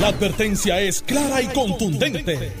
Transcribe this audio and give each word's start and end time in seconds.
La 0.00 0.08
advertencia 0.08 0.80
es 0.80 1.02
clara 1.02 1.40
y 1.40 1.46
contundente. 1.48 2.52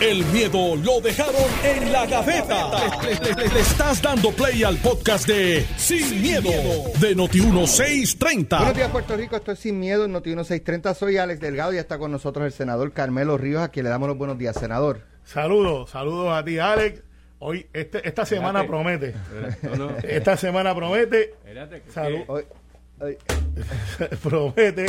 El 0.00 0.24
miedo 0.26 0.74
lo 0.76 1.00
dejaron 1.00 1.34
en 1.64 1.92
la 1.92 2.06
gaveta. 2.06 2.70
Le, 3.02 3.48
le 3.48 3.60
estás 3.60 4.02
dando 4.02 4.30
play 4.32 4.62
al 4.64 4.76
podcast 4.78 5.26
de 5.28 5.64
Sin, 5.76 6.20
miedo, 6.20 6.50
de 7.00 7.16
Noti1630. 7.16 8.58
Buenos 8.58 8.76
días, 8.76 8.90
Puerto 8.90 9.16
Rico. 9.16 9.36
Esto 9.36 9.52
es 9.52 9.58
Sin 9.60 9.78
Miedo 9.78 10.04
en 10.04 10.12
Noti1630. 10.12 10.94
Soy 10.94 11.18
Alex 11.18 11.40
Delgado 11.40 11.72
y 11.72 11.78
está 11.78 11.98
con 11.98 12.10
nosotros 12.10 12.44
el 12.46 12.52
senador 12.52 12.92
Carmelo 12.92 13.38
Ríos, 13.38 13.62
a 13.62 13.68
quien 13.68 13.84
le 13.84 13.90
damos 13.90 14.08
los 14.08 14.18
buenos 14.18 14.36
días, 14.38 14.56
senador. 14.58 15.02
Saludos, 15.24 15.90
saludos 15.90 16.32
a 16.36 16.44
ti, 16.44 16.58
Alex. 16.58 17.02
Hoy, 17.38 17.66
este, 17.72 18.06
esta 18.06 18.24
semana 18.26 18.66
promete. 18.66 19.14
Esta 20.02 20.36
semana 20.36 20.74
promete. 20.74 21.34
Salud. 21.92 22.20
Hoy- 22.28 22.44
promete. 24.22 24.86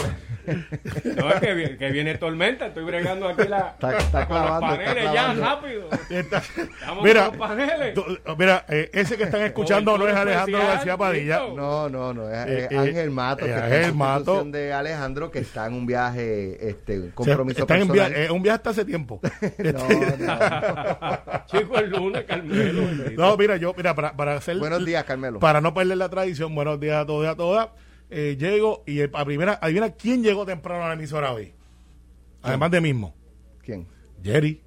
No, 1.18 1.30
es 1.30 1.40
que, 1.42 1.54
vi- 1.54 1.78
que 1.78 1.92
viene 1.92 2.18
tormenta, 2.18 2.68
estoy 2.68 2.84
bregando 2.84 3.28
aquí 3.30 3.48
la, 3.48 3.70
Está- 3.70 3.98
está 3.98 4.28
con 4.28 4.38
los 4.38 4.46
clavando, 4.46 4.74
está 4.74 4.86
paneles 4.94 5.14
ya 5.14 5.34
rápido. 5.34 5.90
Mira, 7.04 7.26
con 7.30 7.38
los 7.40 7.48
paneles. 7.48 7.94
tú- 7.94 8.06
mira 8.38 8.66
eh, 8.70 8.90
ese 8.94 9.18
que 9.18 9.24
están 9.24 9.42
escuchando 9.42 9.98
no 9.98 10.08
es 10.08 10.16
Alejandro 10.16 10.58
especial, 10.58 10.76
García 10.76 10.98
Padilla. 10.98 11.40
No, 11.56 11.90
no, 11.90 12.14
no. 12.14 12.30
Es, 12.30 12.48
Eh, 12.48 12.66
es 12.66 12.72
eh, 12.72 12.78
Ángel 12.78 13.12
Mato, 13.12 13.46
eh, 13.46 13.56
que 13.70 13.84
en 13.84 13.98
Mato. 13.98 14.44
de 14.46 14.74
Alejandro, 14.74 15.32
que 15.32 15.40
está 15.40 15.66
en 15.68 15.74
un 15.74 15.86
viaje, 15.86 16.70
este, 16.70 17.00
un 17.00 17.04
O 17.16 17.24
sea, 17.24 17.36
compromiso 17.36 17.62
en 17.62 17.68
personal. 17.68 18.12
via- 18.12 18.26
eh, 18.26 18.32
un 18.32 18.42
viaje 18.44 18.56
hasta 18.56 18.70
hace 18.72 18.86
tiempo. 18.86 19.20
No, 19.64 19.88
no. 19.88 21.46
Chico, 21.48 21.78
el 21.78 21.90
lunes, 21.90 22.24
Carmelo. 22.26 22.82
bendito. 22.82 23.22
No, 23.22 23.38
mira, 23.38 23.58
yo, 23.58 23.74
mira, 23.76 23.94
para, 23.96 24.14
para 24.16 24.36
hacer. 24.36 24.58
Buenos 24.58 24.86
días, 24.86 25.04
Carmelo. 25.04 25.40
Para 25.40 25.62
no 25.62 25.74
perder 25.74 25.98
la 25.98 26.10
tradición, 26.10 26.54
buenos 26.54 26.80
días 26.80 26.98
a 27.04 27.06
todos 27.06 27.26
y 27.26 27.28
a 27.30 27.36
todas. 27.36 27.70
Eh, 28.16 28.38
llego 28.38 28.84
y 28.86 29.02
eh, 29.02 29.10
a 29.12 29.26
primera, 29.26 29.58
adivina 29.60 29.90
quién 29.90 30.22
llegó 30.22 30.46
temprano 30.46 30.84
a 30.84 30.90
la 30.90 30.94
emisora 30.94 31.34
hoy. 31.34 31.52
Además 32.44 32.70
de 32.70 32.80
mismo. 32.80 33.16
¿Quién? 33.64 33.88
Jerry. 34.22 34.62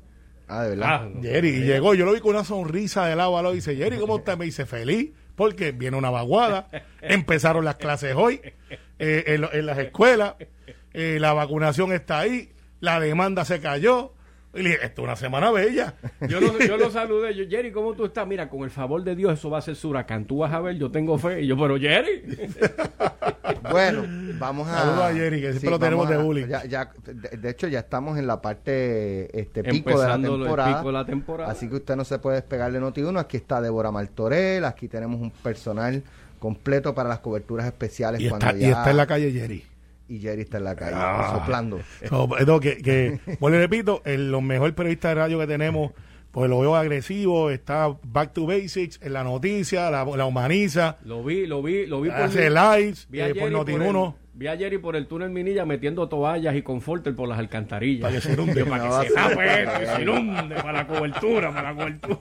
Ah, 0.49 0.65
de 0.65 0.71
verdad. 0.71 0.89
Ah, 0.89 1.09
no. 1.09 1.23
Jerry, 1.23 1.51
y 1.51 1.61
llegó, 1.61 1.95
yo 1.95 2.05
lo 2.05 2.13
vi 2.13 2.19
con 2.19 2.31
una 2.31 2.43
sonrisa 2.43 3.07
de 3.07 3.15
lado 3.15 3.39
a 3.39 3.43
lado 3.43 3.55
y 3.55 3.59
dice, 3.59 3.77
Jerry, 3.77 3.99
¿cómo 3.99 4.17
usted 4.17 4.37
me 4.37 4.47
dice 4.47 4.67
feliz? 4.67 5.13
Porque 5.37 5.71
viene 5.71 5.97
una 5.97 6.11
vaguada, 6.11 6.69
empezaron 7.01 7.65
las 7.65 7.77
clases 7.77 8.17
hoy, 8.17 8.41
eh, 8.99 9.39
en, 9.53 9.67
las 9.67 9.79
escuelas, 9.79 10.35
eh, 10.93 11.19
la 11.21 11.33
vacunación 11.33 11.93
está 11.93 12.19
ahí, 12.19 12.53
la 12.81 12.99
demanda 12.99 13.45
se 13.45 13.61
cayó, 13.61 14.15
y 14.57 14.63
le 14.63 14.71
dije, 14.71 14.87
esto 14.87 15.03
es 15.03 15.05
una 15.05 15.17
semana 15.17 15.51
bella. 15.51 15.95
Yo 16.29 16.41
lo, 16.41 16.59
yo 16.59 16.77
lo 16.77 16.91
saludé. 16.91 17.35
Yo, 17.35 17.45
Jerry, 17.49 17.71
¿cómo 17.73 17.95
tú 17.95 18.05
estás? 18.07 18.27
Mira, 18.27 18.49
con 18.49 18.63
el 18.63 18.71
favor 18.71 19.03
de 19.05 19.15
Dios, 19.15 19.33
eso 19.39 19.51
va 19.51 19.59
a 19.59 19.63
ser 19.63 19.77
su 19.77 19.91
huracán. 19.91 20.25
Tú 20.25 20.39
vas 20.39 20.53
a 20.53 20.61
ver, 20.61 20.77
yo 20.77 20.91
tengo 20.91 21.19
fe. 21.19 21.43
Y 21.43 21.47
yo, 21.47 21.57
pero 21.57 21.79
Jerry. 21.79 22.23
Bueno, 23.71 24.05
vamos 24.39 24.69
a. 24.69 24.75
Saludos 24.75 25.01
a 25.05 25.13
Jerry, 25.13 25.41
que 25.41 25.51
siempre 25.51 25.71
lo 25.71 25.79
tenemos 25.79 26.09
de 26.09 26.17
bullying. 26.19 26.47
Ya, 26.47 26.65
ya, 26.65 26.93
de, 27.05 27.37
de 27.37 27.51
hecho, 27.51 27.69
ya 27.69 27.81
estamos 27.81 28.19
en 28.19 28.27
la 28.27 28.41
parte 28.41 29.39
este, 29.39 29.65
pico 29.65 30.01
de 30.01 30.07
la 30.09 30.15
el 30.15 30.23
temporada. 30.23 30.77
pico 30.79 30.87
de 30.89 30.93
la 30.93 31.05
temporada. 31.05 31.51
Así 31.53 31.69
que 31.69 31.77
usted 31.77 31.97
no 31.97 32.05
se 32.05 32.19
puede 32.19 32.37
despegar 32.37 32.71
de 32.73 32.81
Noti1. 32.81 33.19
Aquí 33.19 33.37
está 33.37 33.61
Débora 33.61 33.91
Martorell. 33.91 34.65
Aquí 34.65 34.89
tenemos 34.89 35.21
un 35.21 35.31
personal 35.31 36.03
completo 36.39 36.95
para 36.95 37.09
las 37.09 37.21
coberturas 37.21 37.67
especiales. 37.67 38.21
Y 38.21 38.29
cuando 38.29 38.47
está, 38.47 38.59
y 38.59 38.63
ya- 38.63 38.79
está 38.79 38.91
en 38.91 38.97
la 38.97 39.07
calle 39.07 39.33
Jerry. 39.33 39.65
Y 40.09 40.21
Jerry 40.21 40.43
está 40.43 40.59
en 40.59 40.65
la 40.65 40.77
calle, 40.77 40.95
Ah. 40.97 41.37
soplando. 41.39 41.81
So, 42.09 42.29
no, 42.47 42.61
que, 42.61 42.79
que, 42.79 43.19
bueno, 43.41 43.57
y 43.57 43.61
repito, 43.61 44.03
el, 44.05 44.31
los 44.31 44.43
mejor 44.43 44.73
periodista 44.75 45.09
de 45.09 45.15
radio 45.17 45.39
que 45.41 45.47
tenemos, 45.49 45.93
pues 46.31 46.49
lo 46.51 46.61
veo 46.61 46.77
agresivo, 46.77 47.51
está 47.51 47.89
back 48.05 48.33
to 48.33 48.47
basics, 48.47 49.01
en 49.03 49.13
la 49.15 49.25
noticia, 49.25 49.91
la, 49.91 50.05
la 50.05 50.25
humaniza, 50.27 50.99
Lo 51.05 51.25
vi, 51.25 51.47
lo 51.47 51.63
vi, 51.63 51.87
lo 51.87 52.01
vi 52.03 52.11
por 52.11 52.21
hace 52.21 52.51
lives 52.51 53.07
vi 53.11 53.21
eh, 53.21 53.35
por 53.35 53.49
el- 53.49 54.13
Vi 54.39 54.49
a 54.49 54.57
Jerry 54.59 54.77
por 54.77 54.97
el 54.97 55.07
túnel 55.07 55.31
Minilla 55.31 55.65
metiendo 55.65 56.11
toallas 56.11 56.55
y 56.57 56.61
conforter 56.61 57.15
por 57.17 57.27
las 57.27 57.39
alcantarillas. 57.39 58.03
Para 58.03 58.15
que 58.17 58.21
se 58.21 58.35
inunde. 58.35 58.55
Yo, 58.61 58.67
para 58.69 58.85
No, 58.87 59.01
que 59.01 59.09
se 59.09 59.15
tape 59.15 59.87
se 59.97 60.03
inunde, 60.03 60.55
para 60.57 60.73
la 60.73 60.87
cobertura, 60.87 61.55
para 61.55 61.73
la 61.73 61.75
cobertura. 61.75 62.19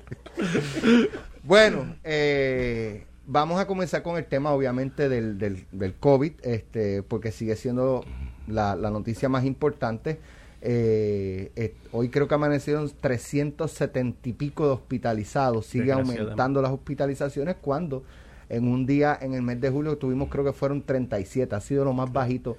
Bueno, 1.44 1.96
eh, 2.06 3.04
vamos 3.28 3.60
a 3.60 3.68
comenzar 3.68 4.04
con 4.04 4.18
el 4.18 4.26
tema, 4.26 4.52
obviamente, 4.52 5.10
del, 5.10 5.38
del, 5.38 5.66
del 5.72 5.94
COVID, 5.96 6.34
este, 6.44 7.04
porque 7.04 7.32
sigue 7.32 7.56
siendo 7.56 8.04
la, 8.48 8.76
la 8.76 8.90
noticia 8.90 9.30
más 9.30 9.46
importante. 9.46 10.20
Eh, 10.62 11.52
eh, 11.56 11.76
hoy 11.92 12.10
creo 12.10 12.28
que 12.28 12.34
amanecieron 12.34 12.90
370 12.90 14.30
y 14.30 14.34
pico 14.34 14.66
de 14.66 14.74
hospitalizados. 14.74 15.66
Sigue 15.68 15.92
aumentando 15.92 16.62
las 16.62 16.72
hospitalizaciones 16.72 17.56
cuando 17.62 18.04
en 18.50 18.68
un 18.68 18.86
día, 18.86 19.18
en 19.22 19.34
el 19.34 19.42
mes 19.42 19.60
de 19.62 19.70
julio, 19.70 19.98
tuvimos 19.98 20.30
creo 20.30 20.44
que 20.44 20.54
fueron 20.54 20.82
37. 20.82 21.56
Ha 21.56 21.62
sido 21.62 21.86
lo 21.86 21.94
más 21.94 22.12
bajito 22.12 22.58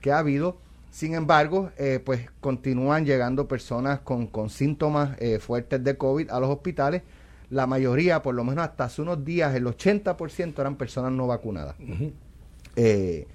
que 0.00 0.12
ha 0.12 0.18
habido. 0.18 0.56
Sin 0.90 1.14
embargo, 1.14 1.70
eh, 1.76 2.00
pues 2.04 2.30
continúan 2.40 3.04
llegando 3.04 3.46
personas 3.46 4.00
con, 4.00 4.26
con 4.26 4.50
síntomas 4.50 5.16
eh, 5.20 5.38
fuertes 5.38 5.82
de 5.82 5.96
COVID 5.96 6.30
a 6.30 6.40
los 6.40 6.50
hospitales. 6.50 7.02
La 7.50 7.66
mayoría, 7.66 8.20
por 8.22 8.34
lo 8.34 8.44
menos 8.44 8.64
hasta 8.64 8.84
hace 8.84 9.02
unos 9.02 9.24
días, 9.24 9.54
el 9.54 9.66
80% 9.66 10.60
eran 10.60 10.76
personas 10.76 11.12
no 11.12 11.26
vacunadas. 11.26 11.76
Eh, 12.76 13.26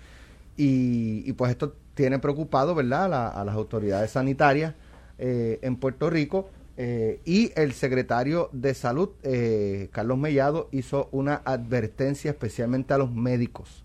y, 0.55 1.23
y, 1.29 1.33
pues 1.33 1.51
esto 1.51 1.75
tiene 1.95 2.19
preocupado, 2.19 2.75
¿verdad?, 2.75 3.05
a, 3.05 3.07
la- 3.07 3.27
a 3.29 3.43
las 3.45 3.55
autoridades 3.55 4.11
sanitarias 4.11 4.75
eh, 5.17 5.59
en 5.61 5.75
Puerto 5.77 6.09
Rico. 6.09 6.49
eh, 6.77 7.19
y 7.25 7.51
el 7.55 7.73
secretario 7.73 8.49
de 8.51 8.73
Salud, 8.73 9.09
eh, 9.23 9.89
Carlos 9.91 10.17
Mellado, 10.17 10.69
hizo 10.71 11.07
una 11.11 11.41
advertencia 11.45 12.31
especialmente 12.31 12.93
a 12.95 12.97
los 12.97 13.11
médicos 13.11 13.83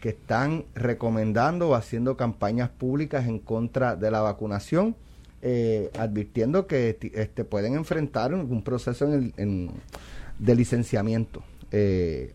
que 0.00 0.10
están 0.10 0.64
recomendando 0.76 1.70
o 1.70 1.74
haciendo 1.74 2.16
campañas 2.16 2.68
públicas 2.68 3.26
en 3.26 3.40
contra 3.40 3.96
de 3.96 4.10
la 4.12 4.20
vacunación, 4.20 4.94
eh, 5.42 5.90
advirtiendo 5.98 6.66
que 6.66 6.98
este, 7.14 7.44
pueden 7.44 7.74
enfrentar 7.74 8.34
un, 8.34 8.40
un 8.50 8.62
proceso 8.62 9.04
en 9.06 9.12
el- 9.12 9.34
en- 9.36 9.70
de 10.38 10.54
licenciamiento. 10.54 11.42
Eh, 11.72 12.32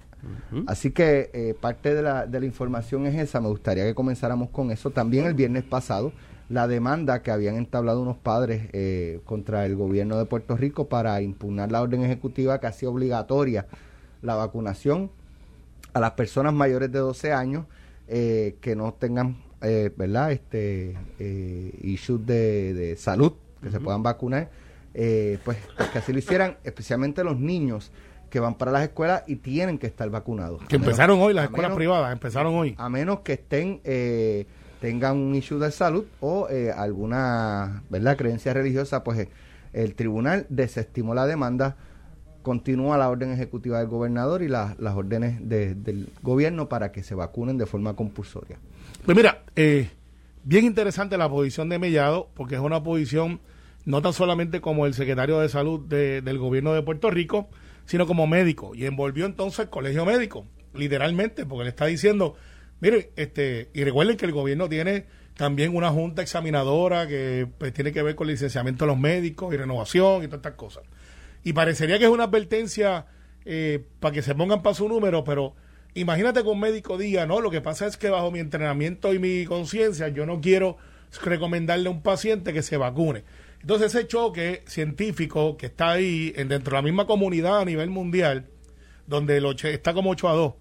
Así 0.67 0.91
que 0.91 1.31
eh, 1.33 1.55
parte 1.59 1.95
de 1.95 2.03
la, 2.03 2.27
de 2.27 2.39
la 2.39 2.45
información 2.45 3.07
es 3.07 3.15
esa. 3.19 3.41
Me 3.41 3.47
gustaría 3.47 3.85
que 3.85 3.95
comenzáramos 3.95 4.49
con 4.49 4.69
eso. 4.69 4.91
También 4.91 5.25
el 5.25 5.33
viernes 5.33 5.63
pasado, 5.63 6.13
la 6.47 6.67
demanda 6.67 7.23
que 7.23 7.31
habían 7.31 7.55
entablado 7.55 8.01
unos 8.03 8.17
padres 8.17 8.69
eh, 8.71 9.19
contra 9.25 9.65
el 9.65 9.75
gobierno 9.75 10.17
de 10.19 10.25
Puerto 10.25 10.55
Rico 10.55 10.87
para 10.87 11.19
impugnar 11.23 11.71
la 11.71 11.81
orden 11.81 12.03
ejecutiva 12.03 12.59
que 12.59 12.67
hacía 12.67 12.87
obligatoria 12.89 13.65
la 14.21 14.35
vacunación 14.35 15.09
a 15.93 15.99
las 15.99 16.11
personas 16.11 16.53
mayores 16.53 16.91
de 16.91 16.99
12 16.99 17.33
años 17.33 17.65
eh, 18.07 18.57
que 18.61 18.75
no 18.75 18.93
tengan, 18.93 19.37
eh, 19.61 19.91
¿verdad? 19.95 20.31
Este, 20.31 20.95
eh, 21.19 21.71
issues 21.83 22.25
de, 22.25 22.73
de 22.73 22.95
salud, 22.95 23.33
que 23.61 23.69
se 23.69 23.79
puedan 23.79 24.03
vacunar, 24.03 24.49
eh, 24.93 25.37
pues, 25.45 25.57
pues 25.77 25.89
que 25.89 25.99
así 25.99 26.11
lo 26.13 26.19
hicieran, 26.19 26.57
especialmente 26.63 27.23
los 27.23 27.39
niños 27.39 27.91
que 28.29 28.39
van 28.39 28.55
para 28.57 28.71
las 28.71 28.83
escuelas 28.83 29.23
y 29.27 29.35
tienen 29.37 29.77
que 29.77 29.87
estar 29.87 30.09
vacunados. 30.09 30.61
Que 30.67 30.77
menos- 30.77 30.87
empezaron 30.87 31.19
hoy, 31.21 31.33
las 31.33 31.45
escuelas 31.45 31.69
menos- 31.69 31.77
privadas 31.77 32.11
empezaron 32.13 32.55
hoy. 32.55 32.75
a 32.77 32.89
menos 32.89 33.19
que 33.19 33.33
estén 33.33 33.81
eh, 33.83 34.45
tengan 34.79 35.17
un 35.17 35.35
issue 35.35 35.59
de 35.59 35.69
salud 35.71 36.05
o 36.21 36.47
eh, 36.49 36.71
alguna 36.71 37.83
verdad 37.89 38.17
creencia 38.17 38.53
religiosa 38.53 39.03
pues 39.03 39.27
el 39.73 39.95
tribunal 39.95 40.45
desestimó 40.49 41.13
la 41.13 41.25
demanda 41.27 41.75
continúa 42.41 42.97
la 42.97 43.09
orden 43.09 43.31
ejecutiva 43.31 43.79
del 43.79 43.87
gobernador 43.87 44.41
y 44.43 44.47
la- 44.47 44.75
las 44.79 44.95
órdenes 44.95 45.47
de- 45.47 45.75
del 45.75 46.09
gobierno 46.21 46.69
para 46.69 46.91
que 46.91 47.03
se 47.03 47.15
vacunen 47.15 47.57
de 47.57 47.65
forma 47.65 47.95
compulsoria 47.95 48.57
Pues 49.05 49.15
mira, 49.17 49.43
eh, 49.55 49.89
bien 50.43 50.65
interesante 50.65 51.17
la 51.17 51.29
posición 51.29 51.69
de 51.69 51.79
Mellado, 51.79 52.29
porque 52.35 52.55
es 52.55 52.61
una 52.61 52.83
posición 52.83 53.39
no 53.85 54.01
tan 54.01 54.13
solamente 54.13 54.61
como 54.61 54.85
el 54.85 54.93
secretario 54.93 55.39
de 55.39 55.49
salud 55.49 55.79
de- 55.87 56.21
del 56.21 56.37
gobierno 56.37 56.73
de 56.73 56.83
Puerto 56.83 57.09
Rico, 57.09 57.49
sino 57.85 58.05
como 58.05 58.27
médico. 58.27 58.73
Y 58.75 58.85
envolvió 58.85 59.25
entonces 59.25 59.59
el 59.61 59.69
colegio 59.69 60.05
médico, 60.05 60.45
literalmente, 60.75 61.45
porque 61.47 61.63
le 61.63 61.69
está 61.71 61.87
diciendo, 61.87 62.35
mire, 62.79 63.11
este, 63.15 63.69
y 63.73 63.83
recuerden 63.83 64.17
que 64.17 64.25
el 64.25 64.31
gobierno 64.33 64.69
tiene 64.69 65.05
también 65.35 65.75
una 65.75 65.89
junta 65.89 66.21
examinadora 66.21 67.07
que 67.07 67.47
pues, 67.57 67.73
tiene 67.73 67.91
que 67.91 68.03
ver 68.03 68.15
con 68.15 68.27
el 68.27 68.33
licenciamiento 68.33 68.85
de 68.85 68.91
los 68.91 68.99
médicos 68.99 69.51
y 69.53 69.57
renovación 69.57 70.23
y 70.23 70.27
todas 70.27 70.39
estas 70.39 70.53
cosas. 70.53 70.83
Y 71.43 71.53
parecería 71.53 71.97
que 71.97 72.05
es 72.05 72.11
una 72.11 72.25
advertencia 72.25 73.05
eh, 73.45 73.83
para 73.99 74.13
que 74.13 74.21
se 74.21 74.35
pongan 74.35 74.61
para 74.61 74.75
su 74.75 74.87
número, 74.87 75.23
pero 75.23 75.55
imagínate 75.93 76.43
que 76.43 76.49
un 76.49 76.59
médico 76.59 76.97
diga, 76.97 77.25
no, 77.25 77.41
lo 77.41 77.49
que 77.49 77.61
pasa 77.61 77.87
es 77.87 77.97
que 77.97 78.09
bajo 78.09 78.31
mi 78.31 78.39
entrenamiento 78.39 79.13
y 79.13 79.19
mi 79.19 79.45
conciencia 79.45 80.09
yo 80.09 80.25
no 80.25 80.41
quiero 80.41 80.77
recomendarle 81.23 81.87
a 81.87 81.91
un 81.91 82.01
paciente 82.01 82.53
que 82.53 82.61
se 82.61 82.77
vacune. 82.77 83.23
Entonces 83.61 83.93
ese 83.93 84.07
choque 84.07 84.63
científico 84.67 85.57
que 85.57 85.67
está 85.67 85.91
ahí 85.91 86.33
en, 86.35 86.47
dentro 86.47 86.71
de 86.71 86.77
la 86.77 86.81
misma 86.81 87.05
comunidad 87.05 87.59
a 87.59 87.65
nivel 87.65 87.89
mundial, 87.89 88.47
donde 89.07 89.41
está 89.65 89.93
como 89.93 90.11
8 90.11 90.29
a 90.29 90.33
2, 90.33 90.53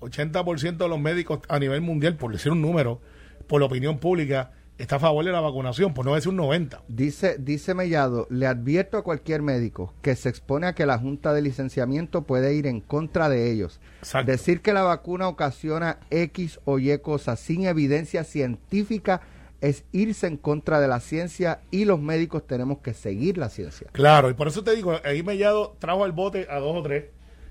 80% 0.00 0.76
de 0.76 0.88
los 0.88 1.00
médicos 1.00 1.40
a 1.48 1.58
nivel 1.58 1.80
mundial, 1.80 2.16
por 2.16 2.32
decir 2.32 2.52
un 2.52 2.62
número, 2.62 3.00
por 3.46 3.60
la 3.60 3.66
opinión 3.66 3.98
pública, 3.98 4.52
está 4.80 4.96
a 4.96 5.00
favor 5.00 5.24
de 5.24 5.32
la 5.32 5.40
vacunación, 5.40 5.94
por 5.94 6.04
no 6.04 6.14
decir 6.14 6.30
un 6.30 6.36
90. 6.36 6.82
Dice, 6.88 7.36
dice 7.38 7.74
Mellado, 7.74 8.26
le 8.30 8.46
advierto 8.46 8.96
a 8.96 9.04
cualquier 9.04 9.42
médico 9.42 9.94
que 10.02 10.16
se 10.16 10.28
expone 10.28 10.66
a 10.66 10.74
que 10.74 10.86
la 10.86 10.98
Junta 10.98 11.32
de 11.32 11.42
Licenciamiento 11.42 12.22
puede 12.22 12.54
ir 12.54 12.66
en 12.66 12.80
contra 12.80 13.28
de 13.28 13.50
ellos. 13.50 13.80
Exacto. 13.98 14.30
Decir 14.30 14.62
que 14.62 14.72
la 14.72 14.82
vacuna 14.82 15.28
ocasiona 15.28 15.98
X 16.10 16.60
o 16.64 16.78
Y 16.78 16.98
cosas 16.98 17.40
sin 17.40 17.66
evidencia 17.66 18.24
científica 18.24 19.20
es 19.60 19.84
irse 19.92 20.26
en 20.26 20.38
contra 20.38 20.80
de 20.80 20.88
la 20.88 21.00
ciencia 21.00 21.60
y 21.70 21.84
los 21.84 22.00
médicos 22.00 22.46
tenemos 22.46 22.78
que 22.78 22.94
seguir 22.94 23.36
la 23.36 23.50
ciencia. 23.50 23.88
Claro, 23.92 24.30
y 24.30 24.34
por 24.34 24.48
eso 24.48 24.64
te 24.64 24.74
digo, 24.74 24.98
ahí 25.04 25.22
Mellado 25.22 25.76
trajo 25.78 26.04
al 26.04 26.12
bote 26.12 26.46
a 26.50 26.58
dos 26.58 26.76
o 26.76 26.82
tres. 26.82 27.04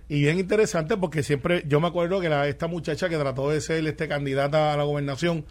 Y 0.07 0.21
bien 0.21 0.39
interesante 0.39 0.97
porque 0.97 1.21
siempre, 1.21 1.63
yo 1.67 1.79
me 1.79 1.87
acuerdo 1.87 2.19
que 2.19 2.29
la, 2.29 2.47
esta 2.47 2.65
muchacha 2.65 3.09
que 3.09 3.17
trató 3.17 3.51
de 3.51 3.61
ser 3.61 3.85
este 3.85 4.07
candidata 4.07 4.73
a 4.73 4.77
la 4.77 4.83
gobernación, 4.83 5.45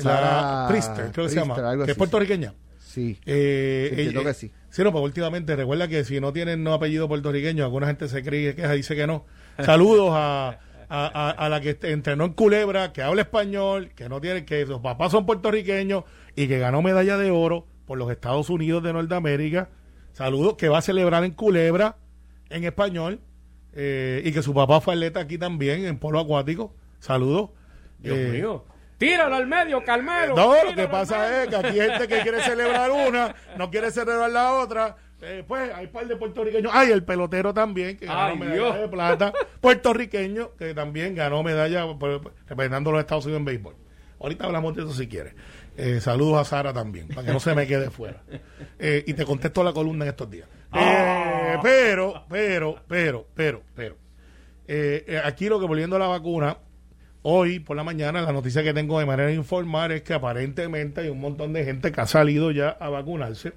Sara 0.00 0.62
la 0.62 0.68
Priester, 0.68 1.10
creo 1.12 1.26
que 1.26 1.30
se 1.32 1.36
llama, 1.40 1.54
algo 1.70 1.84
que 1.84 1.90
es 1.92 1.96
puertorriqueña. 1.96 2.54
Sí. 2.78 3.18
Eh, 3.26 3.92
Sí, 3.94 4.00
ella- 4.02 4.22
que 4.24 4.34
sí. 4.34 4.50
Sí, 4.70 4.82
no, 4.84 4.92
pues 4.92 5.02
últimamente 5.04 5.54
recuerda 5.56 5.88
que 5.88 6.04
si 6.04 6.20
no 6.20 6.32
tienen 6.32 6.62
no 6.64 6.72
apellido 6.74 7.08
puertorriqueño, 7.08 7.64
alguna 7.64 7.86
gente 7.86 8.08
se 8.08 8.22
cree 8.22 8.54
que 8.54 8.66
dice 8.68 8.94
que 8.96 9.06
no. 9.06 9.24
Saludos 9.64 10.10
a, 10.12 10.58
a, 10.88 11.06
a- 11.06 11.30
a 11.30 11.48
la 11.48 11.60
que 11.60 11.76
entrenó 11.82 12.24
en 12.24 12.32
Culebra, 12.32 12.92
que 12.92 13.02
habla 13.02 13.22
español, 13.22 13.90
que 13.94 14.08
no 14.08 14.20
tiene, 14.20 14.44
que 14.44 14.66
sus 14.66 14.80
papás 14.80 15.12
son 15.12 15.26
puertorriqueños 15.26 16.04
y 16.36 16.48
que 16.48 16.58
ganó 16.58 16.82
medalla 16.82 17.16
de 17.18 17.30
oro 17.30 17.66
por 17.86 17.98
los 17.98 18.10
Estados 18.10 18.48
Unidos 18.50 18.82
de 18.82 18.92
Norteamérica. 18.92 19.68
Saludos, 20.12 20.54
que 20.56 20.68
va 20.68 20.78
a 20.78 20.82
celebrar 20.82 21.24
en 21.24 21.32
Culebra 21.32 21.96
en 22.48 22.64
español 22.64 23.20
eh, 23.72 24.22
y 24.24 24.32
que 24.32 24.42
su 24.42 24.52
papá 24.54 24.80
fue 24.80 24.94
atleta 24.94 25.20
aquí 25.20 25.38
también 25.38 25.84
en 25.86 25.98
polo 25.98 26.18
acuático. 26.18 26.74
Saludos. 26.98 27.50
Dios 27.98 28.16
Eh, 28.18 28.30
mío. 28.32 28.64
Tíralo 29.00 29.34
al 29.34 29.46
medio, 29.46 29.82
Carmelo. 29.82 30.36
no, 30.36 30.54
lo 30.62 30.74
que 30.74 30.86
pasa 30.86 31.42
es 31.42 31.48
que 31.48 31.56
aquí 31.56 31.80
hay 31.80 31.88
gente 31.90 32.06
que 32.06 32.20
quiere 32.20 32.40
celebrar 32.42 32.90
una, 32.90 33.34
no 33.56 33.70
quiere 33.70 33.90
celebrar 33.90 34.30
la 34.30 34.52
otra. 34.52 34.94
Eh, 35.22 35.42
pues 35.48 35.72
hay 35.74 35.86
un 35.86 35.92
par 35.92 36.06
de 36.06 36.16
puertorriqueños. 36.16 36.70
Ay, 36.74 36.90
el 36.92 37.02
pelotero 37.02 37.52
también, 37.54 37.96
que 37.96 38.04
ganó 38.06 38.20
Ay, 38.20 38.38
medalla 38.38 38.54
Dios. 38.54 38.78
de 38.78 38.88
plata. 38.88 39.32
Puertorriqueño, 39.60 40.50
que 40.56 40.74
también 40.74 41.14
ganó 41.14 41.42
medalla 41.42 41.86
por- 41.98 42.32
representando 42.46 42.90
a 42.90 42.92
los 42.92 43.00
Estados 43.00 43.24
Unidos 43.24 43.40
en 43.40 43.44
béisbol. 43.46 43.74
Ahorita 44.20 44.44
hablamos 44.44 44.76
de 44.76 44.82
eso 44.82 44.92
si 44.92 45.08
quieres. 45.08 45.34
Eh, 45.78 45.98
saludos 46.02 46.38
a 46.38 46.44
Sara 46.44 46.72
también, 46.74 47.08
para 47.08 47.26
que 47.26 47.32
no 47.32 47.40
se 47.40 47.54
me 47.54 47.66
quede 47.66 47.90
fuera. 47.90 48.22
Eh, 48.78 49.02
y 49.06 49.14
te 49.14 49.24
contesto 49.24 49.64
la 49.64 49.72
columna 49.72 50.04
en 50.04 50.10
estos 50.10 50.30
días. 50.30 50.46
Eh, 50.74 51.56
pero, 51.62 52.24
pero, 52.28 52.76
pero, 52.86 53.26
pero, 53.34 53.62
pero. 53.74 53.96
Eh, 54.68 55.20
aquí 55.24 55.48
lo 55.48 55.58
que 55.58 55.66
volviendo 55.66 55.96
a 55.96 55.98
la 55.98 56.06
vacuna, 56.06 56.56
hoy 57.22 57.58
por 57.60 57.76
la 57.76 57.84
mañana 57.84 58.22
la 58.22 58.32
noticia 58.32 58.62
que 58.62 58.72
tengo 58.74 58.98
de 58.98 59.06
manera 59.06 59.28
de 59.28 59.34
informar 59.34 59.92
es 59.92 60.02
que 60.02 60.14
aparentemente 60.14 61.02
hay 61.02 61.08
un 61.08 61.20
montón 61.20 61.52
de 61.52 61.64
gente 61.64 61.92
que 61.92 62.00
ha 62.00 62.06
salido 62.06 62.50
ya 62.50 62.70
a 62.70 62.88
vacunarse, 62.88 63.52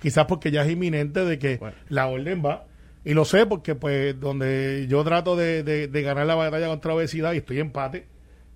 quizás 0.00 0.26
porque 0.26 0.50
ya 0.50 0.62
es 0.64 0.70
inminente 0.70 1.24
de 1.24 1.38
que 1.38 1.56
Bueno. 1.56 1.76
la 1.88 2.06
orden 2.06 2.42
va. 2.44 2.64
Y 3.04 3.14
lo 3.14 3.24
sé 3.24 3.46
porque 3.46 3.74
pues 3.74 4.18
donde 4.20 4.86
yo 4.88 5.02
trato 5.04 5.34
de, 5.36 5.62
de- 5.62 5.88
de 5.88 6.02
ganar 6.02 6.26
la 6.26 6.34
batalla 6.34 6.66
contra 6.68 6.90
la 6.90 6.96
obesidad 6.96 7.32
y 7.32 7.38
estoy 7.38 7.56
en 7.60 7.66
empate, 7.66 8.06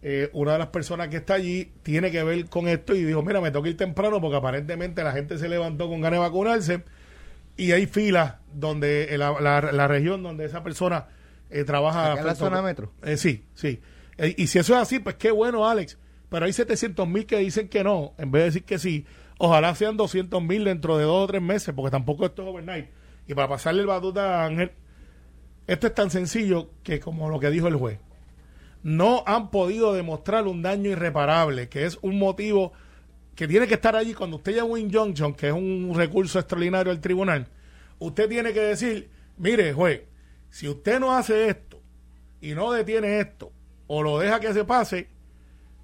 eh, 0.02 0.28
una 0.32 0.52
de 0.54 0.58
las 0.58 0.66
personas 0.68 1.08
que 1.08 1.16
está 1.18 1.34
allí 1.34 1.70
tiene 1.82 2.10
que 2.10 2.22
ver 2.24 2.46
con 2.46 2.68
esto 2.68 2.94
y 2.94 3.04
dijo, 3.04 3.22
mira, 3.22 3.40
me 3.40 3.50
tengo 3.50 3.62
que 3.62 3.70
ir 3.70 3.76
temprano 3.76 4.20
porque 4.20 4.36
aparentemente 4.36 5.02
la 5.04 5.12
gente 5.12 5.38
se 5.38 5.48
levantó 5.48 5.88
con 5.88 6.00
ganas 6.00 6.18
de 6.18 6.26
vacunarse 6.26 6.82
y 7.56 7.70
hay 7.72 7.86
filas 7.86 8.34
donde 8.52 9.14
eh, 9.14 9.18
la, 9.18 9.40
la- 9.40 9.72
la 9.72 9.88
región 9.88 10.22
donde 10.22 10.44
esa 10.44 10.62
persona 10.62 11.06
eh, 11.50 11.64
trabaja. 11.64 12.12
¿Acá 12.12 12.20
en 12.22 12.26
la 12.26 12.34
zona 12.34 12.62
metro? 12.62 12.92
Eh, 13.04 13.16
sí, 13.16 13.44
sí. 13.54 13.80
Eh, 14.18 14.34
y 14.36 14.46
si 14.46 14.58
eso 14.58 14.74
es 14.74 14.80
así, 14.80 14.98
pues 14.98 15.16
qué 15.16 15.30
bueno, 15.30 15.68
Alex. 15.68 15.98
Pero 16.28 16.46
hay 16.46 16.52
700 16.52 17.06
mil 17.08 17.26
que 17.26 17.38
dicen 17.38 17.68
que 17.68 17.84
no, 17.84 18.14
en 18.18 18.30
vez 18.30 18.40
de 18.40 18.44
decir 18.46 18.64
que 18.64 18.78
sí. 18.78 19.06
Ojalá 19.38 19.74
sean 19.74 19.96
200 19.96 20.42
mil 20.42 20.64
dentro 20.64 20.96
de 20.96 21.04
dos 21.04 21.24
o 21.24 21.26
tres 21.26 21.42
meses, 21.42 21.74
porque 21.74 21.90
tampoco 21.90 22.26
esto 22.26 22.42
es 22.42 22.48
overnight. 22.48 22.86
Y 23.26 23.34
para 23.34 23.48
pasarle 23.48 23.82
el 23.82 23.86
batuta 23.86 24.42
a 24.42 24.46
Ángel, 24.46 24.72
esto 25.66 25.86
es 25.86 25.94
tan 25.94 26.10
sencillo 26.10 26.70
que 26.82 27.00
como 27.00 27.28
lo 27.28 27.38
que 27.38 27.50
dijo 27.50 27.68
el 27.68 27.76
juez. 27.76 27.98
No 28.82 29.22
han 29.26 29.50
podido 29.50 29.92
demostrar 29.92 30.46
un 30.46 30.62
daño 30.62 30.90
irreparable, 30.90 31.68
que 31.68 31.84
es 31.84 31.98
un 32.02 32.18
motivo 32.18 32.72
que 33.34 33.46
tiene 33.46 33.66
que 33.66 33.74
estar 33.74 33.94
allí 33.96 34.14
cuando 34.14 34.36
usted 34.36 34.54
llama 34.54 34.72
un 34.72 34.80
injunction, 34.80 35.34
que 35.34 35.48
es 35.48 35.52
un 35.52 35.92
recurso 35.94 36.38
extraordinario 36.38 36.92
del 36.92 37.00
tribunal. 37.00 37.48
Usted 37.98 38.28
tiene 38.28 38.52
que 38.52 38.60
decir, 38.60 39.10
mire, 39.36 39.72
juez, 39.72 40.02
si 40.50 40.68
usted 40.68 40.98
no 40.98 41.12
hace 41.12 41.48
esto 41.48 41.80
y 42.40 42.54
no 42.54 42.72
detiene 42.72 43.20
esto 43.20 43.52
o 43.86 44.02
lo 44.02 44.18
deja 44.18 44.40
que 44.40 44.52
se 44.52 44.64
pase, 44.64 45.08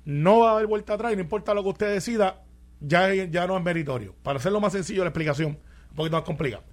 no 0.05 0.41
va 0.41 0.50
a 0.50 0.53
haber 0.55 0.67
vuelta 0.67 0.95
atrás 0.95 1.12
y 1.12 1.17
no 1.17 1.23
importa 1.23 1.55
lo 1.55 1.62
que 1.62 1.69
usted 1.71 1.93
decida, 1.93 2.43
ya, 2.81 3.12
ya 3.12 3.47
no 3.47 3.56
es 3.56 3.62
meritorio. 3.62 4.15
Para 4.23 4.39
hacerlo 4.39 4.61
más 4.61 4.73
sencillo 4.73 5.03
la 5.05 5.11
explicación, 5.11 5.59
un 5.91 5.97
poquito 5.97 6.17
más 6.17 6.25
complicada. 6.25 6.65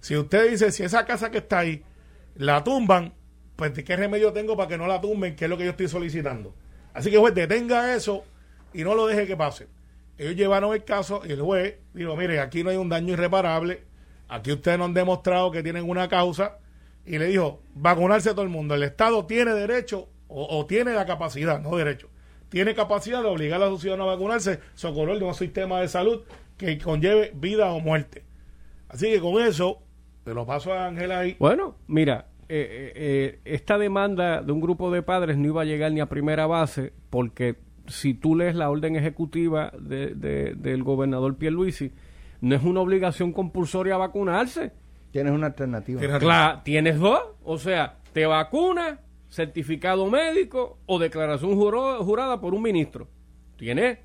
Si 0.00 0.16
usted 0.16 0.50
dice, 0.50 0.72
si 0.72 0.82
esa 0.82 1.04
casa 1.04 1.30
que 1.30 1.38
está 1.38 1.60
ahí 1.60 1.82
la 2.34 2.64
tumban, 2.64 3.14
pues 3.56 3.72
¿qué 3.72 3.96
remedio 3.96 4.32
tengo 4.32 4.56
para 4.56 4.68
que 4.68 4.78
no 4.78 4.86
la 4.86 5.00
tumben? 5.00 5.36
Que 5.36 5.44
es 5.44 5.50
lo 5.50 5.56
que 5.56 5.64
yo 5.64 5.70
estoy 5.70 5.88
solicitando. 5.88 6.54
Así 6.92 7.10
que 7.10 7.18
juez, 7.18 7.34
detenga 7.34 7.94
eso 7.94 8.24
y 8.74 8.82
no 8.82 8.94
lo 8.94 9.06
deje 9.06 9.26
que 9.26 9.36
pase. 9.36 9.68
Ellos 10.18 10.36
llevaron 10.36 10.74
el 10.74 10.84
caso 10.84 11.22
y 11.24 11.32
el 11.32 11.40
juez 11.40 11.76
dijo, 11.94 12.16
mire, 12.16 12.40
aquí 12.40 12.62
no 12.62 12.70
hay 12.70 12.76
un 12.76 12.88
daño 12.88 13.14
irreparable, 13.14 13.84
aquí 14.28 14.52
ustedes 14.52 14.78
no 14.78 14.84
han 14.84 14.94
demostrado 14.94 15.50
que 15.50 15.62
tienen 15.62 15.88
una 15.88 16.08
causa 16.08 16.58
y 17.06 17.18
le 17.18 17.26
dijo, 17.26 17.62
vacunarse 17.74 18.30
a 18.30 18.32
todo 18.32 18.42
el 18.42 18.50
mundo. 18.50 18.74
El 18.74 18.82
Estado 18.82 19.24
tiene 19.26 19.52
derecho 19.54 20.08
o, 20.32 20.58
o 20.58 20.66
tiene 20.66 20.92
la 20.94 21.06
capacidad, 21.06 21.60
no 21.60 21.76
derecho, 21.76 22.08
tiene 22.48 22.74
capacidad 22.74 23.22
de 23.22 23.28
obligar 23.28 23.62
a 23.62 23.66
los 23.68 23.80
ciudadanos 23.80 24.08
a 24.08 24.14
vacunarse, 24.14 24.60
socorrer 24.74 25.18
de 25.18 25.24
un 25.24 25.34
sistema 25.34 25.80
de 25.80 25.88
salud 25.88 26.22
que 26.56 26.78
conlleve 26.78 27.32
vida 27.34 27.70
o 27.72 27.80
muerte. 27.80 28.24
Así 28.88 29.06
que 29.10 29.20
con 29.20 29.42
eso, 29.42 29.78
te 30.24 30.34
lo 30.34 30.44
paso 30.46 30.72
a 30.72 30.86
Ángela 30.86 31.20
ahí. 31.20 31.36
Bueno, 31.38 31.76
mira, 31.86 32.26
eh, 32.48 32.68
eh, 32.70 32.92
eh, 32.94 33.40
esta 33.46 33.78
demanda 33.78 34.42
de 34.42 34.52
un 34.52 34.60
grupo 34.60 34.90
de 34.90 35.02
padres 35.02 35.38
no 35.38 35.46
iba 35.46 35.62
a 35.62 35.64
llegar 35.64 35.92
ni 35.92 36.00
a 36.00 36.06
primera 36.06 36.46
base 36.46 36.92
porque 37.08 37.56
si 37.86 38.12
tú 38.14 38.36
lees 38.36 38.54
la 38.54 38.68
orden 38.70 38.94
ejecutiva 38.96 39.72
de- 39.80 40.14
de- 40.14 40.54
del 40.54 40.82
gobernador 40.84 41.36
Pierluisi, 41.36 41.90
no 42.42 42.54
es 42.54 42.62
una 42.62 42.80
obligación 42.80 43.32
compulsoria 43.32 43.96
vacunarse. 43.96 44.72
Tienes 45.10 45.32
una 45.32 45.46
alternativa. 45.48 46.00
Tienes- 46.00 46.20
tienes 46.64 46.98
dos, 47.00 47.20
o 47.44 47.56
sea, 47.58 47.96
te 48.12 48.26
vacunas, 48.26 48.98
certificado 49.32 50.10
médico 50.10 50.78
o 50.84 50.98
declaración 50.98 51.56
jurada 51.56 52.38
por 52.38 52.52
un 52.52 52.62
ministro. 52.62 53.08
Tienes 53.56 53.98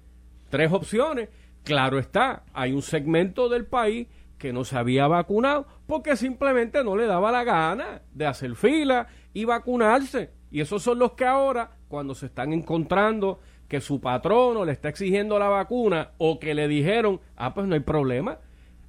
tres 0.50 0.72
opciones. 0.72 1.28
Claro 1.66 2.00
está, 2.00 2.46
hay 2.54 2.72
un 2.72 2.82
segmento 2.82 3.50
del 3.50 3.66
país 3.66 4.08
que 4.38 4.54
no 4.54 4.64
se 4.64 4.78
había 4.78 5.06
vacunado 5.08 5.68
porque 5.86 6.16
simplemente 6.16 6.82
no 6.82 6.96
le 6.96 7.08
daba 7.08 7.30
la 7.32 7.44
gana 7.44 8.02
de 8.14 8.26
hacer 8.26 8.56
fila 8.56 9.08
y 9.34 9.44
vacunarse. 9.44 10.32
Y 10.50 10.62
esos 10.62 10.82
son 10.82 11.00
los 11.00 11.12
que 11.12 11.26
ahora, 11.26 11.72
cuando 11.90 12.16
se 12.16 12.28
están 12.28 12.54
encontrando 12.54 13.42
que 13.68 13.82
su 13.82 14.00
patrono 14.00 14.64
le 14.64 14.72
está 14.72 14.88
exigiendo 14.88 15.38
la 15.40 15.50
vacuna 15.50 16.12
o 16.20 16.40
que 16.40 16.54
le 16.54 16.70
dijeron, 16.70 17.20
ah, 17.36 17.54
pues 17.54 17.68
no 17.68 17.74
hay 17.74 17.82
problema, 17.82 18.40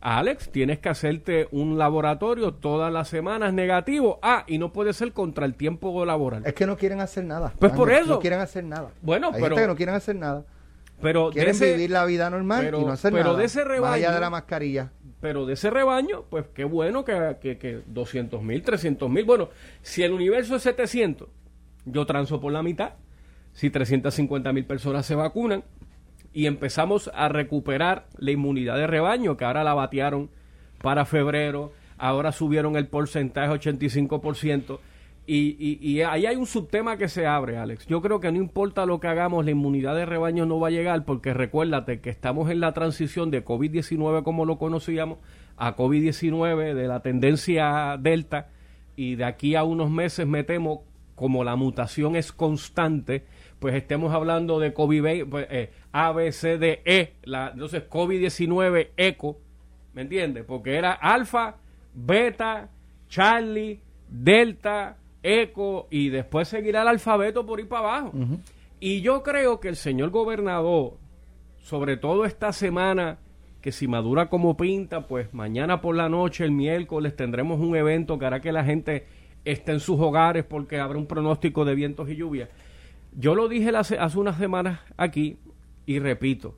Alex, 0.01 0.51
tienes 0.53 0.79
que 0.79 0.89
hacerte 0.89 1.49
un 1.51 1.77
laboratorio 1.77 2.55
todas 2.55 2.93
las 2.93 3.09
semanas 3.09 3.53
negativo. 3.53 4.21
Ah, 4.23 4.45
y 4.47 4.59
no 4.59 4.73
puede 4.73 4.93
ser 4.93 5.13
contra 5.13 5.45
el 5.45 5.55
tiempo 5.55 6.05
laboral. 6.05 6.43
Es 6.47 6.55
que 6.55 6.67
no 6.67 6.77
quieren 6.77 7.01
hacer 7.01 7.25
nada. 7.25 7.53
Pues 7.59 7.73
por 7.73 7.91
eso. 7.91 8.07
No 8.15 8.21
quieren 8.21 8.39
hacer 8.41 8.63
nada. 8.65 8.91
Bueno, 9.03 9.29
Hay 9.29 9.35
pero- 9.43 9.57
gente 9.57 9.61
que 9.63 9.67
no 9.67 9.77
quieren 9.77 9.95
hacer 9.97 10.15
nada. 10.17 10.45
Pero 11.01 11.31
Quieren 11.31 11.51
ese- 11.53 11.73
vivir 11.75 11.91
la 11.91 12.05
vida 12.05 12.29
normal 12.31 12.61
pero- 12.65 12.81
y 12.81 12.85
no 12.85 12.93
hacer 12.93 13.13
pero 13.13 13.25
nada. 13.27 13.39
de 13.39 13.45
ese 13.45 13.61
Más 13.61 13.67
allá 13.69 13.75
rebaño- 14.09 14.15
de 14.15 14.21
la 14.21 14.31
mascarilla. 14.31 14.91
pero 15.21 15.47
de 15.47 15.55
ese 15.55 15.71
rebaño, 15.71 16.25
pues 16.29 16.47
qué 16.55 16.65
bueno 16.65 17.05
que, 17.05 17.37
que, 17.41 17.57
que 17.59 17.83
200 17.87 18.43
mil, 18.43 18.63
300 18.63 19.09
mil. 19.11 19.25
Bueno, 19.25 19.49
si 19.83 20.03
el 20.03 20.13
universo 20.13 20.57
es 20.57 20.63
700, 20.63 21.29
yo 21.85 22.05
transo 22.07 22.41
por 22.41 22.53
la 22.53 22.63
mitad. 22.65 22.95
Si 23.53 23.71
350 23.71 24.53
mil 24.53 24.65
personas 24.65 25.07
se 25.07 25.15
vacunan 25.17 25.63
y 26.39 26.47
empezamos 26.47 27.11
a 27.15 27.29
recuperar 27.29 28.07
la 28.17 28.31
inmunidad 28.31 28.77
de 28.77 28.87
rebaño, 28.87 29.37
que 29.37 29.45
ahora 29.45 29.65
la 29.65 29.75
batearon 29.75 30.31
para 30.81 31.05
febrero, 31.05 31.73
ahora 31.97 32.31
subieron 32.31 32.77
el 32.77 32.87
porcentaje 32.87 33.53
85%. 33.53 34.79
Y, 35.27 35.57
y, 35.59 35.79
y 35.81 36.03
ahí 36.03 36.27
hay 36.27 36.37
un 36.37 36.47
subtema 36.47 36.97
que 36.97 37.09
se 37.09 37.27
abre, 37.27 37.59
Alex. 37.59 37.89
Yo 37.89 38.01
creo 38.01 38.21
que 38.21 38.31
no 38.31 38.39
importa 38.39 38.87
lo 38.87 39.01
que 39.01 39.09
hagamos, 39.09 39.45
la 39.47 39.51
inmunidad 39.51 39.97
de 39.97 40.07
rebaño 40.07 40.47
no 40.47 40.61
va 40.61 40.69
a 40.69 40.71
llegar 40.71 41.05
porque 41.05 41.35
recuérdate 41.35 42.01
que 42.01 42.11
estamos 42.11 42.53
en 42.53 42.61
la 42.61 42.73
transición 42.73 43.33
de 43.33 43.45
COVID-19 43.45 44.23
como 44.23 44.45
lo 44.45 44.59
conocíamos 44.59 45.19
a 45.57 45.75
COVID-19 45.75 46.73
de 46.73 46.87
la 46.87 47.01
tendencia 47.01 47.97
delta 47.99 48.47
y 48.95 49.17
de 49.17 49.25
aquí 49.25 49.57
a 49.57 49.65
unos 49.65 49.91
meses 49.91 50.25
me 50.25 50.45
temo 50.45 50.85
como 51.17 51.43
la 51.43 51.57
mutación 51.57 52.15
es 52.15 52.31
constante, 52.31 53.25
pues 53.59 53.75
estemos 53.75 54.15
hablando 54.15 54.61
de 54.61 54.73
COVID, 54.73 55.25
pues, 55.29 55.47
eh, 55.51 55.71
A, 55.93 56.13
B, 56.13 56.31
C, 56.33 56.59
D, 56.59 56.83
E, 56.85 57.15
la, 57.25 57.51
entonces 57.53 57.89
COVID-19 57.89 58.91
eco, 58.97 59.39
¿me 59.95 60.03
entiendes? 60.03 60.45
Porque 60.45 60.77
era 60.77 60.93
alfa, 60.93 61.57
beta, 61.95 62.69
Charlie, 63.09 63.81
delta, 64.09 64.97
eco 65.23 65.89
y 65.91 66.09
después 66.09 66.49
seguirá 66.49 66.83
el 66.83 66.89
alfabeto 66.89 67.45
por 67.45 67.61
ir 67.61 67.69
para 67.69 67.99
abajo. 67.99 68.13
Y 68.81 69.01
yo 69.01 69.23
creo 69.23 69.59
que 69.61 69.69
el 69.69 69.77
señor 69.77 70.11
gobernador, 70.11 70.95
sobre 71.61 71.97
todo 71.97 72.25
esta 72.25 72.53
semana, 72.53 73.19
que 73.61 73.73
si 73.73 73.89
madura 73.89 74.29
como 74.29 74.57
pinta, 74.57 75.07
pues 75.07 75.35
mañana 75.35 75.81
por 75.81 75.97
la 75.97 76.09
noche, 76.09 76.45
el 76.45 76.53
miércoles, 76.53 77.17
tendremos 77.17 77.59
un 77.59 77.75
evento 77.75 78.19
que 78.19 78.27
hará 78.27 78.41
que 78.41 78.53
la 78.53 78.65
gente 78.65 79.07
esté 79.45 79.73
en 79.73 79.81
sus 79.81 79.99
hogares 79.99 80.45
porque 80.45 80.79
habrá 80.79 80.99
un 80.99 81.07
pronóstico 81.07 81.65
de 81.65 81.75
vientos 81.75 82.09
y 82.09 82.17
lluvia. 82.17 82.49
Yo 83.21 83.35
lo 83.35 83.49
dije 83.49 83.77
hace, 83.77 83.99
unas 84.17 84.39
semanas 84.39 84.79
aquí 84.97 85.39
y 85.87 85.99
repito, 85.99 86.57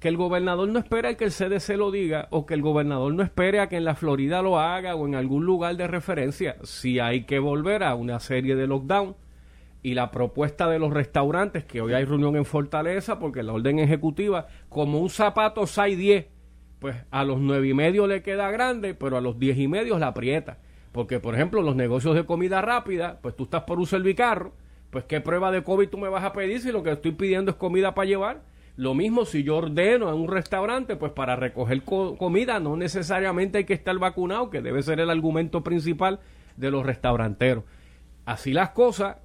que 0.00 0.08
el 0.08 0.16
gobernador 0.16 0.68
no 0.68 0.80
espera 0.80 1.10
a 1.10 1.14
que 1.14 1.24
el 1.24 1.30
CDC 1.30 1.76
lo 1.76 1.92
diga 1.92 2.26
o 2.30 2.46
que 2.46 2.54
el 2.54 2.62
gobernador 2.62 3.14
no 3.14 3.22
espere 3.22 3.60
a 3.60 3.68
que 3.68 3.76
en 3.76 3.84
la 3.84 3.94
Florida 3.94 4.42
lo 4.42 4.58
haga 4.58 4.96
o 4.96 5.06
en 5.06 5.14
algún 5.14 5.46
lugar 5.46 5.76
de 5.76 5.86
referencia. 5.86 6.56
Si 6.64 6.98
hay 6.98 7.26
que 7.26 7.38
volver 7.38 7.84
a 7.84 7.94
una 7.94 8.18
serie 8.18 8.56
de 8.56 8.66
lockdown 8.66 9.14
y 9.84 9.94
la 9.94 10.10
propuesta 10.10 10.68
de 10.68 10.80
los 10.80 10.92
restaurantes, 10.92 11.64
que 11.64 11.80
hoy 11.80 11.92
hay 11.92 12.04
reunión 12.04 12.34
en 12.34 12.44
Fortaleza 12.44 13.20
porque 13.20 13.44
la 13.44 13.52
orden 13.52 13.78
ejecutiva, 13.78 14.48
como 14.68 14.98
un 14.98 15.10
zapato 15.10 15.60
6-10, 15.62 16.26
pues 16.80 16.96
a 17.12 17.22
los 17.22 17.38
nueve 17.38 17.68
y 17.68 17.74
medio 17.74 18.08
le 18.08 18.20
queda 18.20 18.50
grande, 18.50 18.94
pero 18.94 19.16
a 19.16 19.20
los 19.20 19.38
diez 19.38 19.56
y 19.58 19.68
medio 19.68 19.96
la 20.00 20.08
aprieta. 20.08 20.58
Porque, 20.90 21.20
por 21.20 21.36
ejemplo, 21.36 21.62
los 21.62 21.76
negocios 21.76 22.16
de 22.16 22.26
comida 22.26 22.60
rápida, 22.62 23.20
pues 23.22 23.36
tú 23.36 23.44
estás 23.44 23.62
por 23.62 23.78
un 23.78 23.86
servicarro, 23.86 24.54
pues 24.94 25.06
qué 25.06 25.20
prueba 25.20 25.50
de 25.50 25.64
COVID 25.64 25.88
tú 25.88 25.98
me 25.98 26.08
vas 26.08 26.22
a 26.22 26.32
pedir 26.32 26.60
si 26.60 26.70
lo 26.70 26.84
que 26.84 26.92
estoy 26.92 27.10
pidiendo 27.10 27.50
es 27.50 27.56
comida 27.56 27.96
para 27.96 28.06
llevar. 28.06 28.42
Lo 28.76 28.94
mismo 28.94 29.24
si 29.24 29.42
yo 29.42 29.56
ordeno 29.56 30.08
en 30.08 30.14
un 30.14 30.28
restaurante, 30.28 30.94
pues 30.94 31.10
para 31.10 31.34
recoger 31.34 31.82
comida 31.82 32.60
no 32.60 32.76
necesariamente 32.76 33.58
hay 33.58 33.64
que 33.64 33.74
estar 33.74 33.98
vacunado, 33.98 34.50
que 34.50 34.62
debe 34.62 34.84
ser 34.84 35.00
el 35.00 35.10
argumento 35.10 35.64
principal 35.64 36.20
de 36.56 36.70
los 36.70 36.86
restauranteros. 36.86 37.64
Así 38.24 38.52
las 38.52 38.70
cosas, 38.70 39.16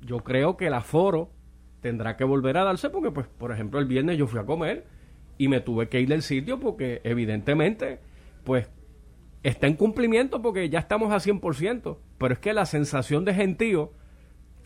yo 0.00 0.18
creo 0.18 0.56
que 0.56 0.68
el 0.68 0.74
aforo 0.74 1.32
tendrá 1.80 2.16
que 2.16 2.22
volver 2.22 2.56
a 2.56 2.62
darse 2.62 2.88
porque, 2.88 3.10
pues, 3.10 3.26
por 3.26 3.50
ejemplo, 3.50 3.80
el 3.80 3.86
viernes 3.86 4.18
yo 4.18 4.28
fui 4.28 4.38
a 4.38 4.46
comer 4.46 4.86
y 5.38 5.48
me 5.48 5.60
tuve 5.60 5.88
que 5.88 6.00
ir 6.00 6.08
del 6.08 6.22
sitio 6.22 6.60
porque 6.60 7.00
evidentemente, 7.02 7.98
pues, 8.44 8.70
está 9.42 9.66
en 9.66 9.74
cumplimiento 9.74 10.40
porque 10.40 10.68
ya 10.68 10.78
estamos 10.78 11.12
a 11.12 11.18
100%, 11.18 11.98
pero 12.16 12.32
es 12.32 12.38
que 12.38 12.52
la 12.52 12.64
sensación 12.64 13.24
de 13.24 13.34
gentío 13.34 13.90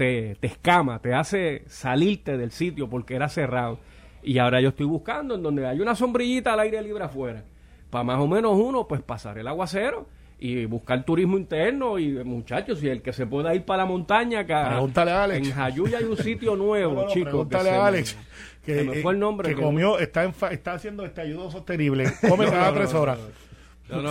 te, 0.01 0.35
te 0.41 0.47
escama, 0.47 0.99
te 1.01 1.13
hace 1.13 1.63
salirte 1.67 2.39
del 2.39 2.53
sitio 2.53 2.89
porque 2.89 3.15
era 3.15 3.29
cerrado. 3.29 3.79
Y 4.23 4.39
ahora 4.39 4.59
yo 4.63 4.71
estoy 4.71 4.87
buscando 4.87 5.35
en 5.35 5.43
donde 5.43 5.67
hay 5.67 5.79
una 5.79 5.95
sombrillita 5.95 6.55
al 6.55 6.61
aire 6.61 6.81
libre 6.81 7.05
afuera. 7.05 7.45
Para 7.91 8.05
más 8.05 8.19
o 8.19 8.27
menos 8.27 8.57
uno, 8.57 8.89
pues 8.89 9.03
pasar 9.03 9.37
el 9.37 9.47
aguacero 9.47 10.07
y 10.39 10.65
buscar 10.65 11.05
turismo 11.05 11.37
interno 11.37 11.99
y 11.99 12.13
muchachos, 12.25 12.83
y 12.83 12.89
el 12.89 13.03
que 13.03 13.13
se 13.13 13.27
pueda 13.27 13.55
ir 13.55 13.67
para 13.67 13.83
la 13.83 13.87
montaña, 13.91 14.41
acá 14.41 14.81
en 14.81 15.53
Jayuya 15.53 15.99
hay 15.99 16.05
un 16.05 16.17
sitio 16.17 16.57
nuevo, 16.57 17.07
chicos. 17.09 17.33
Pregúntale 17.33 17.69
a 17.69 17.87
Alex. 17.87 18.17
que, 18.65 18.83
me 18.83 19.03
fue 19.03 19.13
el 19.13 19.19
nombre. 19.19 19.51
Que, 19.51 19.61
comió, 19.61 19.99
está, 19.99 20.25
está 20.51 20.73
haciendo 20.73 21.05
este 21.05 21.21
ayudo 21.21 21.51
sostenible, 21.51 22.11
come 22.27 22.47
cada 22.47 22.73
tres 22.73 22.95
horas 22.95 23.19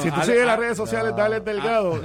si 0.02 0.12
tú 0.12 0.22
sigues 0.22 0.46
las 0.46 0.60
redes 0.60 0.78
sociales 0.78 1.16
de 1.16 1.22
Alex 1.22 1.46
Delgado. 1.46 2.02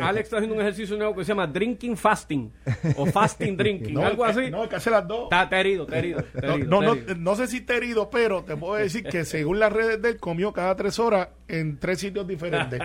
Alex 0.00 0.24
está 0.24 0.36
haciendo 0.36 0.54
un 0.54 0.60
ejercicio 0.60 0.96
nuevo 0.96 1.14
que 1.14 1.24
se 1.24 1.28
llama 1.28 1.46
Drinking 1.46 1.96
Fasting 1.96 2.52
o 2.96 3.06
Fasting 3.06 3.56
Drinking, 3.56 3.98
algo 4.04 4.24
así. 4.24 4.50
No, 4.50 4.64
es 4.64 4.70
que 4.70 4.76
hace 4.76 4.90
las 4.90 5.06
dos. 5.06 5.28
Está 5.30 5.60
herido, 5.60 5.86
herido, 5.92 6.24
no, 6.66 6.82
no, 6.82 6.94
no, 6.94 7.36
sé 7.36 7.46
si 7.46 7.58
está 7.58 7.76
herido, 7.76 8.10
pero 8.10 8.44
te 8.44 8.56
puedo 8.56 8.74
decir 8.74 9.04
que 9.04 9.24
según 9.24 9.58
las 9.58 9.72
redes 9.72 10.00
de 10.00 10.10
él, 10.10 10.16
comió 10.18 10.52
cada 10.52 10.74
tres 10.76 10.98
horas 10.98 11.28
en 11.48 11.78
tres 11.78 12.00
sitios 12.00 12.26
diferentes. 12.26 12.80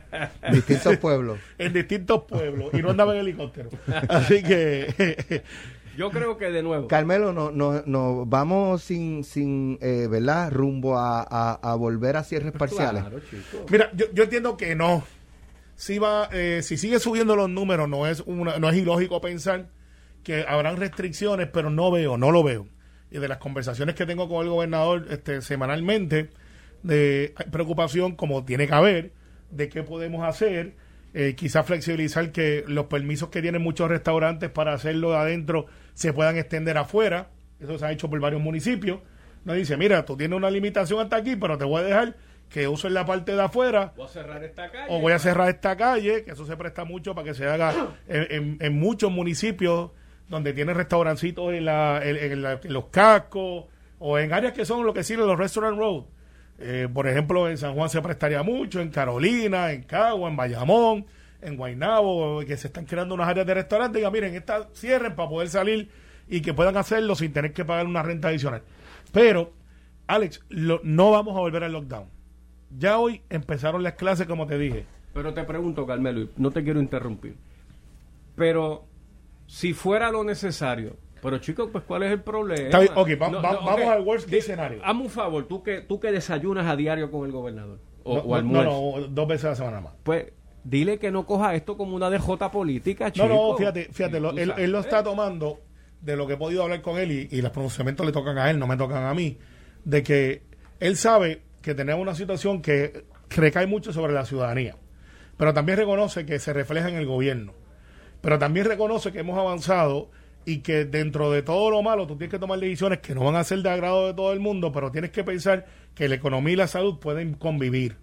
distintos 0.52 0.96
pueblos. 0.98 1.38
en 1.58 1.72
distintos 1.72 2.22
pueblos. 2.24 2.70
Y 2.72 2.78
no 2.78 2.90
andaba 2.90 3.14
en 3.14 3.20
helicóptero. 3.20 3.70
Así 4.08 4.42
que. 4.42 5.42
Yo 5.96 6.10
creo 6.10 6.36
que 6.36 6.50
de 6.50 6.62
nuevo. 6.62 6.88
Carmelo, 6.88 7.32
no, 7.32 7.50
no, 7.50 7.82
no 7.86 8.26
vamos 8.26 8.82
sin, 8.82 9.24
sin 9.24 9.78
eh, 9.80 10.06
¿verdad? 10.10 10.50
Rumbo 10.52 10.98
a, 10.98 11.22
a, 11.22 11.74
volver 11.76 12.16
a 12.16 12.24
cierres 12.24 12.52
parciales. 12.52 13.04
Mira, 13.70 13.90
yo, 13.94 14.06
yo 14.12 14.24
entiendo 14.24 14.56
que 14.56 14.74
no. 14.74 15.04
Si 15.76 15.98
va, 15.98 16.28
eh, 16.32 16.60
si 16.62 16.76
sigue 16.76 17.00
subiendo 17.00 17.34
los 17.34 17.50
números, 17.50 17.88
no 17.88 18.06
es 18.06 18.20
una, 18.26 18.58
no 18.58 18.70
es 18.70 18.76
ilógico 18.76 19.20
pensar 19.20 19.68
que 20.22 20.44
habrán 20.46 20.76
restricciones, 20.76 21.48
pero 21.52 21.70
no 21.70 21.90
veo, 21.90 22.16
no 22.16 22.30
lo 22.30 22.42
veo. 22.42 22.66
Y 23.10 23.18
de 23.18 23.28
las 23.28 23.38
conversaciones 23.38 23.94
que 23.94 24.06
tengo 24.06 24.28
con 24.28 24.44
el 24.44 24.50
gobernador 24.50 25.06
este, 25.10 25.42
semanalmente, 25.42 26.30
de 26.82 27.34
preocupación, 27.50 28.16
como 28.16 28.44
tiene 28.44 28.66
que 28.66 28.74
haber, 28.74 29.12
de 29.50 29.68
qué 29.68 29.82
podemos 29.82 30.24
hacer, 30.24 30.74
eh, 31.16 31.34
quizás 31.36 31.64
flexibilizar 31.64 32.32
que 32.32 32.64
los 32.66 32.86
permisos 32.86 33.28
que 33.28 33.40
tienen 33.40 33.62
muchos 33.62 33.88
restaurantes 33.88 34.50
para 34.50 34.74
hacerlo 34.74 35.12
de 35.12 35.18
adentro 35.18 35.66
se 35.94 36.12
puedan 36.12 36.36
extender 36.36 36.76
afuera. 36.76 37.28
Eso 37.60 37.78
se 37.78 37.86
ha 37.86 37.92
hecho 37.92 38.10
por 38.10 38.18
varios 38.18 38.42
municipios. 38.42 38.98
Nos 39.44 39.56
dice, 39.56 39.76
mira, 39.76 40.04
tú 40.04 40.16
tienes 40.16 40.36
una 40.36 40.50
limitación 40.50 41.00
hasta 41.00 41.16
aquí, 41.16 41.36
pero 41.36 41.56
te 41.56 41.64
voy 41.64 41.82
a 41.82 41.84
dejar 41.84 42.16
que 42.48 42.66
uses 42.66 42.90
la 42.90 43.06
parte 43.06 43.32
de 43.32 43.42
afuera. 43.42 43.92
Voy 43.96 44.06
a 44.06 44.08
cerrar 44.08 44.42
esta 44.42 44.70
calle. 44.70 44.86
O 44.88 45.00
voy 45.00 45.12
a 45.12 45.18
cerrar 45.20 45.48
esta 45.48 45.76
calle, 45.76 46.24
que 46.24 46.32
eso 46.32 46.46
se 46.46 46.56
presta 46.56 46.84
mucho 46.84 47.14
para 47.14 47.26
que 47.26 47.34
se 47.34 47.46
haga 47.46 47.94
en, 48.08 48.78
muchos 48.78 49.12
municipios 49.12 49.92
donde 50.28 50.52
tienen 50.52 50.74
restaurancitos 50.74 51.52
en, 51.52 51.64
la, 51.64 52.00
en, 52.02 52.42
los 52.72 52.86
cascos 52.86 53.66
o 53.98 54.18
en 54.18 54.32
áreas 54.32 54.52
que 54.52 54.64
son 54.64 54.84
lo 54.84 54.92
que 54.92 55.04
sirven 55.04 55.26
los 55.26 55.38
restaurant 55.38 55.78
road. 55.78 56.04
Eh, 56.58 56.88
por 56.92 57.08
ejemplo, 57.08 57.48
en 57.48 57.58
San 57.58 57.74
Juan 57.74 57.90
se 57.90 58.00
prestaría 58.00 58.42
mucho, 58.42 58.80
en 58.80 58.90
Carolina, 58.90 59.72
en 59.72 59.82
Cagua, 59.82 60.28
en 60.28 60.36
Bayamón 60.36 61.06
en 61.44 61.56
Guaynabo, 61.56 62.40
que 62.46 62.56
se 62.56 62.68
están 62.68 62.86
creando 62.86 63.14
unas 63.14 63.28
áreas 63.28 63.46
de 63.46 63.54
restaurante, 63.54 63.98
diga, 63.98 64.10
miren, 64.10 64.34
estas 64.34 64.66
cierren 64.72 65.14
para 65.14 65.28
poder 65.28 65.48
salir 65.48 65.90
y 66.26 66.40
que 66.40 66.54
puedan 66.54 66.76
hacerlo 66.76 67.14
sin 67.14 67.32
tener 67.32 67.52
que 67.52 67.64
pagar 67.64 67.86
una 67.86 68.02
renta 68.02 68.28
adicional. 68.28 68.62
Pero, 69.12 69.52
Alex, 70.06 70.42
no 70.50 71.10
vamos 71.10 71.36
a 71.36 71.40
volver 71.40 71.62
al 71.64 71.72
lockdown. 71.72 72.08
Ya 72.76 72.98
hoy 72.98 73.20
empezaron 73.28 73.82
las 73.82 73.92
clases, 73.92 74.26
como 74.26 74.46
te 74.46 74.58
dije. 74.58 74.86
Pero 75.12 75.34
te 75.34 75.44
pregunto, 75.44 75.86
Carmelo, 75.86 76.28
no 76.36 76.50
te 76.50 76.64
quiero 76.64 76.80
interrumpir. 76.80 77.36
Pero 78.34 78.86
si 79.46 79.74
fuera 79.74 80.10
lo 80.10 80.24
necesario, 80.24 80.96
pero 81.24 81.38
chicos, 81.38 81.70
pues 81.72 81.84
¿cuál 81.84 82.02
es 82.02 82.12
el 82.12 82.20
problema? 82.20 82.78
ok, 82.96 83.08
vamos 83.18 83.86
al 83.88 84.02
worst 84.02 84.26
case 84.26 84.42
scenario. 84.42 84.80
Hazme 84.84 85.04
un 85.04 85.08
favor, 85.08 85.48
tú 85.48 85.62
que, 85.62 85.80
tú 85.80 85.98
que 85.98 86.12
desayunas 86.12 86.66
a 86.66 86.76
diario 86.76 87.10
con 87.10 87.24
el 87.24 87.32
gobernador. 87.32 87.78
O, 88.02 88.42
no, 88.42 88.62
no, 88.62 89.08
dos 89.08 89.26
veces 89.26 89.46
a 89.46 89.48
la 89.48 89.56
semana 89.56 89.80
más. 89.80 89.94
Pues 90.02 90.26
dile 90.64 90.98
que 90.98 91.10
no 91.10 91.24
coja 91.24 91.54
esto 91.54 91.78
como 91.78 91.96
una 91.96 92.10
DJ 92.10 92.50
política, 92.52 93.10
chico. 93.10 93.26
No, 93.26 93.52
no, 93.52 93.56
fíjate, 93.56 93.88
fíjate, 93.90 94.18
él, 94.18 94.70
lo 94.70 94.80
está 94.80 95.02
tomando 95.02 95.60
de 96.02 96.14
lo 96.14 96.26
que 96.26 96.34
he 96.34 96.36
podido 96.36 96.62
hablar 96.62 96.82
con 96.82 96.98
él 96.98 97.10
y, 97.10 97.28
y 97.30 97.40
los 97.40 97.52
pronunciamientos 97.52 98.04
le 98.04 98.12
tocan 98.12 98.36
a 98.36 98.50
él, 98.50 98.58
no 98.58 98.66
me 98.66 98.76
tocan 98.76 99.04
a 99.04 99.14
mí, 99.14 99.38
de 99.82 100.02
que 100.02 100.42
él 100.78 100.98
sabe 100.98 101.40
que 101.62 101.74
tenemos 101.74 102.02
una 102.02 102.14
situación 102.14 102.60
que 102.60 103.06
recae 103.30 103.66
mucho 103.66 103.94
sobre 103.94 104.12
la 104.12 104.26
ciudadanía, 104.26 104.76
pero 105.38 105.54
también 105.54 105.78
reconoce 105.78 106.26
que 106.26 106.38
se 106.38 106.52
refleja 106.52 106.90
en 106.90 106.96
el 106.96 107.06
gobierno, 107.06 107.54
pero 108.20 108.38
también 108.38 108.66
reconoce 108.66 109.10
que 109.10 109.20
hemos 109.20 109.38
avanzado 109.38 110.10
y 110.46 110.58
que 110.58 110.84
dentro 110.84 111.30
de 111.30 111.42
todo 111.42 111.70
lo 111.70 111.82
malo 111.82 112.06
tú 112.06 112.16
tienes 112.16 112.30
que 112.30 112.38
tomar 112.38 112.58
decisiones 112.58 112.98
que 113.00 113.14
no 113.14 113.24
van 113.24 113.36
a 113.36 113.44
ser 113.44 113.60
de 113.60 113.70
agrado 113.70 114.06
de 114.06 114.14
todo 114.14 114.32
el 114.32 114.40
mundo, 114.40 114.72
pero 114.72 114.90
tienes 114.90 115.10
que 115.10 115.24
pensar 115.24 115.66
que 115.94 116.08
la 116.08 116.16
economía 116.16 116.52
y 116.52 116.56
la 116.56 116.66
salud 116.66 116.98
pueden 116.98 117.34
convivir 117.34 117.96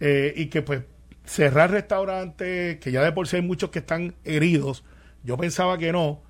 eh, 0.00 0.32
y 0.36 0.46
que 0.46 0.62
pues 0.62 0.82
cerrar 1.24 1.70
restaurantes, 1.70 2.78
que 2.78 2.90
ya 2.90 3.02
de 3.02 3.12
por 3.12 3.28
sí 3.28 3.36
hay 3.36 3.42
muchos 3.42 3.70
que 3.70 3.80
están 3.80 4.14
heridos. 4.24 4.84
Yo 5.22 5.36
pensaba 5.36 5.76
que 5.76 5.92
no, 5.92 6.22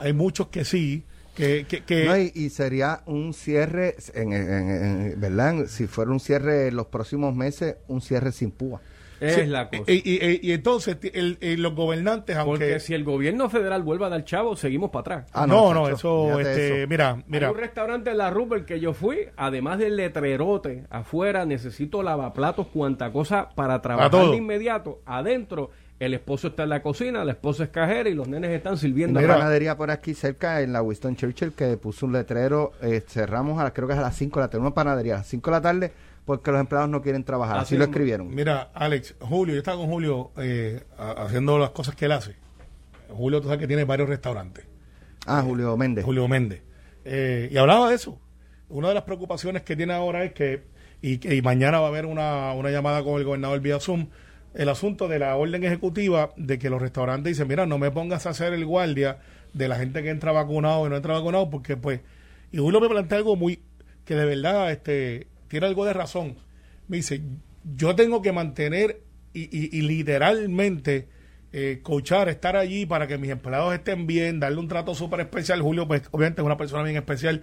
hay 0.00 0.12
muchos 0.12 0.48
que 0.48 0.64
sí. 0.64 1.04
Que, 1.36 1.66
que, 1.66 2.32
y, 2.34 2.50
sería 2.50 3.02
un 3.06 3.32
cierre, 3.32 3.94
en, 4.12 5.20
¿verdad? 5.20 5.66
Si 5.68 5.86
fuera 5.86 6.10
un 6.10 6.18
cierre 6.18 6.66
en 6.66 6.74
los 6.74 6.86
próximos 6.86 7.32
meses, 7.32 7.76
un 7.86 8.00
cierre 8.00 8.32
sin 8.32 8.50
púa. 8.50 8.80
Es 9.20 9.48
la 9.48 9.68
cosa. 9.68 9.84
Y, 9.86 10.52
entonces 10.52 10.98
los 11.58 11.74
gobernantes, 11.74 12.36
aunque... 12.36 12.50
Porque 12.50 12.80
si 12.80 12.94
el 12.94 13.04
gobierno 13.04 13.48
federal 13.48 13.82
vuelve 13.82 14.06
a 14.06 14.08
dar 14.08 14.24
chavo, 14.24 14.56
seguimos 14.56 14.90
para 14.90 15.00
atrás. 15.00 15.30
Ah, 15.32 15.46
no, 15.46 15.74
no, 15.74 15.88
eso, 15.88 16.38
este, 16.40 16.86
mira, 16.86 17.22
mira. 17.26 17.48
Hay 17.48 17.54
un 17.54 17.60
restaurante 17.60 18.10
en 18.10 18.18
la 18.18 18.30
Rupert 18.30 18.64
que 18.64 18.80
yo 18.80 18.92
fui, 18.92 19.18
además 19.36 19.78
del 19.78 19.96
letrerote 19.96 20.84
afuera, 20.90 21.44
necesito 21.44 22.02
lavaplatos, 22.02 22.68
cuanta 22.68 23.12
cosa 23.12 23.48
para 23.54 23.80
trabajar 23.80 24.30
de 24.30 24.36
inmediato. 24.36 25.00
Adentro, 25.06 25.70
el 25.98 26.14
esposo 26.14 26.48
está 26.48 26.62
en 26.62 26.68
la 26.68 26.82
cocina, 26.82 27.24
la 27.24 27.32
esposa 27.32 27.64
es 27.64 27.70
cajera 27.70 28.08
y 28.08 28.14
los 28.14 28.28
nenes 28.28 28.50
están 28.50 28.76
sirviendo. 28.76 29.18
Hay 29.18 29.24
una 29.24 29.34
panadería 29.34 29.76
por 29.76 29.90
aquí 29.90 30.14
cerca, 30.14 30.60
en 30.62 30.72
la 30.72 30.82
Winston 30.82 31.16
Churchill, 31.16 31.52
que 31.52 31.76
puso 31.76 32.06
un 32.06 32.12
letrero, 32.12 32.72
eh, 32.82 33.02
cerramos 33.06 33.60
a, 33.60 33.72
creo 33.72 33.88
que 33.88 33.94
es 33.94 33.98
a 33.98 34.02
las 34.02 34.16
5 34.16 34.38
de 34.38 34.44
la 34.44 34.50
tarde, 34.50 34.60
una 34.60 34.74
panadería, 34.74 35.14
a 35.14 35.18
las 35.18 35.26
5 35.26 35.50
de 35.50 35.56
la 35.56 35.60
tarde 35.60 35.92
porque 36.28 36.50
los 36.50 36.60
empleados 36.60 36.90
no 36.90 37.00
quieren 37.00 37.24
trabajar. 37.24 37.60
Así, 37.60 37.74
lo 37.78 37.84
escribieron. 37.84 38.28
Mira, 38.34 38.70
Alex, 38.74 39.14
Julio, 39.18 39.54
yo 39.54 39.60
estaba 39.60 39.78
con 39.78 39.86
Julio 39.86 40.30
eh, 40.36 40.84
haciendo 40.98 41.58
las 41.58 41.70
cosas 41.70 41.94
que 41.96 42.04
él 42.04 42.12
hace. 42.12 42.36
Julio, 43.08 43.40
tú 43.40 43.46
sabes 43.46 43.60
que 43.60 43.66
tiene 43.66 43.84
varios 43.84 44.10
restaurantes. 44.10 44.66
Ah, 45.24 45.40
Julio 45.40 45.74
Méndez. 45.78 46.04
Julio 46.04 46.28
Méndez. 46.28 46.60
Eh, 47.06 47.48
y 47.50 47.56
hablaba 47.56 47.88
de 47.88 47.94
eso. 47.94 48.20
Una 48.68 48.88
de 48.88 48.94
las 48.94 49.04
preocupaciones 49.04 49.62
que 49.62 49.74
tiene 49.74 49.94
ahora 49.94 50.22
es 50.22 50.34
que, 50.34 50.64
y, 51.00 51.34
y 51.34 51.40
mañana 51.40 51.80
va 51.80 51.86
a 51.86 51.88
haber 51.88 52.04
una, 52.04 52.52
una 52.52 52.68
llamada 52.70 53.02
con 53.02 53.16
el 53.18 53.24
gobernador 53.24 53.60
vía 53.60 53.80
Zoom, 53.80 54.08
el 54.52 54.68
asunto 54.68 55.08
de 55.08 55.20
la 55.20 55.34
orden 55.34 55.64
ejecutiva 55.64 56.34
de 56.36 56.58
que 56.58 56.68
los 56.68 56.82
restaurantes 56.82 57.38
dicen, 57.38 57.48
mira, 57.48 57.64
no 57.64 57.78
me 57.78 57.90
pongas 57.90 58.26
a 58.26 58.30
hacer 58.30 58.52
el 58.52 58.66
guardia 58.66 59.16
de 59.54 59.66
la 59.66 59.76
gente 59.76 60.02
que 60.02 60.10
entra 60.10 60.30
vacunado 60.32 60.86
y 60.86 60.90
no 60.90 60.96
entra 60.96 61.14
vacunado, 61.14 61.48
porque 61.48 61.78
pues, 61.78 62.02
y 62.52 62.58
Julio 62.58 62.82
me 62.82 62.90
plantea 62.90 63.16
algo 63.16 63.34
muy, 63.34 63.62
que 64.04 64.14
de 64.14 64.26
verdad, 64.26 64.70
este, 64.70 65.28
tiene 65.48 65.66
algo 65.66 65.84
de 65.84 65.92
razón. 65.92 66.36
Me 66.86 66.98
dice, 66.98 67.22
yo 67.76 67.94
tengo 67.94 68.22
que 68.22 68.32
mantener 68.32 69.02
y, 69.32 69.82
literalmente 69.82 71.08
eh, 71.52 71.80
coachar, 71.82 72.28
estar 72.28 72.56
allí 72.56 72.86
para 72.86 73.06
que 73.06 73.18
mis 73.18 73.30
empleados 73.30 73.72
estén 73.72 74.06
bien, 74.06 74.40
darle 74.40 74.58
un 74.58 74.68
trato 74.68 74.94
súper 74.94 75.20
especial. 75.20 75.62
Julio, 75.62 75.86
pues 75.86 76.02
obviamente 76.10 76.40
es 76.40 76.46
una 76.46 76.56
persona 76.56 76.82
bien 76.82 76.96
especial. 76.96 77.42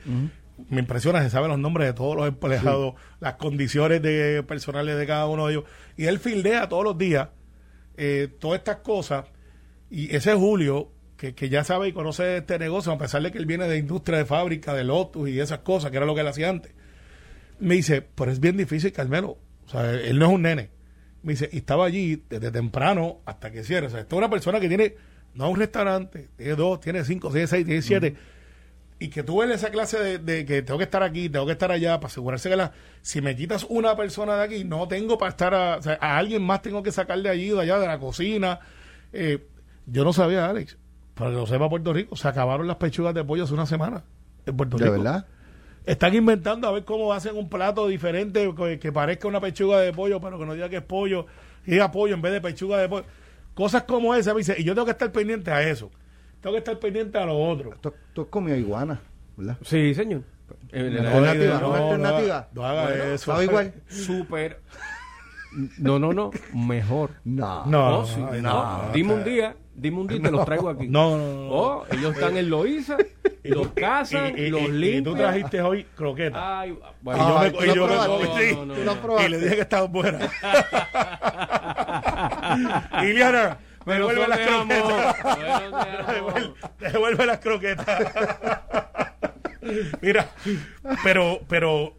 me 0.69 0.79
impresiona, 0.79 1.21
se 1.21 1.29
saben 1.29 1.49
los 1.49 1.59
nombres 1.59 1.87
de 1.87 1.93
todos 1.93 2.15
los 2.15 2.27
empleados, 2.27 2.95
las 3.19 3.35
condiciones 3.35 4.01
de 4.01 4.43
personales 4.43 4.97
de 4.97 5.05
cada 5.05 5.27
uno 5.27 5.47
de 5.47 5.53
ellos. 5.53 5.65
Y 5.97 6.05
él 6.05 6.19
fildea 6.19 6.67
todos 6.69 6.83
los 6.83 6.97
días 6.97 7.29
eh, 7.97 8.29
todas 8.39 8.59
estas 8.59 8.77
cosas. 8.77 9.25
Y 9.89 10.15
ese 10.15 10.33
Julio, 10.33 10.91
que, 11.17 11.33
que, 11.33 11.49
ya 11.49 11.63
sabe 11.63 11.87
y 11.87 11.93
conoce 11.93 12.37
este 12.37 12.59
negocio, 12.59 12.91
a 12.91 12.97
pesar 12.97 13.21
de 13.21 13.31
que 13.31 13.37
él 13.37 13.45
viene 13.45 13.67
de 13.67 13.77
industria 13.77 14.17
de 14.17 14.25
fábrica, 14.25 14.73
de 14.73 14.83
Lotus 14.83 15.29
y 15.29 15.39
esas 15.39 15.59
cosas, 15.59 15.91
que 15.91 15.97
era 15.97 16.05
lo 16.05 16.15
que 16.15 16.21
él 16.21 16.27
hacía 16.27 16.49
antes, 16.49 16.73
me 17.59 17.75
dice, 17.75 18.01
pero 18.01 18.31
es 18.31 18.39
bien 18.39 18.57
difícil, 18.57 18.91
Carmelo. 18.91 19.37
O 19.65 19.69
sea, 19.69 19.91
él 19.91 20.19
no 20.19 20.27
es 20.27 20.31
un 20.31 20.41
nene. 20.43 20.69
Me 21.23 21.33
dice, 21.33 21.49
y 21.51 21.57
estaba 21.57 21.85
allí 21.85 22.23
desde 22.29 22.51
temprano 22.51 23.21
hasta 23.25 23.51
que 23.51 23.63
cierre. 23.63 23.87
O 23.87 23.89
sea, 23.89 24.01
esta 24.01 24.15
es 24.15 24.17
una 24.17 24.29
persona 24.29 24.59
que 24.59 24.67
tiene, 24.67 24.95
no 25.33 25.49
un 25.49 25.57
restaurante, 25.57 26.29
tiene 26.37 26.55
dos, 26.55 26.79
tiene 26.79 27.03
cinco, 27.03 27.31
tiene 27.31 27.47
seis, 27.47 27.65
tiene 27.65 27.81
siete. 27.81 28.15
Y 28.99 29.09
que 29.09 29.23
tú 29.23 29.39
ves 29.39 29.49
esa 29.49 29.71
clase 29.71 29.99
de, 29.99 30.19
de, 30.19 30.45
que 30.45 30.61
tengo 30.61 30.77
que 30.77 30.85
estar 30.85 31.03
aquí, 31.03 31.27
tengo 31.27 31.45
que 31.45 31.51
estar 31.51 31.71
allá, 31.71 31.99
para 31.99 32.07
asegurarse 32.07 32.49
que 32.49 32.55
la, 32.55 32.71
si 33.01 33.21
me 33.21 33.35
quitas 33.35 33.65
una 33.67 33.95
persona 33.97 34.37
de 34.37 34.43
aquí, 34.43 34.63
no 34.63 34.87
tengo 34.87 35.17
para 35.17 35.31
estar 35.31 35.53
a, 35.53 35.77
o 35.77 35.81
sea, 35.81 35.97
a 35.99 36.17
alguien 36.17 36.43
más 36.43 36.61
tengo 36.61 36.81
que 36.81 36.91
sacar 36.91 37.19
de 37.21 37.29
allí, 37.29 37.49
de 37.49 37.61
allá, 37.61 37.79
de 37.79 37.87
la 37.87 37.99
cocina. 37.99 38.59
Eh, 39.11 39.45
yo 39.85 40.03
no 40.05 40.13
sabía, 40.13 40.47
Alex, 40.49 40.77
para 41.13 41.31
que 41.31 41.35
lo 41.35 41.45
sepa 41.45 41.69
Puerto 41.69 41.91
Rico, 41.91 42.15
se 42.15 42.27
acabaron 42.27 42.67
las 42.67 42.77
pechugas 42.77 43.13
de 43.13 43.23
pollo 43.23 43.43
hace 43.43 43.53
una 43.53 43.65
semana 43.65 44.03
en 44.45 44.55
Puerto 44.55 44.77
Rico. 44.77 44.91
¿De 44.91 44.97
verdad? 44.97 45.25
Están 45.85 46.15
inventando 46.15 46.67
a 46.67 46.71
ver 46.71 46.83
cómo 46.83 47.13
hacen 47.13 47.37
un 47.37 47.47
plato 47.47 47.87
diferente 47.87 48.51
que, 48.55 48.79
que, 48.79 48.91
parezca 48.91 49.27
una 49.27 49.39
pechuga 49.39 49.79
de 49.79 49.93
pollo, 49.93 50.19
pero 50.19 50.39
que 50.39 50.45
no 50.45 50.53
diga 50.53 50.69
que 50.69 50.77
es 50.77 50.83
pollo, 50.83 51.27
y 51.65 51.71
diga 51.71 51.91
pollo 51.91 52.15
en 52.15 52.21
vez 52.21 52.33
de 52.33 52.41
pechuga 52.41 52.79
de 52.79 52.89
pollo. 52.89 53.05
Cosas 53.53 53.83
como 53.83 54.13
esa, 54.15 54.33
me 54.33 54.39
dice, 54.39 54.55
y 54.57 54.63
yo 54.63 54.73
tengo 54.73 54.85
que 54.85 54.91
estar 54.91 55.11
pendiente 55.11 55.51
a 55.51 55.61
eso. 55.61 55.91
Tengo 56.41 56.53
que 56.53 56.59
estar 56.59 56.77
pendiente 56.77 57.17
a 57.17 57.25
lo 57.25 57.37
otro. 57.37 57.71
Tú, 57.81 57.93
tú 58.13 58.21
has 58.23 58.27
comido 58.27 58.57
iguana, 58.57 58.99
¿verdad? 59.37 59.57
Sí, 59.63 59.93
señor. 59.93 60.23
alternativa, 60.71 61.59
no, 61.59 61.73
alternativa. 61.73 62.49
No, 62.53 62.65
haga 62.65 62.83
Bueno, 62.83 63.03
eso. 63.05 63.31
¿Sabe 63.31 63.45
igual? 63.45 63.73
Súper. 63.87 64.61
No, 65.77 65.97
no, 65.99 66.13
no. 66.13 66.31
Mejor. 66.53 67.11
No. 67.23 67.65
No, 67.65 68.05
sí, 68.05 68.19
no, 68.19 68.33
no. 68.33 68.41
no, 68.41 68.91
Dime 68.93 69.13
un 69.13 69.23
día, 69.23 69.55
dime 69.75 69.97
un 69.99 70.07
día 70.07 70.17
y 70.17 70.21
te 70.21 70.31
los 70.31 70.45
traigo 70.45 70.69
aquí. 70.69 70.87
No, 70.87 71.17
no, 71.17 71.33
no. 71.33 71.49
Oh, 71.51 71.85
ellos 71.91 72.13
están 72.15 72.37
en 72.37 72.49
Loíza, 72.49 72.97
los 73.43 73.67
cazan, 73.69 74.37
y, 74.37 74.41
y- 74.43 74.49
los 74.49 74.61
y- 74.61 74.65
y 74.65 74.71
limpian. 74.71 75.03
tú 75.03 75.15
trajiste 75.15 75.61
hoy 75.61 75.83
croquetas. 75.95 76.41
Ay, 76.43 76.71
y 76.71 76.77
bueno, 77.01 77.27
yo 77.29 77.37
Ay, 77.39 77.51
me, 77.51 77.57
tú 77.57 77.63
y 77.63 77.67
yo 77.75 77.87
me 77.87 78.95
probaste. 78.95 79.25
y 79.25 79.29
le 79.29 79.37
dije 79.39 79.55
que 79.55 79.61
estaba 79.61 79.87
buena. 79.87 80.19
Iliana, 83.03 83.57
me 83.85 83.93
devuelve 83.95 84.27
las 84.27 84.39
croquetas. 84.39 85.15
Devuelve, 86.79 87.25
las 87.25 87.39
croquetas. 87.39 88.13
Mira, 90.01 90.29
pero, 91.03 91.39
pero 91.47 91.95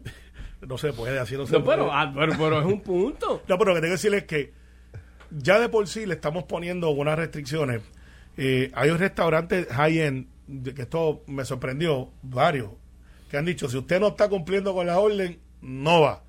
no 0.61 0.77
se 0.77 0.93
puede, 0.93 1.19
así 1.19 1.35
no 1.35 1.45
se 1.45 1.53
No, 1.53 1.63
puede. 1.63 1.77
pero, 1.79 1.91
ah, 1.93 2.11
pero, 2.15 2.33
pero 2.37 2.59
es 2.59 2.65
un 2.65 2.81
punto. 2.81 3.43
No, 3.47 3.57
pero 3.57 3.71
lo 3.71 3.75
que 3.75 3.81
tengo 3.81 3.91
que 3.91 3.97
decirles 3.97 4.21
es 4.23 4.27
que 4.27 4.53
ya 5.31 5.59
de 5.59 5.69
por 5.69 5.87
sí 5.87 6.05
le 6.05 6.15
estamos 6.15 6.43
poniendo 6.45 6.89
unas 6.89 7.17
restricciones. 7.17 7.81
Eh, 8.37 8.71
hay 8.73 8.89
un 8.89 8.99
restaurante 8.99 9.65
high-end, 9.65 10.27
que 10.75 10.81
esto 10.81 11.23
me 11.27 11.45
sorprendió, 11.45 12.09
varios, 12.21 12.69
que 13.29 13.37
han 13.37 13.45
dicho, 13.45 13.69
si 13.69 13.77
usted 13.77 13.99
no 13.99 14.09
está 14.09 14.29
cumpliendo 14.29 14.73
con 14.73 14.87
la 14.87 14.99
orden, 14.99 15.39
no 15.61 16.01
va. 16.01 16.23